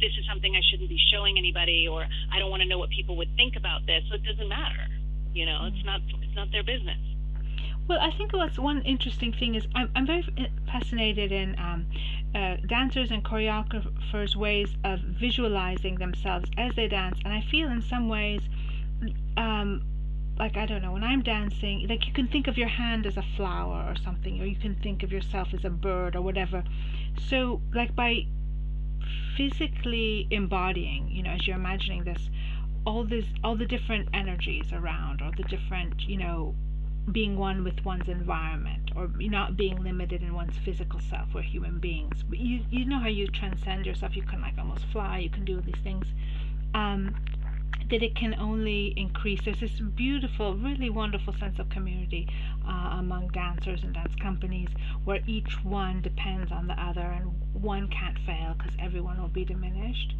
this 0.00 0.14
is 0.16 0.24
something 0.30 0.54
I 0.54 0.62
shouldn't 0.70 0.88
be 0.88 1.00
showing 1.10 1.36
anybody, 1.36 1.86
or 1.90 2.06
I 2.32 2.38
don't 2.38 2.50
want 2.50 2.62
to 2.62 2.68
know 2.70 2.78
what 2.78 2.90
people 2.90 3.18
would 3.18 3.30
think 3.36 3.58
about 3.58 3.84
this. 3.84 4.02
So 4.08 4.14
it 4.16 4.24
doesn't 4.24 4.48
matter, 4.48 4.88
you 5.34 5.44
know. 5.44 5.68
It's 5.68 5.84
not 5.84 6.00
it's 6.22 6.36
not 6.38 6.48
their 6.54 6.64
business. 6.64 7.02
Well, 7.86 7.98
I 8.00 8.10
think 8.10 8.32
what's 8.32 8.58
one 8.58 8.80
interesting 8.82 9.32
thing 9.32 9.54
is 9.54 9.66
I'm, 9.74 9.90
I'm 9.94 10.06
very 10.06 10.24
fascinated 10.66 11.32
in 11.32 11.58
um, 11.58 11.86
uh, 12.34 12.56
dancers 12.66 13.10
and 13.10 13.22
choreographers' 13.22 14.34
ways 14.34 14.74
of 14.84 15.00
visualizing 15.00 15.96
themselves 15.96 16.48
as 16.56 16.74
they 16.76 16.88
dance, 16.88 17.18
and 17.24 17.34
I 17.34 17.42
feel 17.42 17.68
in 17.68 17.82
some 17.82 18.08
ways 18.08 18.40
um, 19.36 19.82
like 20.38 20.56
I 20.56 20.66
don't 20.66 20.82
know, 20.82 20.92
when 20.92 21.04
I'm 21.04 21.22
dancing, 21.22 21.86
like 21.88 22.06
you 22.06 22.12
can 22.12 22.26
think 22.26 22.48
of 22.48 22.58
your 22.58 22.68
hand 22.68 23.06
as 23.06 23.16
a 23.16 23.24
flower 23.36 23.84
or 23.88 23.96
something, 23.96 24.40
or 24.40 24.46
you 24.46 24.56
can 24.56 24.74
think 24.74 25.02
of 25.02 25.12
yourself 25.12 25.48
as 25.54 25.64
a 25.64 25.70
bird 25.70 26.16
or 26.16 26.22
whatever. 26.22 26.64
So, 27.28 27.60
like 27.72 27.94
by 27.94 28.26
physically 29.36 30.26
embodying, 30.30 31.08
you 31.08 31.22
know, 31.22 31.30
as 31.30 31.46
you're 31.46 31.56
imagining 31.56 32.04
this, 32.04 32.30
all 32.84 33.04
this, 33.04 33.26
all 33.44 33.56
the 33.56 33.66
different 33.66 34.08
energies 34.12 34.72
around, 34.72 35.22
or 35.22 35.30
the 35.36 35.44
different, 35.44 36.00
you 36.02 36.16
know, 36.16 36.54
being 37.12 37.36
one 37.36 37.64
with 37.64 37.84
one's 37.84 38.08
environment, 38.08 38.90
or 38.96 39.08
not 39.18 39.56
being 39.56 39.82
limited 39.82 40.22
in 40.22 40.34
one's 40.34 40.56
physical 40.64 41.00
self. 41.00 41.28
We're 41.34 41.42
human 41.42 41.78
beings, 41.78 42.22
but 42.28 42.38
you, 42.38 42.64
you 42.70 42.84
know 42.84 42.98
how 42.98 43.08
you 43.08 43.26
transcend 43.28 43.86
yourself. 43.86 44.16
You 44.16 44.22
can 44.22 44.40
like 44.40 44.58
almost 44.58 44.84
fly. 44.92 45.18
You 45.18 45.30
can 45.30 45.44
do 45.44 45.60
these 45.60 45.82
things. 45.82 46.06
Um, 46.74 47.14
that 47.90 48.02
it 48.02 48.16
can 48.16 48.34
only 48.40 48.94
increase. 48.96 49.40
There's 49.44 49.60
this 49.60 49.78
beautiful, 49.94 50.56
really 50.56 50.90
wonderful 50.90 51.34
sense 51.34 51.58
of 51.58 51.68
community 51.68 52.28
uh, 52.66 52.96
among 52.98 53.28
dancers 53.28 53.82
and 53.82 53.92
dance 53.92 54.14
companies 54.20 54.68
where 55.04 55.20
each 55.26 55.62
one 55.62 56.00
depends 56.00 56.50
on 56.50 56.66
the 56.66 56.80
other 56.80 57.02
and 57.02 57.30
one 57.52 57.88
can't 57.88 58.18
fail 58.20 58.54
because 58.56 58.72
everyone 58.80 59.20
will 59.20 59.28
be 59.28 59.44
diminished. 59.44 60.14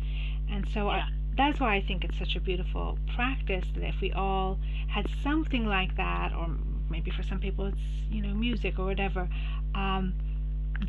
And 0.50 0.66
so 0.72 0.86
yeah. 0.86 0.96
I, 0.96 1.08
that's 1.36 1.58
why 1.58 1.74
I 1.74 1.80
think 1.82 2.04
it's 2.04 2.18
such 2.18 2.36
a 2.36 2.40
beautiful 2.40 2.98
practice 3.14 3.64
that 3.74 3.82
if 3.82 4.00
we 4.00 4.12
all 4.12 4.58
had 4.88 5.06
something 5.22 5.66
like 5.66 5.96
that, 5.96 6.32
or 6.32 6.48
maybe 6.90 7.10
for 7.10 7.22
some 7.22 7.38
people 7.38 7.66
it's 7.66 7.76
you 8.10 8.22
know 8.22 8.34
music 8.34 8.78
or 8.78 8.84
whatever, 8.84 9.28
um, 9.74 10.14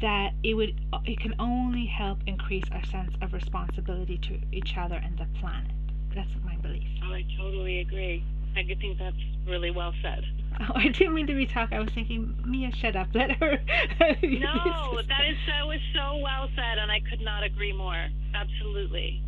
that 0.01 0.33
it 0.43 0.53
would 0.53 0.79
it 1.05 1.19
can 1.19 1.33
only 1.39 1.85
help 1.85 2.19
increase 2.27 2.65
our 2.71 2.83
sense 2.85 3.13
of 3.21 3.33
responsibility 3.33 4.17
to 4.17 4.39
each 4.51 4.75
other 4.77 4.95
and 4.95 5.17
the 5.17 5.27
planet. 5.39 5.71
That's 6.13 6.29
my 6.43 6.55
belief. 6.57 6.87
Oh, 7.03 7.13
I 7.13 7.25
totally 7.37 7.79
agree. 7.79 8.23
I 8.55 8.63
think 8.63 8.97
that's 8.97 9.17
really 9.47 9.71
well 9.71 9.93
said. 10.01 10.23
Oh, 10.57 10.71
I 10.73 10.87
didn't 10.87 11.13
mean 11.13 11.27
to 11.27 11.33
be 11.33 11.45
talking. 11.45 11.77
I 11.77 11.81
was 11.81 11.89
thinking, 11.93 12.33
Mia, 12.45 12.71
shut 12.71 12.95
up. 12.95 13.09
Let 13.13 13.31
her. 13.31 13.59
no, 13.59 14.07
that 15.09 15.25
is 15.27 15.35
that 15.47 15.67
was 15.67 15.81
so 15.93 16.15
well 16.23 16.47
said, 16.55 16.77
and 16.77 16.89
I 16.89 17.01
could 17.09 17.19
not 17.19 17.43
agree 17.43 17.73
more. 17.73 18.07
Absolutely. 18.33 19.21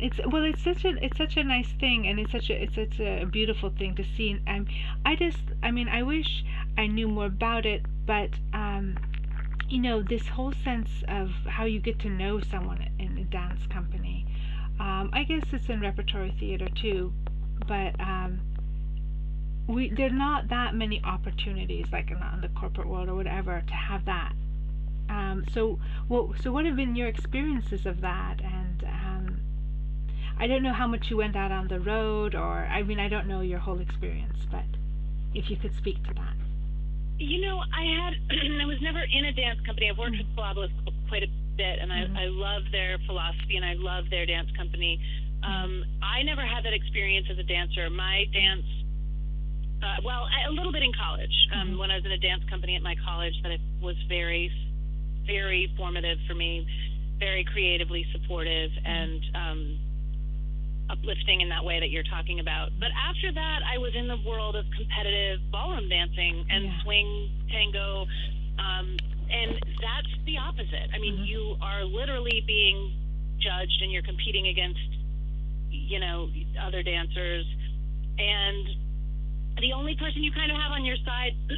It's 0.00 0.18
well, 0.26 0.44
it's 0.44 0.62
such 0.62 0.84
a 0.84 1.04
it's 1.04 1.16
such 1.16 1.36
a 1.36 1.44
nice 1.44 1.68
thing, 1.80 2.06
and 2.06 2.18
it's 2.18 2.32
such 2.32 2.50
a 2.50 2.62
it's 2.62 2.74
such 2.74 3.00
a 3.00 3.24
beautiful 3.24 3.70
thing 3.70 3.94
to 3.96 4.04
see. 4.16 4.40
And 4.46 4.68
I 5.04 5.16
just, 5.16 5.42
I 5.62 5.70
mean, 5.70 5.88
I 5.88 6.02
wish 6.02 6.44
I 6.76 6.86
knew 6.86 7.08
more 7.08 7.26
about 7.26 7.66
it, 7.66 7.82
but 8.06 8.30
um, 8.52 8.96
you 9.68 9.80
know, 9.80 10.02
this 10.02 10.28
whole 10.28 10.52
sense 10.64 10.90
of 11.08 11.30
how 11.46 11.64
you 11.64 11.80
get 11.80 11.98
to 12.00 12.10
know 12.10 12.40
someone 12.40 12.88
in 12.98 13.18
a 13.18 13.24
dance 13.24 13.60
company 13.68 14.26
um, 14.78 15.10
I 15.12 15.24
guess 15.24 15.42
it's 15.52 15.68
in 15.68 15.80
repertory 15.80 16.34
theater 16.38 16.68
too, 16.68 17.12
but 17.66 17.98
um, 17.98 18.40
we 19.66 19.88
there 19.88 20.08
are 20.08 20.10
not 20.10 20.48
that 20.48 20.74
many 20.74 21.02
opportunities 21.02 21.86
like 21.90 22.10
in, 22.10 22.18
in 22.34 22.40
the 22.42 22.48
corporate 22.48 22.86
world 22.86 23.08
or 23.08 23.14
whatever 23.14 23.62
to 23.66 23.72
have 23.72 24.04
that. 24.04 24.32
Um, 25.08 25.44
so 25.52 25.78
what 26.08 26.42
so 26.42 26.52
what 26.52 26.66
have 26.66 26.76
been 26.76 26.94
your 26.94 27.08
experiences 27.08 27.86
of 27.86 28.02
that? 28.02 28.40
And 28.42 28.65
I 30.38 30.46
don't 30.46 30.62
know 30.62 30.72
how 30.72 30.86
much 30.86 31.06
you 31.08 31.16
went 31.16 31.34
out 31.34 31.50
on 31.50 31.68
the 31.68 31.80
road, 31.80 32.34
or 32.34 32.66
I 32.66 32.82
mean 32.82 33.00
I 33.00 33.08
don't 33.08 33.26
know 33.26 33.40
your 33.40 33.58
whole 33.58 33.80
experience, 33.80 34.36
but 34.50 34.64
if 35.34 35.50
you 35.50 35.56
could 35.56 35.74
speak 35.76 36.02
to 36.04 36.14
that. 36.14 36.34
You 37.18 37.40
know, 37.40 37.62
I 37.72 37.84
had 37.84 38.14
I 38.60 38.66
was 38.66 38.76
never 38.82 39.00
in 39.00 39.24
a 39.24 39.32
dance 39.32 39.60
company. 39.64 39.88
I've 39.90 39.98
worked 39.98 40.16
mm-hmm. 40.16 40.28
with 40.28 40.36
Pilobolus 40.36 40.72
quite 41.08 41.22
a 41.22 41.30
bit, 41.56 41.78
and 41.80 41.90
mm-hmm. 41.90 42.16
I, 42.16 42.24
I 42.24 42.26
love 42.28 42.62
their 42.70 42.98
philosophy 43.06 43.56
and 43.56 43.64
I 43.64 43.74
love 43.74 44.04
their 44.10 44.26
dance 44.26 44.50
company. 44.56 45.00
Um, 45.42 45.84
I 46.02 46.22
never 46.22 46.44
had 46.44 46.64
that 46.64 46.72
experience 46.72 47.28
as 47.30 47.38
a 47.38 47.42
dancer. 47.42 47.88
My 47.88 48.24
dance, 48.32 48.66
uh, 49.82 50.00
well, 50.04 50.28
a 50.48 50.52
little 50.52 50.72
bit 50.72 50.82
in 50.82 50.92
college 50.92 51.32
um, 51.54 51.68
mm-hmm. 51.68 51.78
when 51.78 51.90
I 51.90 51.96
was 51.96 52.04
in 52.04 52.12
a 52.12 52.18
dance 52.18 52.42
company 52.50 52.76
at 52.76 52.82
my 52.82 52.96
college 53.04 53.34
that 53.42 53.52
it 53.52 53.60
was 53.80 53.96
very, 54.08 54.50
very 55.24 55.72
formative 55.76 56.18
for 56.28 56.34
me, 56.34 56.66
very 57.18 57.44
creatively 57.44 58.04
supportive 58.12 58.70
mm-hmm. 58.72 58.86
and 58.86 59.22
um, 59.34 59.78
uplifting 60.90 61.40
in 61.40 61.48
that 61.48 61.64
way 61.64 61.80
that 61.80 61.90
you're 61.90 62.06
talking 62.06 62.40
about. 62.40 62.70
But 62.78 62.90
after 62.94 63.32
that, 63.32 63.60
I 63.66 63.78
was 63.78 63.92
in 63.94 64.08
the 64.08 64.18
world 64.26 64.56
of 64.56 64.64
competitive 64.76 65.40
ballroom 65.50 65.88
dancing 65.88 66.44
and 66.50 66.64
yeah. 66.64 66.82
swing 66.82 67.30
tango. 67.50 68.06
Um, 68.58 68.96
and 69.30 69.58
that's 69.82 70.12
the 70.24 70.38
opposite. 70.38 70.88
I 70.94 70.98
mean, 70.98 71.14
mm-hmm. 71.14 71.24
you 71.24 71.56
are 71.60 71.84
literally 71.84 72.42
being 72.46 72.94
judged 73.38 73.82
and 73.82 73.90
you're 73.90 74.06
competing 74.06 74.48
against, 74.48 74.80
you 75.70 75.98
know, 75.98 76.28
other 76.62 76.82
dancers. 76.82 77.44
And 78.18 78.66
the 79.58 79.72
only 79.72 79.96
person 79.96 80.22
you 80.22 80.32
kind 80.32 80.50
of 80.50 80.56
have 80.56 80.72
on 80.72 80.84
your 80.84 80.96
side 81.04 81.34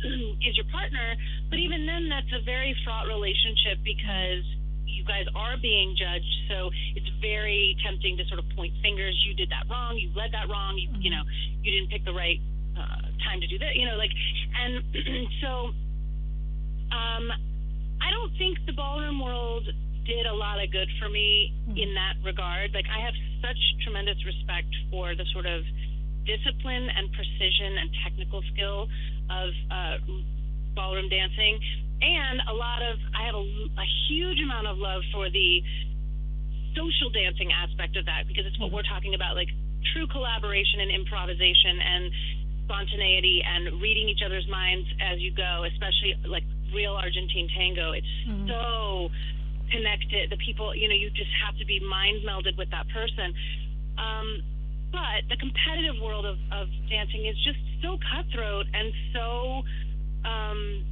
is 0.49 0.57
your 0.57 0.67
partner. 0.73 1.15
But 1.51 1.59
even 1.59 1.85
then, 1.85 2.09
that's 2.09 2.31
a 2.33 2.43
very 2.45 2.75
fraught 2.85 3.07
relationship 3.07 3.85
because 3.85 4.45
you 4.89 5.05
guys 5.05 5.25
are 5.37 5.57
being 5.61 5.95
judged. 5.95 6.35
So 6.49 6.71
it's 6.97 7.09
very 7.21 7.77
tempting 7.85 8.17
to 8.17 8.25
sort 8.27 8.41
of 8.41 8.47
point 8.57 8.73
fingers. 8.83 9.15
You 9.27 9.35
did 9.35 9.51
that 9.51 9.69
wrong. 9.71 9.97
You 9.97 10.11
led 10.17 10.33
that 10.33 10.49
wrong. 10.49 10.77
You, 10.77 10.89
you 10.99 11.11
know, 11.11 11.23
you 11.63 11.71
didn't 11.73 11.91
pick 11.91 12.05
the 12.05 12.13
right 12.13 12.41
uh, 12.77 13.09
time 13.25 13.41
to 13.41 13.47
do 13.47 13.59
that. 13.59 13.77
You 13.77 13.87
know, 13.87 13.97
like, 13.97 14.11
and 14.11 14.83
so 15.43 15.51
um, 16.91 17.31
I 18.01 18.09
don't 18.11 18.33
think 18.39 18.59
the 18.67 18.73
ballroom 18.73 19.21
world 19.21 19.69
did 20.07 20.25
a 20.25 20.35
lot 20.35 20.63
of 20.63 20.73
good 20.73 20.89
for 20.99 21.09
me 21.09 21.53
in 21.77 21.93
that 21.95 22.17
regard. 22.25 22.73
Like, 22.73 22.89
I 22.89 23.05
have 23.05 23.15
such 23.45 23.61
tremendous 23.85 24.17
respect 24.25 24.73
for 24.91 25.15
the 25.15 25.25
sort 25.33 25.45
of 25.45 25.63
discipline 26.25 26.89
and 26.89 27.13
precision 27.13 27.77
and 27.77 27.89
technical 28.05 28.43
skill 28.53 28.89
of 29.29 29.51
uh, 29.71 29.97
ballroom 30.75 31.09
dancing 31.09 31.61
and 32.01 32.41
a 32.49 32.55
lot 32.55 32.83
of 32.83 32.99
I 33.15 33.27
have 33.27 33.35
a, 33.35 33.45
a 33.79 33.87
huge 34.09 34.39
amount 34.41 34.67
of 34.67 34.79
love 34.79 35.03
for 35.13 35.31
the 35.31 35.63
social 36.77 37.11
dancing 37.11 37.51
aspect 37.51 37.97
of 37.97 38.07
that 38.07 38.29
because 38.29 38.47
it's 38.47 38.59
what 38.59 38.71
we're 38.71 38.87
talking 38.87 39.15
about, 39.15 39.35
like 39.35 39.51
true 39.95 40.07
collaboration 40.07 40.81
and 40.81 40.91
improvisation 40.91 41.81
and 41.81 42.05
spontaneity 42.69 43.43
and 43.43 43.81
reading 43.81 44.09
each 44.09 44.21
other's 44.25 44.47
minds 44.47 44.87
as 45.01 45.19
you 45.19 45.33
go, 45.33 45.65
especially 45.65 46.15
like 46.29 46.45
real 46.75 46.95
Argentine 46.95 47.49
tango. 47.57 47.93
It's 47.93 48.15
mm-hmm. 48.29 48.47
so 48.47 49.09
connected. 49.73 50.31
The 50.31 50.37
people, 50.45 50.77
you 50.77 50.89
know, 50.89 50.95
you 50.95 51.11
just 51.11 51.33
have 51.45 51.57
to 51.59 51.65
be 51.65 51.81
mind 51.81 52.23
melded 52.23 52.57
with 52.57 52.71
that 52.71 52.87
person. 52.93 53.35
Um, 53.97 54.43
but 54.93 55.27
the 55.29 55.37
competitive 55.37 56.01
world 56.01 56.25
of, 56.25 56.37
of 56.53 56.69
dancing 56.89 57.27
is 57.27 57.37
just 57.45 57.59
so 57.83 57.99
cutthroat 58.09 58.67
and 58.73 58.93
so 59.13 59.27
um, 60.25 60.85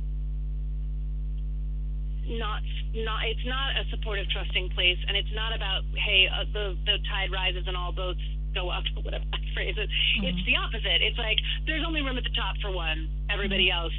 not 2.29 2.63
not 2.95 3.23
it's 3.27 3.45
not 3.47 3.77
a 3.77 3.85
supportive, 3.91 4.27
trusting 4.31 4.71
place, 4.75 4.99
and 5.07 5.17
it's 5.17 5.31
not 5.35 5.55
about 5.55 5.83
hey 5.95 6.27
uh, 6.29 6.45
the 6.53 6.77
the 6.87 6.99
tide 7.11 7.31
rises 7.31 7.65
and 7.67 7.77
all 7.77 7.93
boats 7.93 8.23
go 8.55 8.71
up, 8.71 8.85
whatever 9.05 9.25
that 9.31 9.45
phrase 9.55 9.77
is. 9.77 9.89
Mm-hmm. 9.89 10.33
It's 10.33 10.43
the 10.47 10.57
opposite. 10.57 11.01
It's 11.03 11.19
like 11.19 11.39
there's 11.67 11.85
only 11.87 12.03
room 12.03 12.19
at 12.19 12.25
the 12.25 12.35
top 12.35 12.57
for 12.63 12.71
one. 12.71 13.09
Everybody 13.31 13.69
mm-hmm. 13.69 13.91
else 13.91 13.97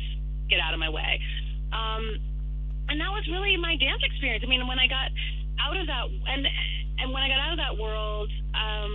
get 0.49 0.59
out 0.59 0.73
of 0.73 0.79
my 0.79 0.89
way. 0.89 1.19
Um, 1.71 2.03
and 2.87 2.99
that 2.99 3.11
was 3.11 3.27
really 3.27 3.59
my 3.59 3.75
dance 3.75 3.99
experience. 4.03 4.43
I 4.45 4.49
mean, 4.49 4.63
when 4.67 4.79
I 4.79 4.87
got 4.87 5.11
out 5.59 5.75
of 5.75 5.87
that 5.87 6.07
and 6.07 6.47
and 6.99 7.13
when 7.13 7.21
I 7.21 7.27
got 7.27 7.39
out 7.39 7.53
of 7.53 7.61
that 7.61 7.75
world, 7.77 8.31
um, 8.55 8.93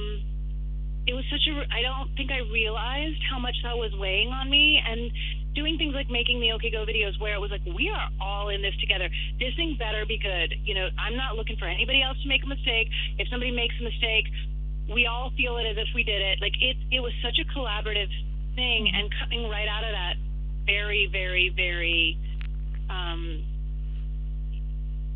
it 1.07 1.15
was 1.15 1.25
such 1.31 1.43
a. 1.51 1.55
I 1.71 1.83
don't 1.83 2.11
think 2.17 2.31
I 2.31 2.43
realized 2.51 3.21
how 3.31 3.39
much 3.39 3.55
that 3.63 3.77
was 3.77 3.93
weighing 3.99 4.29
on 4.29 4.51
me 4.51 4.81
and 4.81 5.11
doing 5.55 5.77
things 5.77 5.95
like 5.95 6.09
making 6.11 6.41
the 6.41 6.53
OK 6.53 6.71
Go 6.71 6.85
videos 6.85 7.19
where 7.21 7.35
it 7.35 7.41
was 7.41 7.51
like, 7.51 7.65
we 7.77 7.91
are 7.93 8.09
all 8.21 8.49
in 8.49 8.63
this 8.63 8.75
together. 8.81 9.09
This 9.39 9.55
thing 9.57 9.77
better 9.79 10.05
be 10.07 10.19
good. 10.19 10.55
You 10.65 10.75
know, 10.75 10.89
I'm 10.99 11.17
not 11.17 11.37
looking 11.37 11.57
for 11.57 11.67
anybody 11.67 12.03
else 12.03 12.17
to 12.23 12.29
make 12.29 12.43
a 12.43 12.49
mistake. 12.49 12.89
If 13.19 13.29
somebody 13.29 13.51
makes 13.51 13.75
a 13.81 13.85
mistake, 13.85 14.27
we 14.93 15.07
all 15.07 15.31
feel 15.37 15.59
it 15.59 15.67
as 15.67 15.77
if 15.77 15.89
we 15.95 16.03
did 16.03 16.21
it. 16.21 16.41
Like 16.41 16.57
it, 16.61 16.77
it 16.91 17.01
was 17.01 17.13
such 17.23 17.39
a 17.39 17.47
collaborative 17.57 18.11
thing, 18.55 18.91
and 18.93 19.09
coming 19.21 19.49
right 19.49 19.69
out 19.69 19.85
of 19.85 19.93
that 19.93 20.17
very, 20.67 21.09
very, 21.11 21.53
very, 21.55 22.19
um, 22.91 23.45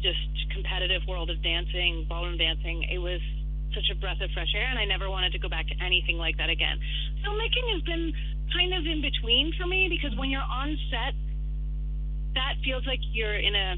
just 0.01 0.19
competitive 0.53 1.03
world 1.09 1.31
of 1.31 1.43
dancing, 1.43 2.07
ballroom 2.09 2.39
dancing. 2.39 2.85
It 2.91 2.99
was 2.99 3.21
such 3.75 3.89
a 3.91 3.97
breath 3.97 4.21
of 4.21 4.31
fresh 4.33 4.53
air, 4.55 4.69
and 4.69 4.79
I 4.79 4.85
never 4.85 5.11
wanted 5.11 5.33
to 5.33 5.39
go 5.39 5.49
back 5.49 5.67
to 5.69 5.77
anything 5.83 6.19
like 6.19 6.37
that 6.39 6.51
again. 6.51 6.79
Filmmaking 7.25 7.67
has 7.75 7.83
been 7.83 8.13
kind 8.53 8.75
of 8.75 8.87
in 8.87 9.03
between 9.03 9.53
for 9.59 9.67
me 9.67 9.89
because 9.89 10.17
when 10.19 10.31
you're 10.31 10.47
on 10.47 10.77
set, 10.91 11.15
that 12.35 12.55
feels 12.65 12.87
like 12.87 13.01
you're 13.13 13.37
in 13.37 13.55
a 13.55 13.77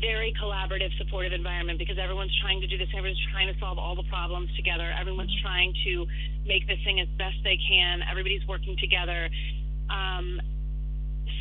very 0.00 0.34
collaborative, 0.34 0.90
supportive 0.98 1.32
environment 1.32 1.78
because 1.78 1.96
everyone's 1.96 2.34
trying 2.42 2.60
to 2.60 2.66
do 2.66 2.76
this. 2.76 2.88
Everyone's 2.90 3.22
trying 3.30 3.46
to 3.52 3.58
solve 3.60 3.78
all 3.78 3.94
the 3.94 4.06
problems 4.10 4.50
together. 4.56 4.90
Everyone's 4.98 5.34
trying 5.40 5.72
to 5.86 6.06
make 6.44 6.66
this 6.66 6.78
thing 6.84 6.98
as 6.98 7.06
best 7.16 7.38
they 7.44 7.56
can. 7.70 8.02
Everybody's 8.10 8.42
working 8.48 8.76
together. 8.82 9.30
Um, 9.88 10.42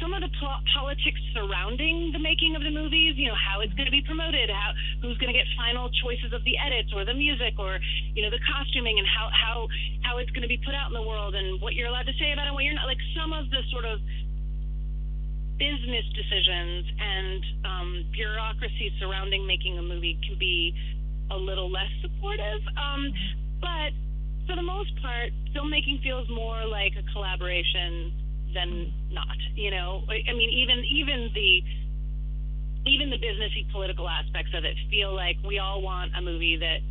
some 0.01 0.13
of 0.13 0.21
the 0.21 0.29
po- 0.41 0.61
politics 0.73 1.21
surrounding 1.33 2.09
the 2.13 2.19
making 2.19 2.55
of 2.57 2.61
the 2.65 2.73
movies, 2.73 3.13
you 3.17 3.29
know, 3.29 3.37
how 3.37 3.61
it's 3.61 3.73
going 3.73 3.85
to 3.85 3.93
be 3.93 4.01
promoted, 4.01 4.49
how 4.49 4.73
who's 5.01 5.17
going 5.17 5.29
to 5.31 5.37
get 5.37 5.45
final 5.57 5.89
choices 6.01 6.33
of 6.33 6.41
the 6.43 6.57
edits 6.57 6.89
or 6.93 7.05
the 7.05 7.13
music 7.13 7.53
or 7.57 7.77
you 8.13 8.21
know 8.25 8.29
the 8.29 8.41
costuming 8.49 8.97
and 8.97 9.07
how 9.07 9.29
how 9.29 9.67
how 10.01 10.17
it's 10.17 10.31
going 10.31 10.41
to 10.41 10.51
be 10.51 10.59
put 10.65 10.73
out 10.73 10.89
in 10.89 10.95
the 10.97 11.05
world 11.05 11.35
and 11.35 11.61
what 11.61 11.73
you're 11.73 11.87
allowed 11.87 12.09
to 12.09 12.17
say 12.17 12.33
about 12.33 12.49
it, 12.49 12.53
what 12.53 12.65
you're 12.65 12.77
not. 12.77 12.89
Like 12.89 13.01
some 13.13 13.33
of 13.33 13.49
the 13.49 13.61
sort 13.71 13.85
of 13.85 14.01
business 15.61 16.05
decisions 16.17 16.85
and 16.97 17.41
um, 17.65 17.89
bureaucracy 18.11 18.89
surrounding 18.99 19.45
making 19.45 19.77
a 19.77 19.81
movie 19.81 20.17
can 20.25 20.37
be 20.39 20.73
a 21.29 21.37
little 21.37 21.69
less 21.69 21.91
supportive. 22.01 22.61
Um, 22.73 23.13
but 23.61 23.93
for 24.49 24.55
the 24.55 24.65
most 24.65 24.89
part, 25.01 25.29
filmmaking 25.53 26.01
feels 26.01 26.27
more 26.29 26.65
like 26.65 26.93
a 26.97 27.05
collaboration 27.13 28.11
than 28.53 28.93
not. 29.11 29.37
You 29.55 29.71
know, 29.71 30.03
I 30.09 30.33
mean, 30.33 30.49
even 30.49 30.83
even 30.85 31.29
the 31.33 31.63
even 32.85 33.09
the 33.09 33.17
businessy 33.17 33.69
political 33.71 34.09
aspects 34.09 34.51
of 34.55 34.65
it 34.65 34.75
feel 34.89 35.13
like 35.13 35.37
we 35.45 35.59
all 35.59 35.81
want 35.81 36.11
a 36.17 36.21
movie 36.21 36.57
that 36.57 36.81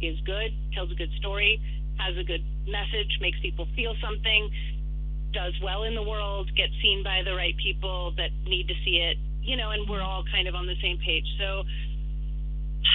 is 0.00 0.18
good, 0.24 0.52
tells 0.72 0.90
a 0.90 0.94
good 0.94 1.12
story, 1.18 1.60
has 1.98 2.16
a 2.16 2.24
good 2.24 2.42
message, 2.66 3.18
makes 3.20 3.38
people 3.40 3.68
feel 3.76 3.94
something, 4.00 4.50
does 5.32 5.52
well 5.62 5.84
in 5.84 5.94
the 5.94 6.02
world, 6.02 6.48
gets 6.56 6.72
seen 6.80 7.02
by 7.04 7.20
the 7.24 7.34
right 7.34 7.54
people 7.60 8.14
that 8.16 8.30
need 8.46 8.68
to 8.68 8.74
see 8.84 9.04
it, 9.04 9.18
you 9.42 9.56
know, 9.56 9.70
and 9.70 9.88
we're 9.88 10.02
all 10.02 10.24
kind 10.32 10.48
of 10.48 10.54
on 10.54 10.66
the 10.66 10.76
same 10.80 10.98
page. 10.98 11.26
So 11.38 11.64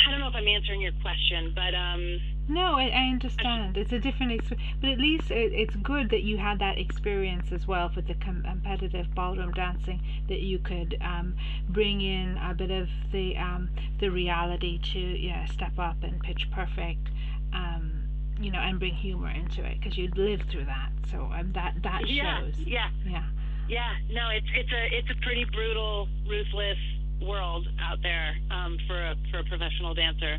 I 0.07 0.11
don't 0.11 0.19
know 0.19 0.27
if 0.27 0.35
I'm 0.35 0.47
answering 0.47 0.81
your 0.81 0.93
question, 1.01 1.53
but 1.53 1.75
um 1.77 2.19
no, 2.49 2.73
I, 2.75 2.87
I 2.87 3.09
understand. 3.09 3.77
It's 3.77 3.91
a 3.91 3.99
different 3.99 4.31
experience, 4.31 4.75
but 4.81 4.89
at 4.89 4.97
least 4.97 5.29
it, 5.29 5.53
it's 5.53 5.75
good 5.75 6.09
that 6.09 6.23
you 6.23 6.37
had 6.37 6.59
that 6.59 6.79
experience 6.79 7.51
as 7.51 7.67
well 7.67 7.89
for 7.89 8.01
the 8.01 8.15
competitive 8.15 9.13
ballroom 9.13 9.51
dancing. 9.51 10.01
That 10.27 10.39
you 10.39 10.57
could 10.57 10.97
um, 11.01 11.35
bring 11.69 12.01
in 12.01 12.37
a 12.37 12.53
bit 12.55 12.71
of 12.71 12.89
the 13.11 13.37
um, 13.37 13.69
the 13.99 14.09
reality 14.09 14.79
to 14.93 14.99
yeah 14.99 15.45
step 15.45 15.77
up 15.77 16.01
and 16.01 16.19
pitch 16.21 16.49
perfect, 16.51 17.09
um, 17.53 18.03
you 18.39 18.51
know, 18.51 18.59
and 18.59 18.79
bring 18.79 18.95
humor 18.95 19.29
into 19.29 19.63
it 19.63 19.79
because 19.79 19.97
you'd 19.97 20.17
lived 20.17 20.49
through 20.49 20.65
that. 20.65 20.89
So 21.11 21.31
um, 21.31 21.51
that 21.53 21.75
that 21.83 22.09
yeah, 22.09 22.39
shows. 22.41 22.59
Yeah. 22.59 22.89
Yeah. 23.05 23.23
Yeah. 23.67 23.93
No, 24.09 24.29
it's 24.29 24.47
it's 24.55 24.71
a 24.71 24.97
it's 24.97 25.09
a 25.11 25.21
pretty 25.23 25.45
brutal, 25.45 26.07
ruthless 26.27 26.77
world 27.21 27.67
out 27.79 27.99
there 28.01 28.35
um, 28.49 28.77
for 28.87 28.95
a 28.95 29.15
for 29.29 29.39
a 29.39 29.43
professional 29.43 29.93
dancer, 29.93 30.37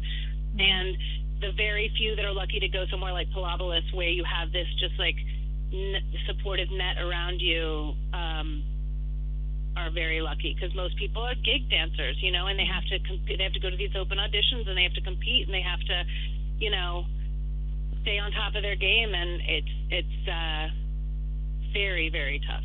and 0.59 0.97
the 1.41 1.53
very 1.57 1.91
few 1.97 2.17
that 2.17 2.25
are 2.25 2.33
lucky 2.33 2.61
to 2.61 2.69
go 2.69 2.85
somewhere 2.91 3.13
like 3.13 3.29
Pilobolus, 3.31 3.85
where 3.95 4.09
you 4.09 4.25
have 4.25 4.53
this 4.53 4.67
just 4.79 4.99
like 4.99 5.17
n- 5.73 6.03
supportive 6.27 6.71
net 6.71 6.97
around 6.99 7.41
you, 7.41 7.95
um, 8.13 8.63
are 9.77 9.91
very 9.91 10.21
lucky 10.21 10.55
because 10.55 10.75
most 10.75 10.97
people 10.97 11.23
are 11.23 11.35
gig 11.35 11.71
dancers, 11.71 12.17
you 12.21 12.33
know, 12.33 12.47
and 12.47 12.59
they 12.59 12.67
have 12.67 12.85
to 12.85 12.99
comp- 13.07 13.27
they 13.27 13.43
have 13.43 13.53
to 13.53 13.61
go 13.61 13.71
to 13.71 13.77
these 13.77 13.95
open 13.97 14.19
auditions 14.19 14.69
and 14.69 14.77
they 14.77 14.83
have 14.83 14.95
to 14.95 15.01
compete 15.01 15.47
and 15.47 15.55
they 15.55 15.63
have 15.63 15.81
to, 15.81 16.05
you 16.59 16.71
know, 16.71 17.05
stay 18.03 18.19
on 18.19 18.33
top 18.33 18.55
of 18.55 18.63
their 18.63 18.77
game, 18.77 19.15
and 19.15 19.41
it's 19.47 19.75
it's 19.91 20.29
uh, 20.29 20.69
very 21.73 22.11
very 22.11 22.41
tough. 22.47 22.65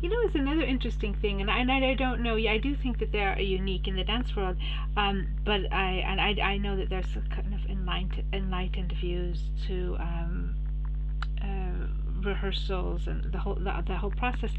You 0.00 0.08
know, 0.08 0.16
it's 0.22 0.34
another 0.34 0.62
interesting 0.62 1.14
thing, 1.14 1.42
and 1.42 1.50
I, 1.50 1.58
and 1.58 1.70
I 1.70 1.94
don't 1.94 2.22
know. 2.22 2.36
Yeah, 2.36 2.52
I 2.52 2.58
do 2.58 2.74
think 2.74 2.98
that 3.00 3.12
they're 3.12 3.38
unique 3.38 3.86
in 3.86 3.96
the 3.96 4.04
dance 4.04 4.34
world, 4.34 4.56
um, 4.96 5.28
but 5.44 5.70
I 5.72 6.02
and 6.06 6.20
I, 6.20 6.36
I 6.42 6.56
know 6.56 6.74
that 6.76 6.88
there's 6.88 7.12
kind 7.28 7.52
of 7.52 7.70
enlightened 7.70 8.24
enlightened 8.32 8.92
views 8.92 9.50
to 9.66 9.96
um, 10.00 10.54
uh, 11.42 11.86
rehearsals 12.22 13.06
and 13.06 13.30
the 13.32 13.38
whole 13.38 13.56
the, 13.56 13.84
the 13.86 13.96
whole 13.96 14.10
process. 14.10 14.52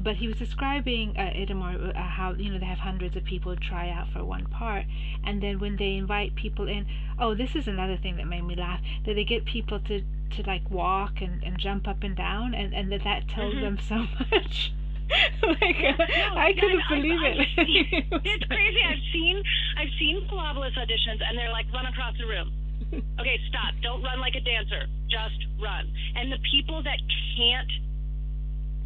But 0.00 0.16
he 0.16 0.26
was 0.26 0.36
describing 0.36 1.16
uh, 1.16 1.32
Itamar 1.32 1.96
uh, 1.96 2.02
how 2.02 2.32
you 2.32 2.50
know 2.50 2.58
they 2.58 2.66
have 2.66 2.78
hundreds 2.78 3.16
of 3.16 3.24
people 3.24 3.54
try 3.56 3.90
out 3.90 4.08
for 4.12 4.24
one 4.24 4.46
part, 4.46 4.84
and 5.24 5.40
then 5.40 5.60
when 5.60 5.76
they 5.76 5.94
invite 5.94 6.34
people 6.34 6.68
in, 6.68 6.86
oh, 7.20 7.34
this 7.34 7.54
is 7.54 7.68
another 7.68 7.96
thing 7.96 8.16
that 8.16 8.26
made 8.26 8.42
me 8.42 8.56
laugh. 8.56 8.80
That 9.06 9.14
they 9.14 9.24
get 9.24 9.44
people 9.44 9.78
to 9.80 10.02
to 10.30 10.42
like 10.46 10.68
walk 10.70 11.20
and, 11.20 11.42
and 11.44 11.58
jump 11.58 11.86
up 11.86 12.02
and 12.02 12.16
down, 12.16 12.54
and 12.54 12.74
and 12.74 12.90
that 12.92 13.04
that 13.04 13.28
tells 13.28 13.54
mm-hmm. 13.54 13.76
them 13.76 13.78
so 13.78 14.06
much. 14.32 14.72
like 15.60 15.78
yeah, 15.80 15.96
no, 15.96 16.36
I 16.36 16.52
couldn't 16.52 16.84
yeah, 16.84 16.96
believe 16.96 17.20
I, 17.24 17.30
it. 17.32 17.48
it's 18.28 18.44
crazy. 18.44 18.82
I've 18.84 19.06
seen 19.12 19.36
I've 19.78 19.94
seen 19.98 20.20
Pilobolus 20.28 20.76
auditions, 20.76 21.24
and 21.24 21.36
they're 21.36 21.52
like 21.52 21.66
run 21.72 21.86
across 21.86 22.14
the 22.18 22.26
room. 22.26 22.52
okay, 22.92 23.36
stop. 23.48 23.72
Don't 23.82 24.02
run 24.02 24.20
like 24.20 24.34
a 24.36 24.44
dancer. 24.44 24.86
Just 25.08 25.40
run. 25.60 25.88
And 26.16 26.32
the 26.32 26.38
people 26.52 26.82
that 26.84 26.98
can't 27.36 27.72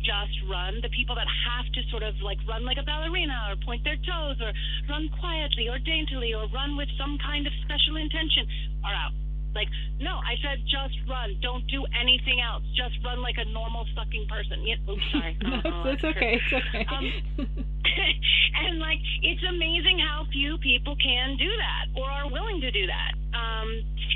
just 0.03 0.35
run, 0.51 0.83
the 0.83 0.91
people 0.91 1.15
that 1.15 1.27
have 1.27 1.67
to 1.75 1.81
sort 1.91 2.03
of 2.03 2.15
like 2.23 2.39
run 2.47 2.67
like 2.67 2.79
a 2.79 2.83
ballerina 2.83 3.51
or 3.51 3.57
point 3.65 3.83
their 3.85 3.99
toes 4.03 4.39
or 4.43 4.51
run 4.91 5.09
quietly 5.19 5.71
or 5.71 5.79
daintily 5.79 6.35
or 6.35 6.47
run 6.51 6.77
with 6.77 6.91
some 6.99 7.19
kind 7.23 7.47
of 7.47 7.53
special 7.63 7.97
intention 7.97 8.47
are 8.85 8.95
out. 8.95 9.15
Like, 9.55 9.69
no, 10.01 10.17
I 10.17 10.37
said 10.43 10.65
just 10.65 10.97
run. 11.09 11.37
Don't 11.43 11.67
do 11.69 11.85
anything 12.01 12.41
else. 12.41 12.63
Just 12.75 12.97
run 13.05 13.21
like 13.21 13.37
a 13.39 13.45
normal 13.53 13.85
fucking 13.95 14.27
person. 14.29 14.65
Yeah, 14.67 14.77
oops, 14.89 15.03
sorry. 15.13 15.37
no, 15.43 15.61
Oh, 15.65 15.83
it's, 15.91 16.03
okay. 16.05 16.41
It's 16.41 16.53
okay. 16.53 16.87
Um, 16.89 17.13
and 18.65 18.79
like, 18.79 18.99
it's 19.23 19.43
amazing 19.49 19.99
how 19.99 20.25
few 20.33 20.57
people 20.59 20.97
can 20.97 21.37
do 21.37 21.51
that 21.59 21.85
or 22.01 22.09
are 22.09 22.31
willing 22.31 22.61
to 22.63 22.71
do 22.71 22.87
that. 22.87 23.13
Um, 23.37 23.69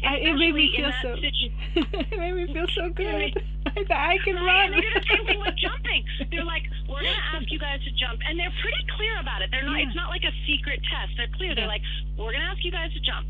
I, 0.05 0.17
it 0.25 0.35
made 0.37 0.55
me 0.55 0.73
feel 0.77 0.93
so. 1.03 1.17
it 1.21 2.19
made 2.19 2.33
me 2.35 2.53
feel 2.53 2.69
so 2.69 2.89
good. 2.91 3.33
I 3.67 4.15
I 4.15 4.19
can 4.25 4.37
Right, 4.37 4.45
run. 4.45 4.73
and 4.73 4.75
they 4.75 4.81
do 4.81 4.93
the 4.95 5.05
same 5.09 5.25
thing 5.27 5.41
with 5.41 5.57
jumping. 5.57 6.05
They're 6.31 6.45
like, 6.45 6.63
we're 6.89 7.01
gonna 7.01 7.25
ask 7.35 7.51
you 7.51 7.59
guys 7.59 7.81
to 7.85 7.91
jump, 7.97 8.21
and 8.29 8.39
they're 8.39 8.53
pretty 8.61 8.85
clear 8.97 9.19
about 9.21 9.41
it. 9.43 9.49
They're 9.51 9.65
not. 9.65 9.77
Yeah. 9.81 9.87
It's 9.89 9.97
not 9.97 10.09
like 10.11 10.25
a 10.25 10.33
secret 10.47 10.81
test. 10.85 11.13
They're 11.17 11.33
clear. 11.37 11.51
Yeah. 11.51 11.65
They're 11.65 11.73
like, 11.73 11.83
we're 12.19 12.33
gonna 12.33 12.45
ask 12.45 12.63
you 12.65 12.71
guys 12.73 12.93
to 12.93 13.01
jump. 13.01 13.29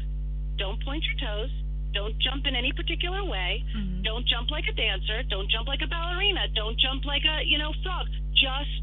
Don't 0.58 0.82
point 0.84 1.04
your 1.06 1.18
toes. 1.22 1.50
Don't 1.96 2.16
jump 2.26 2.42
in 2.46 2.54
any 2.62 2.72
particular 2.80 3.24
way. 3.24 3.64
Mhm. 3.74 4.02
Don't 4.04 4.26
jump 4.32 4.50
like 4.56 4.66
a 4.68 4.74
dancer. 4.84 5.18
Don't 5.34 5.48
jump 5.54 5.66
like 5.72 5.80
a 5.80 5.86
ballerina. 5.94 6.42
Don't 6.60 6.78
jump 6.78 7.04
like 7.12 7.24
a 7.24 7.36
you 7.50 7.58
know 7.62 7.72
frog. 7.82 8.06
Just 8.34 8.82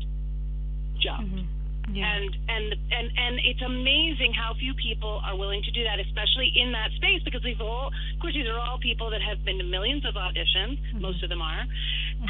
jump. 1.05 1.29
Mhm. 1.29 1.45
Yeah. 1.93 2.07
And 2.15 2.31
and 2.55 2.67
and 2.97 3.07
and 3.25 3.33
it's 3.49 3.61
amazing 3.61 4.31
how 4.33 4.53
few 4.55 4.73
people 4.87 5.21
are 5.27 5.35
willing 5.35 5.61
to 5.63 5.71
do 5.71 5.83
that, 5.83 5.99
especially 5.99 6.49
in 6.61 6.71
that 6.71 6.89
space, 6.93 7.21
because 7.27 7.43
we've 7.43 7.59
all, 7.61 7.87
of 8.13 8.19
course, 8.21 8.33
these 8.33 8.47
are 8.47 8.57
all 8.57 8.79
people 8.79 9.09
that 9.11 9.21
have 9.21 9.43
been 9.45 9.57
to 9.59 9.65
millions 9.65 10.05
of 10.05 10.15
auditions. 10.15 10.79
Mhm. 10.93 11.01
Most 11.01 11.21
of 11.23 11.29
them 11.29 11.41
are, 11.41 11.63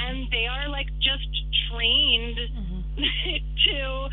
and 0.06 0.28
they 0.32 0.46
are 0.48 0.68
like 0.68 0.90
just 1.00 1.30
trained 1.70 2.38
Mhm. 2.60 2.82
to 3.68 4.10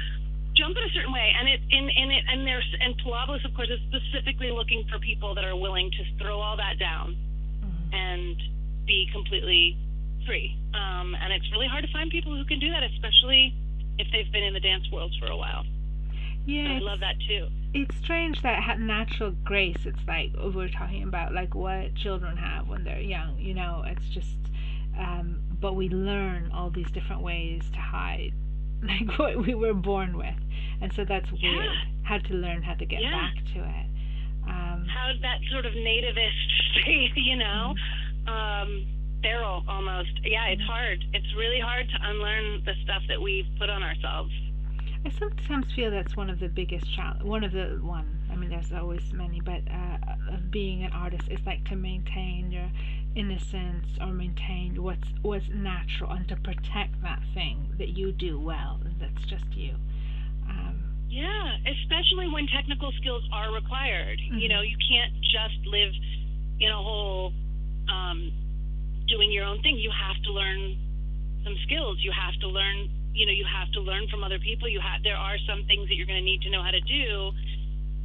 jump 0.60 0.76
in 0.76 0.84
a 0.84 0.92
certain 0.96 1.12
way. 1.12 1.28
And 1.38 1.48
it 1.48 1.60
in 1.70 1.84
in 1.88 2.08
it 2.10 2.24
and 2.30 2.46
there's 2.46 2.68
and 2.84 2.92
Pilobolus, 3.02 3.44
of 3.48 3.52
course, 3.54 3.70
is 3.70 3.80
specifically 3.88 4.50
looking 4.50 4.84
for 4.90 4.98
people 4.98 5.34
that 5.36 5.44
are 5.44 5.56
willing 5.56 5.90
to 5.98 6.02
throw 6.20 6.36
all 6.40 6.56
that 6.64 6.78
down 6.78 7.16
Mhm. 7.64 7.94
and 7.94 8.36
be 8.86 9.08
completely 9.12 9.76
free. 10.26 10.54
Um, 10.74 11.14
and 11.20 11.32
it's 11.32 11.50
really 11.52 11.66
hard 11.66 11.84
to 11.86 11.90
find 11.92 12.10
people 12.10 12.36
who 12.36 12.44
can 12.44 12.58
do 12.60 12.70
that, 12.70 12.82
especially 12.82 13.54
if 13.98 14.06
they've 14.12 14.30
been 14.32 14.44
in 14.44 14.54
the 14.54 14.60
dance 14.60 14.86
world 14.92 15.12
for 15.18 15.26
a 15.26 15.36
while. 15.36 15.64
Yeah. 16.46 16.72
I 16.74 16.78
love 16.78 17.00
that 17.00 17.16
too. 17.28 17.48
it's 17.72 17.94
strange 17.98 18.42
that 18.42 18.58
ha- 18.66 18.74
natural 18.74 19.30
grace 19.44 19.76
it's 19.86 20.04
like 20.08 20.32
we're 20.52 20.68
talking 20.80 21.04
about 21.04 21.32
like 21.32 21.54
what 21.54 21.94
children 21.94 22.36
have 22.36 22.66
when 22.66 22.82
they're 22.82 23.00
young 23.16 23.38
you 23.38 23.54
know 23.54 23.84
it's 23.86 24.08
just 24.08 24.36
um, 24.98 25.38
but 25.60 25.74
we 25.76 25.88
learn 25.88 26.50
all 26.52 26.68
these 26.70 26.90
different 26.90 27.22
ways 27.22 27.62
to 27.72 27.78
hide 27.78 28.32
like 29.08 29.18
what 29.18 29.46
we 29.46 29.54
were 29.54 29.74
born 29.74 30.16
with 30.16 30.34
and 30.80 30.92
so 30.94 31.04
that's 31.04 31.28
Yeah. 31.36 31.50
weird 31.50 31.76
how 32.02 32.18
to 32.18 32.34
learn 32.34 32.62
how 32.62 32.74
to 32.74 32.84
get 32.86 33.00
Yeah. 33.02 33.10
back 33.10 33.34
to 33.54 33.60
it 33.60 33.86
um, 34.48 34.86
How 34.88 35.12
that 35.22 35.38
sort 35.52 35.66
of 35.66 35.72
nativist 35.74 36.48
faith, 36.84 37.12
you 37.14 37.36
know, 37.36 37.74
um, 38.26 38.86
feral 39.22 39.62
almost. 39.68 40.10
Yeah, 40.24 40.46
it's 40.46 40.62
hard. 40.62 41.04
It's 41.12 41.34
really 41.36 41.60
hard 41.60 41.86
to 41.88 42.08
unlearn 42.08 42.62
the 42.64 42.72
stuff 42.82 43.02
that 43.08 43.20
we've 43.20 43.46
put 43.58 43.68
on 43.70 43.82
ourselves. 43.82 44.32
I 45.04 45.10
sometimes 45.10 45.66
feel 45.74 45.90
that's 45.90 46.16
one 46.16 46.30
of 46.30 46.40
the 46.40 46.48
biggest 46.48 46.92
challenge. 46.96 47.22
One 47.22 47.44
of 47.44 47.52
the 47.52 47.78
one. 47.82 48.06
I 48.32 48.34
mean, 48.34 48.48
there's 48.50 48.72
always 48.72 49.12
many, 49.12 49.40
but 49.40 49.60
uh, 49.70 50.34
of 50.34 50.50
being 50.50 50.84
an 50.84 50.92
artist 50.92 51.24
is 51.30 51.38
like 51.46 51.64
to 51.66 51.76
maintain 51.76 52.50
your 52.50 52.68
innocence 53.16 53.86
or 54.00 54.12
maintain 54.12 54.82
what's 54.82 55.08
what's 55.22 55.48
natural 55.52 56.10
and 56.12 56.28
to 56.28 56.36
protect 56.36 57.00
that 57.02 57.20
thing 57.34 57.66
that 57.78 57.88
you 57.96 58.12
do 58.12 58.38
well 58.38 58.80
that's 59.00 59.24
just 59.26 59.44
you. 59.54 59.74
Um, 60.48 60.78
Yeah, 61.08 61.56
especially 61.66 62.28
when 62.28 62.46
technical 62.46 62.92
skills 62.92 63.26
are 63.32 63.52
required. 63.52 64.20
You 64.20 64.46
Mhm. 64.46 64.50
know, 64.50 64.60
you 64.62 64.76
can't 64.88 65.12
just 65.22 65.66
live 65.66 65.92
in 66.60 66.70
a 66.70 66.76
hole 66.76 67.32
um, 67.88 68.30
doing 69.08 69.32
your 69.32 69.44
own 69.44 69.60
thing. 69.62 69.76
You 69.76 69.90
have 69.90 70.22
to 70.22 70.32
learn 70.32 70.76
some 71.42 71.56
skills. 71.64 71.98
You 72.04 72.12
have 72.12 72.34
to 72.40 72.48
learn. 72.48 72.88
You 73.12 73.26
know, 73.26 73.32
you 73.32 73.44
have 73.44 73.70
to 73.72 73.80
learn 73.80 74.06
from 74.08 74.22
other 74.22 74.38
people. 74.38 74.68
You 74.68 74.78
have. 74.78 75.02
There 75.02 75.16
are 75.16 75.36
some 75.48 75.64
things 75.64 75.88
that 75.88 75.96
you're 75.96 76.06
going 76.06 76.20
to 76.20 76.24
need 76.24 76.42
to 76.42 76.50
know 76.50 76.62
how 76.62 76.70
to 76.70 76.80
do, 76.80 77.32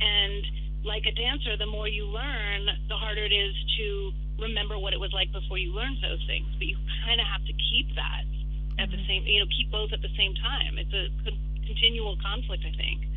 and 0.01 0.47
like 0.84 1.06
a 1.06 1.12
dancer, 1.12 1.58
the 1.58 1.66
more 1.66 1.88
you 1.88 2.06
learn, 2.06 2.66
the 2.89 2.95
harder 2.95 3.24
it 3.24 3.34
is 3.34 3.53
to 3.78 4.14
remember 4.39 4.77
what 4.77 4.93
it 4.93 4.99
was 4.99 5.11
like 5.13 5.31
before 5.31 5.57
you 5.57 5.73
learned 5.73 5.97
those 6.01 6.23
things. 6.27 6.47
But 6.57 6.67
you 6.67 6.77
kind 7.05 7.19
of 7.21 7.27
have 7.27 7.45
to 7.45 7.53
keep 7.53 7.93
that 7.95 8.25
at 8.79 8.91
the 8.91 8.97
Mhm. 8.97 9.07
same. 9.07 9.27
You 9.27 9.39
know, 9.39 9.47
keep 9.47 9.71
both 9.71 9.93
at 9.93 10.01
the 10.01 10.13
same 10.17 10.36
time. 10.36 10.77
It's 10.77 10.93
a 10.93 11.09
con- 11.23 11.39
continual 11.65 12.17
conflict, 12.17 12.65
I 12.65 12.71
think. 12.71 13.14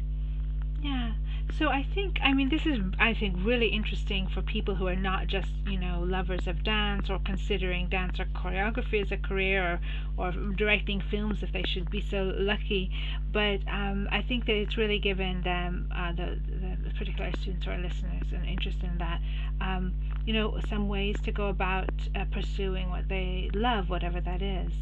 Yeah. 0.82 1.12
So 1.58 1.70
I 1.70 1.82
think 1.94 2.18
I 2.22 2.34
mean 2.34 2.50
this 2.50 2.66
is 2.66 2.78
I 3.00 3.14
think 3.14 3.36
really 3.42 3.68
interesting 3.68 4.28
for 4.28 4.42
people 4.42 4.74
who 4.74 4.86
are 4.86 4.96
not 4.96 5.26
just, 5.26 5.48
you 5.66 5.78
know, 5.78 6.04
lovers 6.06 6.46
of 6.46 6.62
dance 6.62 7.10
or 7.10 7.18
considering 7.24 7.88
dance 7.88 8.20
or 8.20 8.26
choreography 8.26 9.02
as 9.02 9.10
a 9.10 9.16
career 9.16 9.80
or, 10.16 10.26
or 10.26 10.32
directing 10.56 11.00
films 11.00 11.42
if 11.42 11.52
they 11.52 11.64
should 11.64 11.90
be 11.90 12.00
so 12.00 12.32
lucky. 12.36 12.90
But 13.32 13.60
um, 13.66 14.08
I 14.12 14.22
think 14.22 14.46
that 14.46 14.54
it's 14.54 14.76
really 14.76 14.98
given 14.98 15.42
them 15.42 15.90
uh, 15.94 16.12
the, 16.12 16.38
the, 16.46 16.90
particular 16.98 17.30
students 17.40 17.66
or 17.66 17.76
listeners 17.78 18.32
an 18.32 18.44
interest 18.44 18.78
in 18.82 18.98
that. 18.98 19.20
Um, 19.60 19.94
you 20.26 20.34
know, 20.34 20.58
some 20.68 20.88
ways 20.88 21.16
to 21.24 21.32
go 21.32 21.48
about 21.48 21.90
uh, 22.14 22.24
pursuing 22.30 22.90
what 22.90 23.08
they 23.08 23.50
love, 23.54 23.88
whatever 23.88 24.20
that 24.20 24.42
is. 24.42 24.72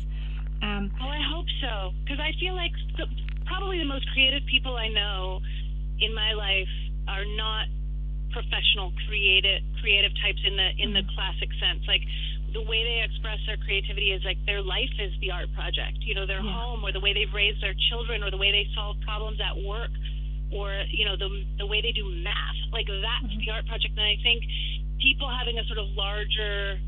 Um, 0.63 0.91
Oh, 1.01 1.07
I 1.07 1.21
hope 1.23 1.47
so. 1.61 1.93
Because 2.05 2.19
I 2.21 2.33
feel 2.41 2.55
like 2.55 2.73
the, 2.97 3.07
probably 3.47 3.79
the 3.79 3.85
most 3.85 4.11
creative 4.13 4.45
people 4.47 4.77
I 4.77 4.89
know 4.89 5.41
in 6.01 6.15
my 6.15 6.33
life 6.33 6.69
are 7.09 7.25
not 7.25 7.67
professional 8.33 8.93
creative 9.07 9.63
creative 9.81 10.13
types 10.21 10.41
in 10.45 10.57
the 10.57 10.69
in 10.79 10.93
the 10.93 11.03
classic 11.15 11.49
sense. 11.63 11.81
Like 11.89 12.03
the 12.53 12.63
way 12.63 12.85
they 12.85 13.01
express 13.05 13.39
their 13.47 13.57
creativity 13.57 14.13
is 14.13 14.23
like 14.25 14.39
their 14.47 14.63
life 14.63 14.93
is 14.99 15.13
the 15.21 15.31
art 15.31 15.49
project. 15.55 15.99
You 16.01 16.15
know, 16.15 16.27
their 16.27 16.43
Yeah. 16.43 16.53
home 16.53 16.85
or 16.85 16.93
the 16.93 17.01
way 17.01 17.13
they've 17.13 17.33
raised 17.33 17.61
their 17.63 17.75
children 17.89 18.23
or 18.23 18.31
the 18.31 18.37
way 18.37 18.53
they 18.53 18.69
solve 18.75 19.01
problems 19.01 19.41
at 19.41 19.57
work 19.57 19.91
or 20.53 20.85
you 20.91 21.05
know 21.05 21.17
the 21.17 21.45
the 21.59 21.67
way 21.67 21.81
they 21.81 21.93
do 21.93 22.05
math. 22.23 22.57
Like 22.73 22.87
that's 22.87 23.33
Mhm. 23.33 23.41
the 23.45 23.51
art 23.51 23.67
project. 23.67 23.97
And 23.97 24.07
I 24.07 24.17
think 24.23 24.45
people 24.99 25.29
having 25.29 25.59
a 25.59 25.65
sort 25.65 25.79
of 25.79 25.89
larger 25.97 26.81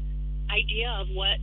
idea 0.50 0.90
of 0.90 1.08
what 1.10 1.38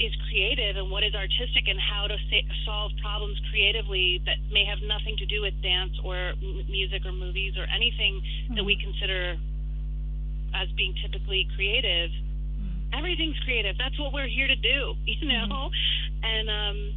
is 0.00 0.12
creative 0.28 0.76
and 0.76 0.90
what 0.90 1.04
is 1.04 1.14
artistic 1.14 1.68
and 1.68 1.78
how 1.78 2.06
to 2.06 2.16
sa- 2.30 2.48
solve 2.66 2.90
problems 3.00 3.38
creatively 3.50 4.20
that 4.26 4.36
may 4.50 4.64
have 4.64 4.78
nothing 4.82 5.16
to 5.18 5.26
do 5.26 5.42
with 5.42 5.54
dance 5.62 5.92
or 6.02 6.34
m- 6.42 6.66
music 6.68 7.06
or 7.06 7.12
movies 7.12 7.54
or 7.56 7.66
anything 7.70 8.20
that 8.56 8.64
we 8.64 8.76
consider 8.76 9.36
as 10.54 10.68
being 10.76 10.94
typically 11.02 11.46
creative. 11.54 12.10
Everything's 12.92 13.38
creative. 13.44 13.76
That's 13.78 13.98
what 13.98 14.12
we're 14.12 14.28
here 14.28 14.46
to 14.46 14.56
do, 14.56 14.94
you 15.06 15.28
know? 15.28 15.70
And 16.22 16.50
um 16.50 16.94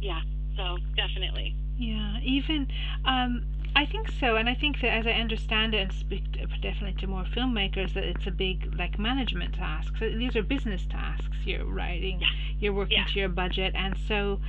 yeah, 0.00 0.20
so 0.56 0.78
definitely. 0.96 1.54
Yeah, 1.78 2.18
even 2.22 2.66
um, 3.04 3.44
I 3.74 3.84
think 3.84 4.10
so, 4.20 4.36
and 4.36 4.48
I 4.48 4.54
think 4.54 4.80
that 4.80 4.88
as 4.92 5.06
I 5.06 5.12
understand 5.12 5.74
it, 5.74 5.78
and 5.78 5.92
speak 5.92 6.32
to, 6.32 6.46
definitely 6.60 6.94
to 7.00 7.06
more 7.06 7.24
filmmakers, 7.24 7.92
that 7.94 8.04
it's 8.04 8.26
a 8.26 8.30
big 8.30 8.74
like 8.78 8.98
management 8.98 9.54
task. 9.54 9.94
So 9.98 10.08
these 10.10 10.34
are 10.36 10.42
business 10.42 10.86
tasks. 10.86 11.36
You're 11.44 11.64
writing, 11.64 12.20
Yeah. 12.20 12.28
you're 12.58 12.72
working 12.72 12.98
Yeah. 12.98 13.04
to 13.06 13.18
your 13.18 13.28
budget, 13.28 13.74
and 13.74 13.96
so 14.08 14.40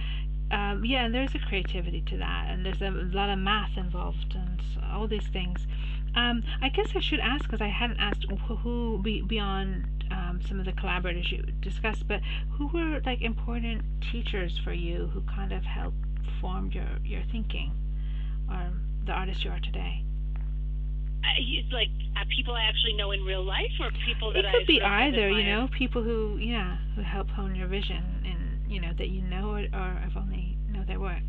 um, 0.50 0.86
yeah, 0.86 1.10
there's 1.10 1.36
a 1.36 1.40
creativity 1.40 2.02
to 2.04 2.18
that, 2.18 2.48
and 2.50 2.66
there's 2.66 2.82
a 2.82 2.90
lot 2.90 3.30
of 3.30 3.38
math 3.38 3.76
involved, 3.78 4.34
and 4.34 4.62
all 4.94 5.06
these 5.08 5.28
things. 5.28 5.68
Um, 6.16 6.42
I 6.62 6.70
guess 6.70 6.96
I 6.96 7.00
should 7.02 7.20
ask 7.20 7.44
because 7.44 7.60
I 7.62 7.68
hadn't 7.68 8.00
asked 8.00 8.26
who, 8.48 8.56
who 8.56 9.02
be, 9.04 9.22
beyond 9.22 10.06
um, 10.10 10.40
some 10.48 10.58
of 10.58 10.66
the 10.66 10.72
collaborators 10.72 11.30
you 11.32 11.44
discussed, 11.62 12.08
but 12.08 12.22
who 12.52 12.68
were 12.68 13.02
like 13.06 13.22
important 13.22 13.84
teachers 14.10 14.58
for 14.64 14.72
you 14.72 15.08
who 15.14 15.22
kind 15.24 15.52
of 15.52 15.64
helped 15.66 15.98
form 16.40 16.72
your 16.72 16.88
your 17.04 17.22
thinking 17.32 17.72
or 18.50 18.72
the 19.08 19.14
artist 19.14 19.44
you 19.44 19.52
are 19.52 19.60
today? 19.60 20.04
It's 21.40 21.72
like 21.74 21.90
uh, 22.16 22.24
people 22.36 22.54
I 22.56 22.64
actually 22.64 22.94
know 22.94 23.12
in 23.12 23.24
real 23.24 23.44
life 23.44 23.72
or 23.80 23.90
people 24.06 24.32
that 24.34 24.46
It 24.46 24.52
could 24.52 24.64
I 24.64 24.66
be 24.66 24.80
sort 24.80 24.86
of 24.86 24.92
have 24.92 25.14
either, 25.14 25.30
you 25.30 25.44
know, 25.44 25.68
people 25.78 26.02
who 26.04 26.38
yeah 26.40 26.78
who 26.96 27.02
help 27.02 27.30
hone 27.30 27.56
your 27.56 27.68
vision 27.68 28.02
and 28.26 28.72
you 28.72 28.80
know 28.82 28.92
that 28.98 29.10
you 29.10 29.22
know 29.22 29.52
or, 29.52 29.60
or 29.74 29.90
have 30.02 30.16
only 30.16 30.58
know 30.72 30.84
their 30.88 31.00
work. 31.00 31.22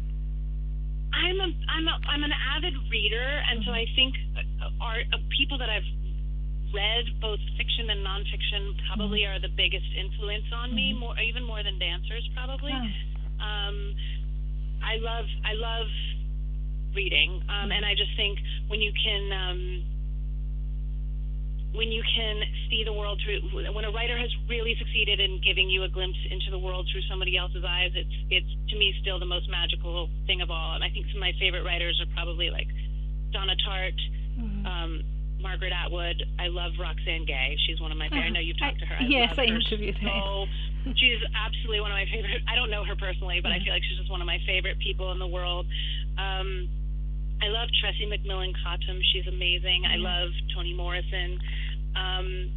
I'm 1.12 1.38
a 1.40 1.48
I'm 1.68 1.86
a 1.88 1.94
I'm 2.08 2.22
an 2.24 2.32
avid 2.56 2.74
reader, 2.90 3.42
and 3.50 3.64
so 3.64 3.70
Mhm. 3.70 3.82
I 3.82 3.86
think 3.96 4.14
uh, 4.36 4.70
art 4.80 5.06
uh, 5.12 5.18
people 5.36 5.58
that 5.58 5.68
I've 5.68 5.86
read 6.72 7.04
both 7.20 7.40
fiction 7.56 7.90
and 7.90 8.04
nonfiction 8.04 8.76
probably 8.86 9.24
are 9.24 9.38
the 9.40 9.48
biggest 9.56 9.88
influence 9.96 10.44
on 10.52 10.74
me, 10.74 10.92
Mhm. 10.92 10.98
more 11.00 11.18
even 11.18 11.44
more 11.44 11.62
than 11.62 11.78
dancers 11.78 12.28
probably. 12.34 12.72
Um, 13.40 13.94
I 14.82 14.96
love 14.96 15.26
I 15.44 15.52
love 15.54 15.88
reading, 16.99 17.30
um, 17.46 17.70
and 17.70 17.86
I 17.86 17.94
just 17.94 18.11
think 18.18 18.38
when 18.66 18.80
you 18.82 18.90
can. 19.05 19.22
Um, 19.30 19.61
when 21.74 21.92
you 21.92 22.03
can 22.16 22.40
see 22.70 22.82
the 22.82 22.92
world 22.92 23.20
through 23.22 23.44
when 23.74 23.84
a 23.84 23.90
writer 23.92 24.16
has 24.16 24.30
really 24.49 24.74
succeeded 24.80 25.20
in 25.20 25.38
giving 25.44 25.68
you 25.68 25.84
a 25.84 25.88
glimpse 25.88 26.16
into 26.30 26.51
the 26.51 26.59
world 26.59 26.88
through 26.90 27.03
somebody 27.11 27.36
else's 27.36 27.62
eyes 27.62 27.92
it's 27.94 28.09
it's 28.30 28.49
to 28.72 28.74
me 28.78 28.94
still 29.03 29.20
the 29.20 29.28
most 29.28 29.46
magical 29.53 30.09
thing 30.26 30.40
of 30.40 30.51
all 30.51 30.74
and 30.74 30.82
i 30.82 30.88
think 30.88 31.05
some 31.12 31.20
of 31.20 31.28
my 31.28 31.32
favorite 31.38 31.62
writers 31.68 32.01
are 32.01 32.09
probably 32.16 32.49
like 32.51 32.66
donna 33.32 33.55
tartt 33.68 33.92
Mhm. 34.40 34.64
um 34.66 34.92
Margaret 35.40 35.72
Atwood. 35.72 36.18
I 36.40 36.49
love 36.49 36.72
Roxane 36.80 37.24
Gay. 37.24 37.57
She's 37.64 37.78
one 37.80 37.92
of 37.92 37.99
my 37.99 38.09
favorite. 38.09 38.26
I 38.26 38.30
know 38.30 38.40
you've 38.40 38.59
talked 38.59 38.80
to 38.80 38.86
her. 38.86 38.96
I 38.99 39.05
yes, 39.07 39.38
I 39.38 39.46
her 39.46 39.55
interviewed 39.55 39.96
her. 39.99 40.09
so 40.11 40.46
she's 40.99 41.22
absolutely 41.46 41.78
one 41.80 41.92
of 41.92 41.96
my 41.96 42.07
favorite. 42.11 42.42
I 42.51 42.57
don't 42.57 42.70
know 42.74 42.82
her 42.82 42.96
personally, 42.96 43.38
but 43.40 43.53
I 43.53 43.61
feel 43.62 43.72
like 43.72 43.84
she's 43.86 43.99
just 43.99 44.11
one 44.11 44.20
of 44.20 44.26
my 44.26 44.40
favorite 44.46 44.80
people 44.80 45.12
in 45.12 45.20
the 45.20 45.28
world. 45.28 45.66
Um, 46.18 46.66
I 47.41 47.49
love 47.49 47.68
Tressie 47.78 48.09
McMillan 48.11 48.53
Cottom. 48.62 48.99
She's 49.12 49.26
amazing. 49.26 49.84
I 49.86 49.95
mm-hmm. 49.95 50.03
love 50.03 50.30
Toni 50.55 50.74
Morrison. 50.74 51.39
Um, 51.95 52.51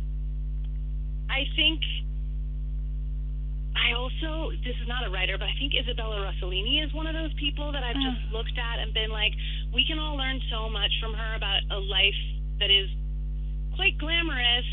I 1.29 1.45
think 1.55 1.79
I 3.77 3.93
also 3.95 4.51
this 4.65 4.75
is 4.81 4.87
not 4.87 5.07
a 5.07 5.09
writer, 5.09 5.37
but 5.37 5.47
I 5.47 5.55
think 5.57 5.73
Isabella 5.77 6.27
Rossellini 6.27 6.83
is 6.83 6.91
one 6.93 7.07
of 7.07 7.13
those 7.13 7.33
people 7.39 7.71
that 7.71 7.83
I've 7.83 7.95
just 7.95 8.21
mm. 8.27 8.33
looked 8.33 8.57
at 8.57 8.79
and 8.83 8.93
been 8.93 9.09
like, 9.09 9.31
we 9.73 9.85
can 9.85 9.97
all 9.97 10.17
learn 10.17 10.41
so 10.51 10.67
much 10.67 10.91
from 10.99 11.13
her 11.13 11.35
about 11.35 11.61
a 11.71 11.79
life 11.79 12.21
that 12.59 12.69
is 12.69 12.89
quite 13.75 13.97
glamorous 13.97 14.67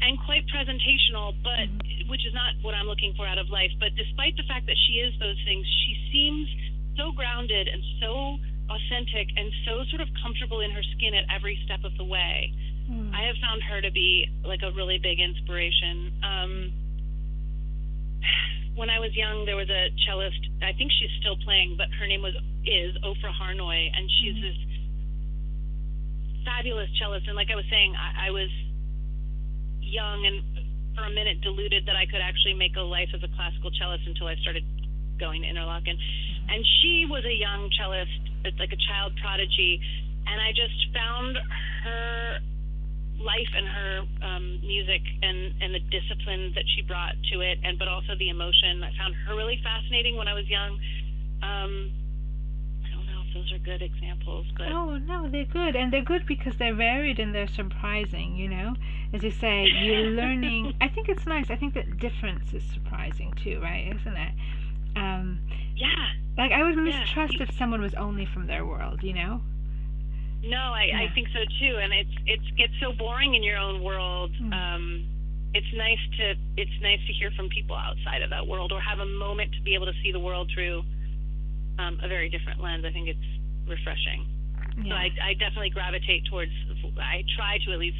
and 0.00 0.16
quite 0.24 0.48
presentational, 0.48 1.36
but 1.44 1.68
mm-hmm. 1.68 2.08
which 2.08 2.24
is 2.24 2.32
not 2.32 2.56
what 2.62 2.72
I'm 2.72 2.86
looking 2.86 3.12
for 3.14 3.26
out 3.26 3.38
of 3.38 3.50
life. 3.52 3.70
But 3.78 3.92
despite 3.98 4.36
the 4.40 4.46
fact 4.48 4.64
that 4.66 4.78
she 4.88 5.04
is 5.04 5.12
those 5.20 5.38
things, 5.44 5.66
she 5.84 5.92
seems 6.08 6.48
so 6.96 7.12
grounded 7.12 7.68
and 7.68 7.82
so 8.00 8.40
authentic 8.70 9.26
and 9.36 9.50
so 9.66 9.82
sort 9.90 10.00
of 10.00 10.08
comfortable 10.22 10.60
in 10.60 10.70
her 10.70 10.82
skin 10.96 11.14
at 11.14 11.26
every 11.28 11.58
step 11.66 11.82
of 11.82 11.90
the 11.98 12.04
way. 12.04 12.52
Mm. 12.88 13.10
I 13.14 13.26
have 13.26 13.36
found 13.42 13.62
her 13.66 13.82
to 13.82 13.90
be 13.90 14.30
like 14.46 14.62
a 14.62 14.70
really 14.72 14.98
big 14.98 15.18
inspiration. 15.18 16.14
Um, 16.22 16.72
when 18.78 18.88
I 18.90 18.98
was 18.98 19.14
young, 19.16 19.44
there 19.44 19.56
was 19.56 19.68
a 19.68 19.90
cellist. 20.06 20.40
I 20.62 20.72
think 20.72 20.90
she's 20.98 21.10
still 21.20 21.36
playing, 21.42 21.74
but 21.76 21.90
her 21.98 22.06
name 22.06 22.22
was 22.22 22.34
is 22.64 22.94
Ofra 23.02 23.32
Harnoy, 23.34 23.90
and 23.90 24.04
she's 24.20 24.36
Mhm. 24.36 24.42
this 24.42 24.58
fabulous 26.44 26.90
cellist. 26.98 27.26
And 27.26 27.36
like 27.36 27.50
I 27.50 27.56
was 27.56 27.66
saying, 27.70 27.96
I, 27.96 28.28
I 28.28 28.30
was 28.30 28.50
young 29.80 30.24
and 30.26 30.42
for 30.94 31.04
a 31.04 31.10
minute 31.10 31.40
deluded 31.40 31.86
that 31.86 31.96
I 31.96 32.06
could 32.06 32.20
actually 32.20 32.54
make 32.54 32.76
a 32.76 32.82
life 32.82 33.08
as 33.14 33.22
a 33.22 33.28
classical 33.28 33.70
cellist 33.78 34.06
until 34.06 34.26
I 34.26 34.36
started 34.36 34.64
going 35.20 35.42
to 35.42 35.48
Interlochen. 35.48 35.94
And 36.48 36.64
she 36.80 37.06
was 37.08 37.22
a 37.24 37.36
young 37.36 37.68
cellist, 37.78 38.18
it's 38.44 38.58
like 38.58 38.72
a 38.72 38.80
child 38.88 39.12
prodigy, 39.20 39.78
and 40.26 40.40
I 40.40 40.50
just 40.50 40.74
found 40.96 41.36
her 41.84 42.40
life 43.20 43.52
and 43.54 43.68
her 43.68 43.92
um, 44.24 44.60
music 44.64 45.02
and 45.22 45.52
and 45.60 45.74
the 45.74 45.84
discipline 45.92 46.52
that 46.56 46.64
she 46.74 46.82
brought 46.82 47.14
to 47.32 47.40
it, 47.40 47.58
and 47.62 47.78
but 47.78 47.86
also 47.88 48.16
the 48.18 48.30
emotion. 48.30 48.82
I 48.82 48.90
found 48.96 49.14
her 49.26 49.36
really 49.36 49.60
fascinating 49.62 50.16
when 50.16 50.26
I 50.26 50.34
was 50.34 50.48
young. 50.48 50.72
Um, 51.42 51.92
I 52.84 52.88
don't 52.90 53.06
know 53.06 53.22
if 53.28 53.34
those 53.34 53.52
are 53.52 53.58
good 53.58 53.82
examples, 53.82 54.46
but 54.56 54.68
Oh 54.72 54.96
no, 54.98 55.28
they're 55.28 55.44
good, 55.44 55.76
and 55.76 55.92
they're 55.92 56.04
good 56.04 56.26
because 56.26 56.54
they're 56.58 56.74
varied 56.74 57.18
and 57.18 57.34
they're 57.34 57.48
surprising. 57.48 58.36
You 58.36 58.48
know, 58.48 58.74
as 59.12 59.22
you 59.22 59.30
say, 59.30 59.66
you're 59.66 60.10
learning. 60.22 60.74
I 60.80 60.88
think 60.88 61.08
it's 61.08 61.26
nice. 61.26 61.50
I 61.50 61.56
think 61.56 61.74
that 61.74 61.98
difference 61.98 62.52
is 62.52 62.64
surprising 62.64 63.34
too, 63.42 63.60
right? 63.62 63.94
Isn't 63.94 64.16
it? 64.16 64.32
Um, 64.96 65.38
yeah, 65.76 65.88
like 66.36 66.52
I 66.52 66.62
would 66.62 66.76
Yeah, 66.76 67.00
mistrust 67.00 67.34
you- 67.34 67.40
if 67.42 67.50
someone 67.56 67.80
was 67.80 67.94
only 67.94 68.24
from 68.26 68.46
their 68.46 68.64
world. 68.66 69.02
You 69.02 69.14
know? 69.14 69.40
no, 70.42 70.72
I, 70.72 70.84
Yeah. 70.84 71.00
I 71.00 71.08
think 71.14 71.28
so 71.32 71.40
too. 71.58 71.76
And 71.82 71.92
it's 71.92 72.14
it's 72.26 72.50
gets 72.56 72.72
so 72.80 72.92
boring 72.92 73.34
in 73.34 73.42
your 73.42 73.58
own 73.58 73.82
world. 73.82 74.32
Mm. 74.40 74.52
Um, 74.52 75.06
it's 75.54 75.66
nice 75.74 75.98
to 76.18 76.34
it's 76.56 76.80
nice 76.80 77.00
to 77.06 77.12
hear 77.12 77.30
from 77.32 77.48
people 77.48 77.76
outside 77.76 78.22
of 78.22 78.30
that 78.30 78.46
world 78.46 78.72
or 78.72 78.80
have 78.80 79.00
a 79.00 79.06
moment 79.06 79.52
to 79.54 79.62
be 79.62 79.74
able 79.74 79.86
to 79.86 79.94
see 80.02 80.12
the 80.12 80.20
world 80.20 80.50
through 80.54 80.82
um, 81.78 81.98
a 82.02 82.08
very 82.08 82.28
different 82.28 82.60
lens. 82.60 82.84
I 82.84 82.90
think 82.92 83.08
it's 83.08 83.28
refreshing. 83.66 84.26
So 84.88 84.94
I, 84.94 85.10
I 85.22 85.34
definitely 85.34 85.70
gravitate 85.70 86.24
towards. 86.26 86.52
I 86.98 87.22
try 87.36 87.58
to 87.66 87.72
at 87.72 87.78
least 87.78 87.98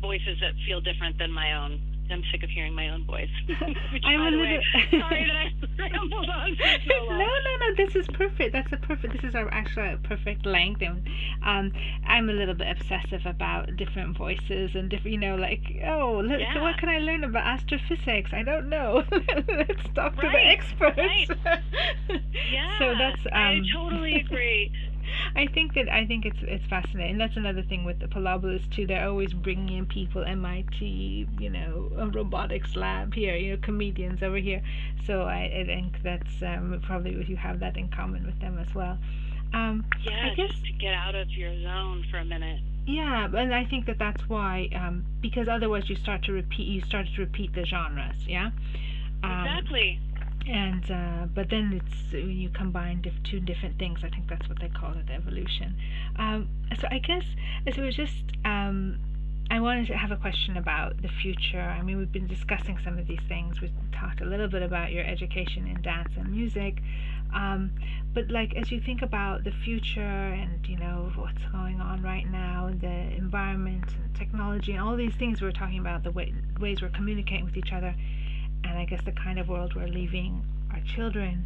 voices 0.00 0.38
that 0.40 0.52
feel 0.66 0.80
different 0.80 1.18
than 1.18 1.30
my 1.30 1.52
own. 1.54 1.80
I'm 2.10 2.22
sick 2.30 2.42
of 2.42 2.50
hearing 2.50 2.74
my 2.74 2.88
own 2.90 3.04
voice. 3.04 3.28
Which, 3.48 4.02
I'm 4.04 4.20
by 4.20 4.28
a 4.28 4.30
the 4.30 4.36
little. 4.36 4.56
way, 4.56 4.62
sorry 4.90 5.26
that 5.26 5.36
I 5.36 5.90
rambled 5.90 6.28
on 6.28 6.56
so 6.56 7.08
no, 7.10 7.18
no, 7.18 7.56
no. 7.60 7.74
This 7.76 7.96
is 7.96 8.06
perfect. 8.08 8.52
That's 8.52 8.72
a 8.72 8.76
perfect. 8.76 9.14
This 9.14 9.24
is 9.24 9.34
our 9.34 9.52
actual 9.52 9.98
perfect 10.04 10.46
length, 10.46 10.82
and 10.82 11.02
um, 11.44 11.72
I'm 12.06 12.28
a 12.30 12.32
little 12.32 12.54
bit 12.54 12.68
obsessive 12.68 13.26
about 13.26 13.76
different 13.76 14.16
voices 14.16 14.74
and 14.74 14.88
different. 14.88 15.12
You 15.12 15.18
know, 15.20 15.36
like 15.36 15.62
oh, 15.86 16.22
look, 16.24 16.40
Yeah. 16.40 16.60
what 16.62 16.78
can 16.78 16.88
I 16.88 16.98
learn 16.98 17.24
about 17.24 17.46
astrophysics? 17.46 18.30
I 18.32 18.42
don't 18.42 18.68
know. 18.68 19.02
Let's 19.10 19.82
talk 19.94 20.14
to 20.16 20.28
the 20.28 20.46
experts. 20.46 20.96
right. 20.98 21.28
Yeah, 22.52 22.78
so 22.78 22.94
that's 22.98 23.20
I 23.32 23.56
um. 23.56 23.62
totally 23.74 24.16
agree. 24.16 24.72
I 25.34 25.46
think 25.46 25.74
that 25.74 25.88
I 25.88 26.06
think 26.06 26.24
it's 26.24 26.38
it's 26.42 26.64
fascinating. 26.66 27.18
That's 27.18 27.36
another 27.36 27.62
thing 27.62 27.84
with 27.84 27.98
the 28.00 28.06
Pilobolus 28.06 28.68
too. 28.70 28.86
They're 28.86 29.06
always 29.08 29.32
bringing 29.32 29.76
in 29.76 29.86
people, 29.86 30.24
MIT, 30.24 31.28
you 31.38 31.50
know, 31.50 31.90
a 31.98 32.06
robotics 32.08 32.76
lab 32.76 33.14
here, 33.14 33.36
you 33.36 33.52
know, 33.52 33.58
comedians 33.62 34.22
over 34.22 34.36
here. 34.38 34.62
So 35.06 35.22
I, 35.22 35.44
I 35.60 35.64
think 35.66 36.02
that's 36.02 36.42
um, 36.42 36.80
probably 36.84 37.16
what 37.16 37.28
you 37.28 37.36
have 37.36 37.60
that 37.60 37.76
in 37.76 37.88
common 37.88 38.26
with 38.26 38.40
them 38.40 38.58
as 38.58 38.74
well. 38.74 38.98
Um, 39.54 39.84
Yeah, 40.04 40.30
I 40.32 40.34
guess 40.34 40.50
just 40.50 40.64
to 40.66 40.72
get 40.72 40.94
out 40.94 41.14
of 41.14 41.30
your 41.30 41.52
zone 41.62 42.04
for 42.10 42.18
a 42.18 42.24
minute. 42.24 42.60
yeah, 42.86 43.26
and 43.32 43.54
I 43.54 43.64
think 43.64 43.86
that 43.86 43.98
that's 43.98 44.28
why 44.28 44.68
um, 44.74 45.04
because 45.20 45.48
otherwise 45.48 45.88
you 45.88 45.96
start 45.96 46.22
to 46.24 46.32
repeat. 46.32 46.66
You 46.66 46.80
start 46.82 47.06
to 47.14 47.20
repeat 47.22 47.54
the 47.54 47.64
genres. 47.64 48.16
Yeah. 48.26 48.50
Um, 49.22 49.46
exactly. 49.46 50.00
And 50.48 50.90
uh, 50.90 51.26
but 51.34 51.50
then 51.50 51.72
it's 51.72 52.14
uh, 52.14 52.18
you 52.18 52.48
combine 52.50 53.02
dif- 53.02 53.22
two 53.24 53.40
different 53.40 53.78
things. 53.78 54.00
I 54.04 54.08
think 54.08 54.28
that's 54.28 54.48
what 54.48 54.60
they 54.60 54.68
call 54.68 54.92
it, 54.92 55.10
evolution. 55.10 55.76
Um, 56.16 56.48
so 56.80 56.86
I 56.90 56.98
guess 56.98 57.24
so. 57.74 57.82
It 57.82 57.84
was 57.84 57.96
just 57.96 58.24
um, 58.44 58.98
I 59.50 59.60
wanted 59.60 59.86
to 59.88 59.96
have 59.96 60.10
a 60.10 60.16
question 60.16 60.56
about 60.56 61.02
the 61.02 61.08
future. 61.08 61.60
I 61.60 61.82
mean, 61.82 61.98
we've 61.98 62.12
been 62.12 62.26
discussing 62.26 62.78
some 62.84 62.98
of 62.98 63.06
these 63.06 63.20
things. 63.28 63.60
We 63.60 63.72
talked 63.92 64.20
a 64.20 64.24
little 64.24 64.48
bit 64.48 64.62
about 64.62 64.92
your 64.92 65.04
education 65.04 65.66
in 65.66 65.82
dance 65.82 66.12
and 66.16 66.30
music, 66.30 66.80
um, 67.34 67.72
but 68.14 68.30
like 68.30 68.54
as 68.56 68.70
you 68.70 68.80
think 68.80 69.02
about 69.02 69.44
the 69.44 69.52
future 69.64 70.00
and 70.00 70.66
you 70.66 70.76
know 70.76 71.10
what's 71.16 71.44
going 71.52 71.80
on 71.80 72.02
right 72.02 72.30
now, 72.30 72.70
the 72.80 73.16
environment 73.16 73.84
and 73.88 74.14
technology 74.14 74.72
and 74.72 74.80
all 74.80 74.96
these 74.96 75.14
things 75.14 75.42
we're 75.42 75.50
talking 75.50 75.78
about, 75.78 76.04
the 76.04 76.12
way, 76.12 76.32
ways 76.60 76.82
we're 76.82 76.88
communicating 76.88 77.44
with 77.44 77.56
each 77.56 77.72
other 77.72 77.94
and 78.68 78.78
I 78.78 78.84
guess 78.84 79.02
the 79.04 79.12
kind 79.12 79.38
of 79.38 79.48
world 79.48 79.74
we're 79.74 79.86
leaving 79.88 80.42
our 80.72 80.80
children, 80.94 81.44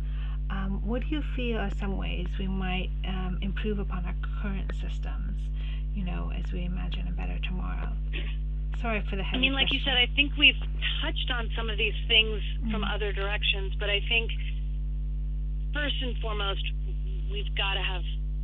um, 0.50 0.80
what 0.84 1.02
do 1.02 1.08
you 1.08 1.22
feel 1.36 1.58
are 1.58 1.70
some 1.78 1.96
ways 1.96 2.26
we 2.38 2.48
might 2.48 2.90
um, 3.06 3.38
improve 3.42 3.78
upon 3.78 4.04
our 4.04 4.14
current 4.42 4.72
systems, 4.74 5.38
you 5.94 6.04
know, 6.04 6.32
as 6.36 6.52
we 6.52 6.64
imagine 6.64 7.06
a 7.08 7.12
better 7.12 7.38
tomorrow? 7.44 7.92
Sorry 8.80 9.02
for 9.08 9.16
the 9.16 9.22
heavy 9.22 9.36
I 9.36 9.40
mean, 9.40 9.52
like 9.52 9.72
you 9.72 9.80
said. 9.84 9.94
I 9.94 10.08
think 10.16 10.32
we've 10.38 10.56
touched 11.02 11.30
on 11.30 11.50
some 11.56 11.68
of 11.68 11.76
these 11.76 11.94
things 12.08 12.40
from 12.70 12.82
Mm. 12.82 12.94
other 12.94 13.12
directions, 13.12 13.74
but 13.78 13.90
I 13.90 14.00
think 14.08 14.30
first 15.74 15.94
and 16.02 16.16
foremost, 16.18 16.64
we've 17.30 17.54
got 17.56 17.74
to 17.74 17.82
have 17.82 18.02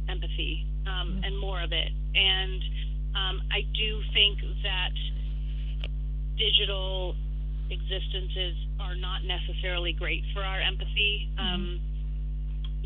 empathy 0.09 0.67
um, 0.87 1.19
Mm. 1.19 1.27
and 1.27 1.39
more 1.39 1.61
of 1.63 1.73
it. 1.73 1.91
And 2.15 2.63
um, 3.17 3.43
I 3.51 3.63
do 3.75 4.03
think 4.13 4.39
that 4.63 4.93
digital 6.37 7.17
existences 7.71 8.55
are 8.81 8.95
not 8.95 9.25
necessarily 9.25 9.93
great 9.93 10.23
for 10.35 10.43
our 10.43 10.61
empathy 10.61 11.29
um, 11.39 11.81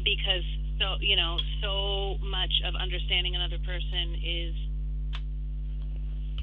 because 0.05 0.45
so 0.79 0.97
you 1.01 1.17
know 1.17 1.37
so 1.61 2.17
much 2.25 2.53
of 2.65 2.75
understanding 2.75 3.37
another 3.37 3.59
person 3.65 4.17
is 4.25 4.55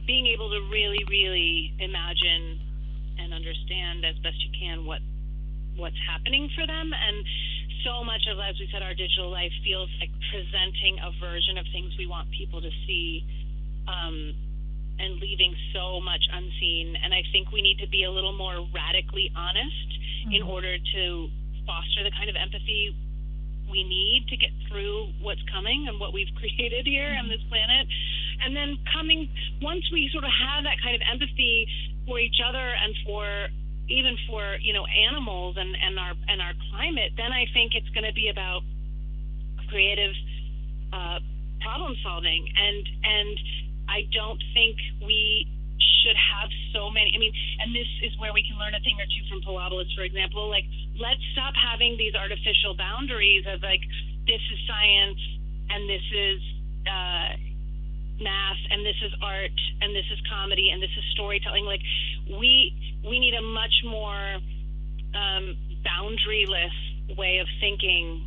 being 0.05 0.27
able 0.27 0.49
to 0.49 0.61
really 0.71 1.03
really 1.09 1.73
imagine 1.79 2.59
and 3.19 3.33
understand 3.33 4.05
as 4.05 4.15
best 4.21 4.37
you 4.45 4.51
can 4.59 4.85
what 4.85 5.01
what's 5.77 5.97
happening 6.09 6.49
for 6.57 6.65
them. 6.65 6.91
And 6.91 7.23
so 7.85 8.03
much 8.03 8.25
of 8.29 8.41
as 8.41 8.57
we 8.59 8.67
said 8.73 8.81
our 8.81 8.93
digital 8.93 9.29
life 9.29 9.53
feels 9.63 9.89
like 10.01 10.09
presenting 10.33 10.97
a 10.99 11.13
version 11.21 11.57
of 11.57 11.65
things 11.71 11.93
we 11.97 12.07
want 12.09 12.27
people 12.33 12.59
to 12.59 12.71
see 12.85 13.23
um, 13.87 14.33
and 14.99 15.19
leaving 15.19 15.55
so 15.73 15.99
much 16.01 16.23
unseen 16.33 16.95
and 17.03 17.13
i 17.13 17.21
think 17.31 17.51
we 17.51 17.61
need 17.61 17.77
to 17.77 17.87
be 17.87 18.03
a 18.03 18.11
little 18.11 18.33
more 18.33 18.67
radically 18.73 19.31
honest 19.35 19.89
in 20.31 20.41
Mhm. 20.43 20.49
order 20.49 20.77
to 20.77 21.31
foster 21.65 22.03
the 22.03 22.11
kind 22.11 22.29
of 22.29 22.35
empathy 22.35 22.93
we 23.69 23.83
need 23.83 24.27
to 24.29 24.37
get 24.37 24.49
through 24.67 25.11
what's 25.19 25.43
coming 25.51 25.87
and 25.87 25.99
what 25.99 26.13
we've 26.13 26.33
created 26.39 26.87
here 26.87 27.15
on 27.19 27.27
this 27.27 27.41
planet. 27.49 27.87
And 28.43 28.55
then 28.55 28.77
coming 28.93 29.29
once 29.61 29.83
we 29.91 30.09
sort 30.09 30.23
of 30.23 30.31
have 30.31 30.63
that 30.63 30.79
kind 30.81 30.95
of 30.95 31.01
empathy 31.11 31.67
for 32.07 32.19
each 32.19 32.39
other 32.39 32.73
and 32.83 32.95
for 33.05 33.49
even 33.89 34.17
for 34.27 34.57
you 34.61 34.73
know 34.73 34.85
animals 34.85 35.55
and 35.57 35.75
and 35.75 35.99
our 35.99 36.13
and 36.27 36.41
our 36.41 36.53
climate, 36.71 37.11
then 37.17 37.31
I 37.31 37.45
think 37.53 37.75
it's 37.75 37.89
going 37.89 38.05
to 38.05 38.13
be 38.13 38.29
about 38.29 38.61
creative 39.67 40.15
uh, 40.93 41.19
problem 41.61 41.95
solving 42.03 42.47
and 42.55 42.83
and 43.03 43.39
I 43.89 44.07
don't 44.13 44.41
think 44.53 44.77
we 45.01 45.47
should 46.03 46.17
have 46.17 46.49
so 46.73 46.89
many. 46.89 47.11
I 47.15 47.19
mean, 47.19 47.33
and 47.59 47.73
this 47.73 47.87
is 48.03 48.11
where 48.19 48.33
we 48.33 48.43
can 48.43 48.57
learn 48.59 48.75
a 48.75 48.81
thing 48.81 48.95
or 48.99 49.07
two 49.07 49.23
from 49.27 49.41
Pilobolus, 49.41 49.89
for 49.95 50.03
example. 50.03 50.49
Like, 50.49 50.65
let's 50.99 51.21
stop 51.33 51.53
having 51.55 51.97
these 51.97 52.15
artificial 52.15 52.75
boundaries 52.75 53.45
of 53.47 53.61
like, 53.61 53.81
this 54.27 54.41
is 54.41 54.59
science 54.67 55.19
and 55.69 55.89
this 55.89 56.05
is, 56.11 56.39
uh, 56.87 57.29
math 58.19 58.57
and 58.71 58.85
this 58.85 58.97
is 59.05 59.13
art 59.21 59.53
and 59.81 59.95
this 59.95 60.05
is 60.11 60.19
comedy 60.29 60.69
and 60.71 60.81
this 60.81 60.89
is 60.97 61.05
storytelling. 61.13 61.65
Like 61.65 61.81
we 62.39 62.73
we 63.05 63.19
need 63.19 63.33
a 63.33 63.41
much 63.41 63.73
more 63.85 64.41
um, 65.13 65.55
boundaryless 65.85 67.17
way 67.17 67.37
of 67.39 67.47
thinking. 67.59 68.25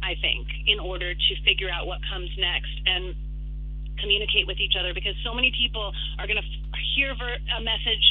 I 0.00 0.14
think 0.22 0.46
in 0.66 0.78
order 0.78 1.12
to 1.12 1.32
figure 1.44 1.68
out 1.68 1.86
what 1.86 1.98
comes 2.08 2.30
next 2.38 2.70
and 2.86 3.16
communicate 4.00 4.46
with 4.46 4.58
each 4.58 4.74
other 4.78 4.94
because 4.94 5.14
so 5.24 5.34
many 5.34 5.52
people 5.54 5.92
are 6.18 6.26
going 6.26 6.40
to 6.40 6.46
f- 6.46 6.80
hear 6.96 7.14
ver- 7.14 7.42
a 7.56 7.60
message 7.62 8.04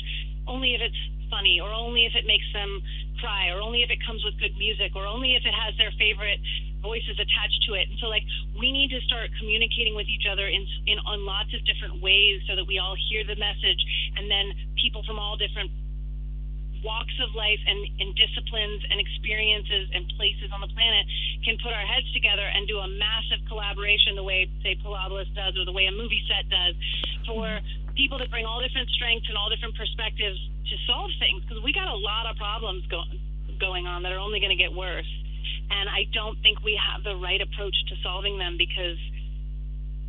only 0.48 0.76
if 0.76 0.82
it's 0.82 1.02
funny 1.30 1.60
or 1.60 1.72
only 1.72 2.06
if 2.08 2.16
it 2.16 2.26
makes 2.26 2.48
them 2.54 2.82
cry 3.20 3.50
or 3.50 3.60
only 3.60 3.84
if 3.84 3.90
it 3.90 4.00
comes 4.06 4.24
with 4.24 4.38
good 4.40 4.56
music 4.56 4.96
or 4.96 5.06
only 5.06 5.36
if 5.36 5.44
it 5.44 5.54
has 5.54 5.76
their 5.78 5.92
favorite 6.00 6.40
voices 6.82 7.18
attached 7.20 7.60
to 7.68 7.74
it. 7.74 7.90
And 7.90 7.98
so 8.00 8.08
like 8.08 8.24
we 8.56 8.72
need 8.72 8.90
to 8.96 9.02
start 9.02 9.30
communicating 9.40 9.96
with 9.96 10.08
each 10.08 10.24
other 10.30 10.48
in 10.48 10.64
in 10.88 10.98
on 11.04 11.26
lots 11.26 11.52
of 11.54 11.60
different 11.66 12.00
ways 12.02 12.42
so 12.48 12.56
that 12.56 12.66
we 12.66 12.80
all 12.80 12.96
hear 13.10 13.26
the 13.26 13.36
message 13.36 13.82
and 14.16 14.30
then 14.30 14.54
people 14.80 15.04
from 15.04 15.20
all 15.20 15.36
different 15.36 15.72
walks 16.84 17.14
of 17.24 17.34
life 17.36 17.60
and, 17.66 17.80
and 18.00 18.14
disciplines 18.16 18.82
and 18.90 19.00
experiences 19.00 19.90
and 19.94 20.06
places 20.18 20.50
on 20.54 20.62
the 20.62 20.72
planet 20.74 21.06
can 21.46 21.58
put 21.62 21.74
our 21.74 21.86
heads 21.86 22.08
together 22.14 22.46
and 22.46 22.68
do 22.68 22.78
a 22.80 22.90
massive 22.98 23.42
collaboration 23.48 24.16
the 24.16 24.24
way 24.24 24.50
say 24.64 24.76
Pilobolus 24.82 25.30
does 25.34 25.58
or 25.58 25.66
the 25.66 25.76
way 25.76 25.86
a 25.88 25.94
movie 25.94 26.22
set 26.28 26.46
does 26.50 26.74
for 27.26 27.60
people 27.96 28.18
that 28.18 28.30
bring 28.30 28.46
all 28.46 28.62
different 28.62 28.90
strengths 28.94 29.28
and 29.30 29.38
all 29.38 29.50
different 29.50 29.76
perspectives 29.76 30.38
to 30.70 30.76
solve 30.86 31.10
things 31.20 31.42
because 31.46 31.62
we 31.64 31.74
got 31.74 31.88
a 31.88 32.00
lot 32.00 32.30
of 32.30 32.36
problems 32.38 32.86
go- 32.88 33.10
going 33.60 33.88
on 33.88 34.04
that 34.04 34.12
are 34.12 34.22
only 34.22 34.40
going 34.40 34.54
to 34.54 34.60
get 34.60 34.72
worse 34.72 35.10
and 35.70 35.90
I 35.90 36.08
don't 36.14 36.40
think 36.42 36.64
we 36.64 36.80
have 36.80 37.04
the 37.04 37.16
right 37.20 37.42
approach 37.42 37.76
to 37.90 37.96
solving 38.04 38.38
them 38.38 38.56
because 38.58 38.98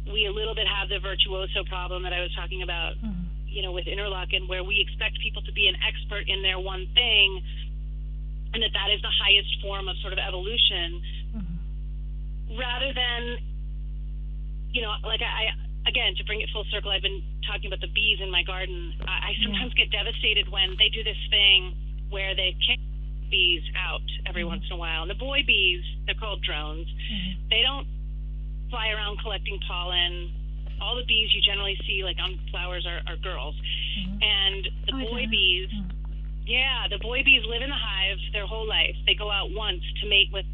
we 0.06 0.26
a 0.26 0.32
little 0.32 0.54
bit 0.54 0.66
have 0.66 0.88
the 0.88 0.98
virtuoso 1.00 1.64
problem 1.68 2.02
that 2.04 2.12
I 2.12 2.20
was 2.20 2.32
talking 2.34 2.62
about, 2.62 2.96
mm-hmm. 2.96 3.27
You 3.48 3.62
know, 3.62 3.72
with 3.72 3.86
Interlochen, 3.86 4.48
where 4.48 4.62
we 4.62 4.80
expect 4.80 5.18
people 5.20 5.42
to 5.42 5.52
be 5.52 5.66
an 5.66 5.76
expert 5.82 6.28
in 6.28 6.42
their 6.42 6.58
one 6.60 6.86
thing, 6.94 7.42
and 8.54 8.62
that 8.62 8.72
that 8.72 8.88
is 8.92 9.00
the 9.02 9.12
highest 9.12 9.50
form 9.60 9.88
of 9.88 9.96
sort 10.00 10.12
of 10.12 10.20
evolution, 10.20 11.02
mm-hmm. 11.36 11.56
rather 12.56 12.92
than, 12.92 13.36
you 14.72 14.80
know, 14.80 14.92
like 15.04 15.20
I, 15.20 15.52
again, 15.88 16.14
to 16.16 16.24
bring 16.24 16.40
it 16.40 16.48
full 16.52 16.64
circle, 16.70 16.90
I've 16.90 17.02
been 17.02 17.22
talking 17.48 17.68
about 17.68 17.80
the 17.80 17.92
bees 17.92 18.20
in 18.20 18.30
my 18.30 18.44
garden. 18.44 18.92
I, 19.04 19.32
I 19.32 19.42
sometimes 19.42 19.72
yeah. 19.76 19.84
get 19.84 19.92
devastated 19.92 20.48
when 20.52 20.76
they 20.78 20.88
do 20.92 21.04
this 21.04 21.20
thing 21.28 21.76
where 22.08 22.36
they 22.36 22.56
kick 22.64 22.80
bees 23.28 23.64
out 23.76 24.04
every 24.24 24.42
mm-hmm. 24.42 24.56
once 24.56 24.64
in 24.68 24.76
a 24.76 24.80
while. 24.80 25.02
And 25.02 25.10
the 25.10 25.20
boy 25.20 25.44
bees, 25.46 25.84
they're 26.06 26.16
called 26.16 26.40
drones, 26.40 26.88
mm-hmm. 26.88 27.48
they 27.50 27.60
don't 27.60 27.86
fly 28.70 28.88
around 28.92 29.20
collecting 29.20 29.58
pollen. 29.68 30.32
All 30.80 30.96
the 30.96 31.04
bees 31.06 31.30
you 31.34 31.40
generally 31.42 31.76
see, 31.86 32.02
like 32.04 32.16
on 32.22 32.38
flowers, 32.50 32.86
are, 32.86 33.00
are 33.06 33.16
girls. 33.18 33.54
Mm-hmm. 33.54 34.18
And 34.22 34.62
the 34.86 34.94
oh, 34.94 35.10
boy 35.10 35.26
bees, 35.30 35.68
mm. 35.70 35.90
yeah, 36.46 36.86
the 36.90 36.98
boy 36.98 37.22
bees 37.24 37.42
live 37.46 37.62
in 37.62 37.70
the 37.70 37.78
hive 37.78 38.18
their 38.32 38.46
whole 38.46 38.66
life. 38.66 38.96
They 39.06 39.14
go 39.14 39.30
out 39.30 39.50
once 39.50 39.82
to 40.02 40.08
mate 40.08 40.30
with 40.32 40.46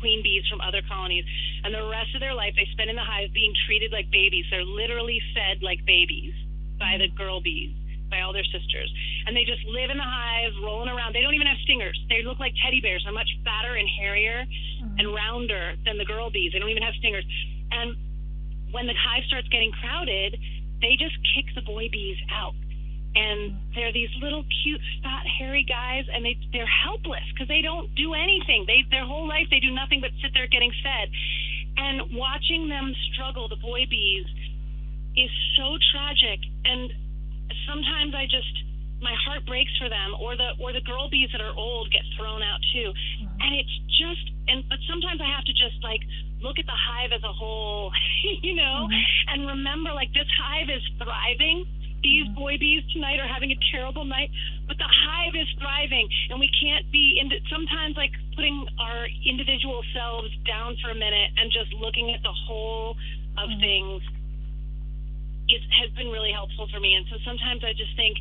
queen 0.00 0.22
bees 0.22 0.46
from 0.48 0.60
other 0.60 0.82
colonies. 0.86 1.24
And 1.64 1.74
the 1.74 1.86
rest 1.86 2.14
of 2.14 2.20
their 2.20 2.34
life, 2.34 2.54
they 2.54 2.66
spend 2.72 2.90
in 2.90 2.96
the 2.96 3.04
hive 3.04 3.34
being 3.34 3.52
treated 3.66 3.92
like 3.92 4.10
babies. 4.10 4.46
They're 4.50 4.64
literally 4.64 5.20
fed 5.34 5.62
like 5.62 5.84
babies 5.84 6.34
by 6.78 6.96
the 6.98 7.10
mm. 7.10 7.18
girl 7.18 7.40
bees 7.40 7.74
by 8.10 8.24
all 8.24 8.32
their 8.32 8.44
sisters. 8.44 8.88
And 9.26 9.36
they 9.36 9.44
just 9.44 9.60
live 9.68 9.90
in 9.92 9.98
the 10.00 10.08
hive, 10.08 10.52
rolling 10.64 10.88
around. 10.88 11.14
They 11.14 11.20
don't 11.20 11.34
even 11.34 11.46
have 11.46 11.60
stingers. 11.62 11.96
They 12.08 12.24
look 12.24 12.40
like 12.40 12.52
teddy 12.64 12.80
bears. 12.80 13.04
They're 13.04 13.12
much 13.12 13.28
fatter 13.44 13.76
and 13.76 13.88
hairier 14.00 14.44
mm-hmm. 14.44 14.98
and 14.98 15.14
rounder 15.14 15.76
than 15.84 15.98
the 15.98 16.08
girl 16.08 16.30
bees. 16.30 16.52
They 16.52 16.58
don't 16.58 16.72
even 16.72 16.82
have 16.82 16.96
stingers. 16.96 17.24
And 17.70 17.96
when 18.70 18.86
the 18.86 18.94
hive 18.94 19.24
starts 19.26 19.48
getting 19.48 19.72
crowded, 19.72 20.38
they 20.80 20.96
just 20.98 21.16
kick 21.34 21.46
the 21.54 21.62
boy 21.62 21.88
bees 21.90 22.18
out. 22.30 22.54
And 23.14 23.56
they're 23.74 23.92
these 23.92 24.10
little 24.20 24.44
cute, 24.62 24.80
fat, 25.02 25.24
hairy 25.26 25.64
guys, 25.66 26.04
and 26.12 26.24
they 26.24 26.36
they're 26.52 26.68
helpless 26.68 27.24
because 27.32 27.48
they 27.48 27.62
don't 27.62 27.88
do 27.96 28.14
anything. 28.14 28.64
They 28.66 28.84
their 28.90 29.06
whole 29.06 29.26
life 29.26 29.48
they 29.50 29.60
do 29.60 29.72
nothing 29.72 30.00
but 30.00 30.10
sit 30.22 30.30
there 30.34 30.46
getting 30.46 30.70
fed. 30.84 31.08
And 31.78 32.14
watching 32.14 32.68
them 32.68 32.92
struggle, 33.12 33.48
the 33.48 33.56
boy 33.56 33.86
bees, 33.88 34.26
is 35.16 35.30
so 35.56 35.78
tragic. 35.90 36.38
And 36.64 36.92
sometimes 37.66 38.14
I 38.14 38.24
just 38.26 38.52
my 39.00 39.14
heart 39.14 39.46
breaks 39.46 39.70
for 39.78 39.88
them 39.88 40.14
or 40.20 40.36
the 40.36 40.50
or 40.58 40.72
the 40.72 40.82
girl 40.82 41.08
bees 41.10 41.30
that 41.32 41.40
are 41.40 41.54
old 41.54 41.90
get 41.92 42.02
thrown 42.18 42.42
out 42.42 42.58
too 42.74 42.90
mm-hmm. 42.90 43.40
and 43.40 43.54
it's 43.54 43.76
just 43.94 44.24
and 44.48 44.66
but 44.68 44.78
sometimes 44.90 45.20
i 45.22 45.28
have 45.28 45.44
to 45.44 45.54
just 45.54 45.78
like 45.82 46.02
look 46.42 46.58
at 46.58 46.66
the 46.66 46.74
hive 46.74 47.10
as 47.14 47.22
a 47.22 47.32
whole 47.32 47.90
you 48.42 48.54
know 48.54 48.86
mm-hmm. 48.86 49.30
and 49.34 49.46
remember 49.46 49.92
like 49.92 50.10
this 50.14 50.28
hive 50.42 50.68
is 50.70 50.82
thriving 50.98 51.66
these 52.02 52.26
mm-hmm. 52.26 52.38
boy 52.38 52.54
bees 52.58 52.82
tonight 52.92 53.18
are 53.18 53.30
having 53.30 53.50
a 53.50 53.58
terrible 53.70 54.04
night 54.04 54.30
but 54.66 54.78
the 54.78 54.90
hive 55.06 55.34
is 55.34 55.48
thriving 55.58 56.06
and 56.30 56.38
we 56.38 56.50
can't 56.58 56.86
be 56.90 57.18
in 57.22 57.30
sometimes 57.50 57.94
like 57.96 58.10
putting 58.34 58.66
our 58.78 59.06
individual 59.26 59.82
selves 59.94 60.30
down 60.46 60.74
for 60.82 60.90
a 60.90 60.98
minute 60.98 61.30
and 61.38 61.50
just 61.50 61.70
looking 61.78 62.10
at 62.14 62.22
the 62.22 62.34
whole 62.46 62.94
of 63.38 63.46
mm-hmm. 63.46 63.60
things 63.62 64.02
is, 65.48 65.64
has 65.80 65.90
been 65.96 66.12
really 66.12 66.32
helpful 66.32 66.68
for 66.68 66.78
me. 66.78 66.94
And 66.94 67.08
so 67.08 67.16
sometimes 67.24 67.64
I 67.64 67.72
just 67.72 67.92
think 67.96 68.16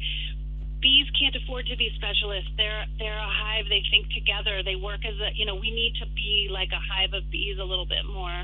bees 0.82 1.08
can't 1.18 1.36
afford 1.36 1.66
to 1.68 1.76
be 1.78 1.90
specialists. 1.96 2.50
They're 2.58 2.86
they're 3.00 3.18
a 3.18 3.32
hive. 3.32 3.66
They 3.70 3.82
think 3.90 4.10
together. 4.14 4.62
They 4.64 4.76
work 4.76 5.02
as 5.06 5.18
a 5.20 5.34
you 5.34 5.46
know 5.46 5.56
we 5.56 5.72
need 5.72 5.94
to 6.02 6.08
be 6.14 6.48
like 6.52 6.70
a 6.72 6.82
hive 6.82 7.14
of 7.14 7.30
bees 7.32 7.58
a 7.60 7.66
little 7.66 7.86
bit 7.88 8.06
more. 8.06 8.44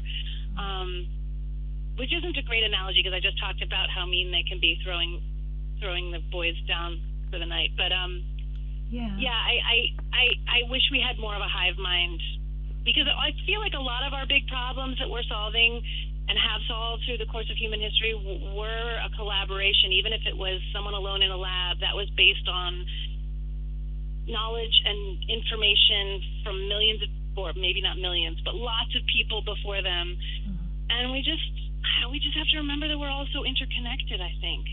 Um, 0.58 1.08
which 1.98 2.10
isn't 2.10 2.38
a 2.38 2.42
great 2.42 2.64
analogy 2.64 3.02
because 3.06 3.14
I 3.14 3.22
just 3.22 3.38
talked 3.38 3.62
about 3.62 3.90
how 3.90 4.06
mean 4.06 4.32
they 4.32 4.44
can 4.44 4.60
be 4.60 4.80
throwing 4.84 5.22
throwing 5.80 6.12
the 6.12 6.20
boys 6.32 6.58
down 6.68 7.00
for 7.30 7.38
the 7.38 7.46
night. 7.46 7.70
But 7.78 7.94
um, 7.94 8.24
yeah, 8.90 9.14
yeah, 9.18 9.38
I, 9.38 9.56
I 9.62 9.78
I 10.14 10.26
I 10.48 10.60
wish 10.70 10.82
we 10.92 11.02
had 11.02 11.20
more 11.20 11.36
of 11.36 11.42
a 11.42 11.50
hive 11.50 11.78
mind 11.78 12.22
because 12.86 13.06
I 13.08 13.32
feel 13.46 13.60
like 13.60 13.74
a 13.74 13.82
lot 13.82 14.06
of 14.06 14.14
our 14.14 14.26
big 14.26 14.48
problems 14.48 14.98
that 15.00 15.10
we're 15.10 15.26
solving 15.30 15.82
and 16.30 16.40
have 16.40 16.62
solved 16.68 17.04
through 17.06 17.18
the 17.18 17.26
course 17.26 17.50
of 17.52 17.58
human 17.58 17.82
history 17.82 18.14
were 18.56 18.96
a 19.04 19.10
collaboration, 19.16 19.92
even 19.92 20.14
if 20.14 20.22
it 20.26 20.38
was 20.38 20.62
someone 20.74 20.94
alone 20.94 21.22
in 21.22 21.32
a 21.32 21.38
lab 21.38 21.80
that 21.82 21.96
was 21.96 22.10
based 22.16 22.48
on 22.48 22.86
knowledge 24.28 24.82
and 24.86 25.30
information 25.30 26.22
from 26.44 26.68
millions 26.70 27.04
of, 27.04 27.10
or 27.38 27.52
maybe 27.56 27.82
not 27.82 27.98
millions, 27.98 28.40
but 28.46 28.56
lots 28.56 28.96
of 28.96 29.02
people 29.12 29.42
before 29.44 29.82
them. 29.82 30.16
Mm-hmm. 30.16 30.92
And 30.92 31.12
we 31.12 31.20
just, 31.20 31.44
we 32.10 32.20
just 32.20 32.38
have 32.38 32.48
to 32.48 32.58
remember 32.58 32.88
that 32.88 32.98
we're 32.98 33.10
all 33.10 33.28
so 33.34 33.44
interconnected, 33.44 34.22
I 34.22 34.32
think. 34.40 34.66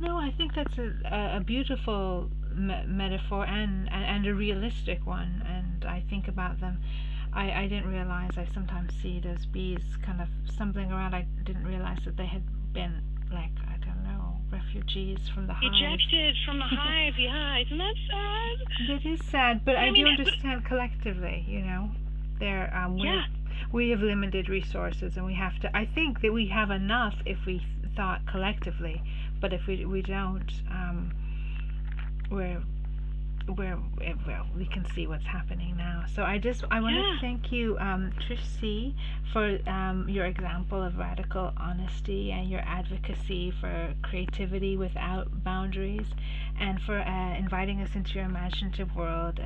No, 0.00 0.16
I 0.16 0.32
think 0.36 0.54
that's 0.54 0.76
a, 0.76 1.36
a 1.36 1.40
beautiful 1.40 2.30
me- 2.52 2.84
metaphor 2.86 3.46
and, 3.46 3.88
and, 3.92 4.04
and 4.04 4.26
a 4.26 4.34
realistic 4.34 5.06
one. 5.06 5.44
And 5.46 5.84
I 5.84 6.02
think 6.10 6.26
about 6.26 6.60
them 6.60 6.78
I, 7.34 7.62
I 7.62 7.66
didn't 7.66 7.90
realize 7.90 8.30
I 8.36 8.46
sometimes 8.54 8.92
see 9.02 9.20
those 9.20 9.44
bees 9.46 9.82
kind 10.02 10.20
of 10.20 10.28
stumbling 10.52 10.92
around. 10.92 11.14
I 11.14 11.26
didn't 11.44 11.64
realize 11.64 11.98
that 12.04 12.16
they 12.16 12.26
had 12.26 12.42
been 12.72 13.02
like 13.32 13.50
I 13.68 13.76
don't 13.84 14.04
know 14.04 14.36
refugees 14.52 15.18
from 15.34 15.46
the 15.46 15.52
hive. 15.52 15.72
Ejected 15.74 16.36
from 16.46 16.58
the 16.58 16.64
hive, 16.64 17.14
yeah. 17.18 17.58
Isn't 17.58 17.78
that 17.78 17.94
sad? 18.08 18.88
It 18.88 19.06
is 19.06 19.24
sad, 19.26 19.64
but 19.64 19.76
I, 19.76 19.86
I 19.86 19.90
mean, 19.90 20.04
do 20.04 20.10
understand 20.10 20.64
collectively. 20.64 21.44
You 21.48 21.62
know, 21.62 21.90
there 22.38 22.72
um 22.74 22.94
we 22.94 23.08
yeah. 23.08 23.24
we 23.72 23.90
have 23.90 24.00
limited 24.00 24.48
resources, 24.48 25.16
and 25.16 25.26
we 25.26 25.34
have 25.34 25.58
to. 25.60 25.76
I 25.76 25.86
think 25.86 26.20
that 26.22 26.32
we 26.32 26.46
have 26.48 26.70
enough 26.70 27.14
if 27.26 27.38
we 27.46 27.60
thought 27.96 28.26
collectively, 28.26 29.02
but 29.40 29.52
if 29.52 29.66
we 29.66 29.84
we 29.84 30.02
don't, 30.02 30.50
um, 30.70 31.12
we're 32.30 32.62
where 33.54 33.78
eh, 34.02 34.14
well 34.26 34.46
we 34.56 34.66
can 34.66 34.86
see 34.94 35.06
what's 35.06 35.26
happening 35.26 35.76
now. 35.76 36.04
So 36.14 36.22
I 36.22 36.38
just 36.38 36.64
I 36.70 36.80
want 36.80 36.94
yeah. 36.94 37.02
to 37.02 37.18
thank 37.20 37.52
you, 37.52 37.76
um, 37.78 38.12
Trish 38.20 38.44
Sie, 38.60 38.94
for 39.32 39.58
um, 39.68 40.08
your 40.08 40.26
example 40.26 40.82
of 40.82 40.96
radical 40.96 41.52
honesty 41.56 42.32
and 42.32 42.48
your 42.48 42.60
advocacy 42.60 43.52
for 43.60 43.94
creativity 44.02 44.76
without 44.76 45.44
boundaries, 45.44 46.06
and 46.58 46.80
for 46.82 46.98
uh, 46.98 47.36
inviting 47.36 47.80
us 47.80 47.90
into 47.94 48.14
your 48.14 48.24
imaginative 48.24 48.94
world. 48.94 49.40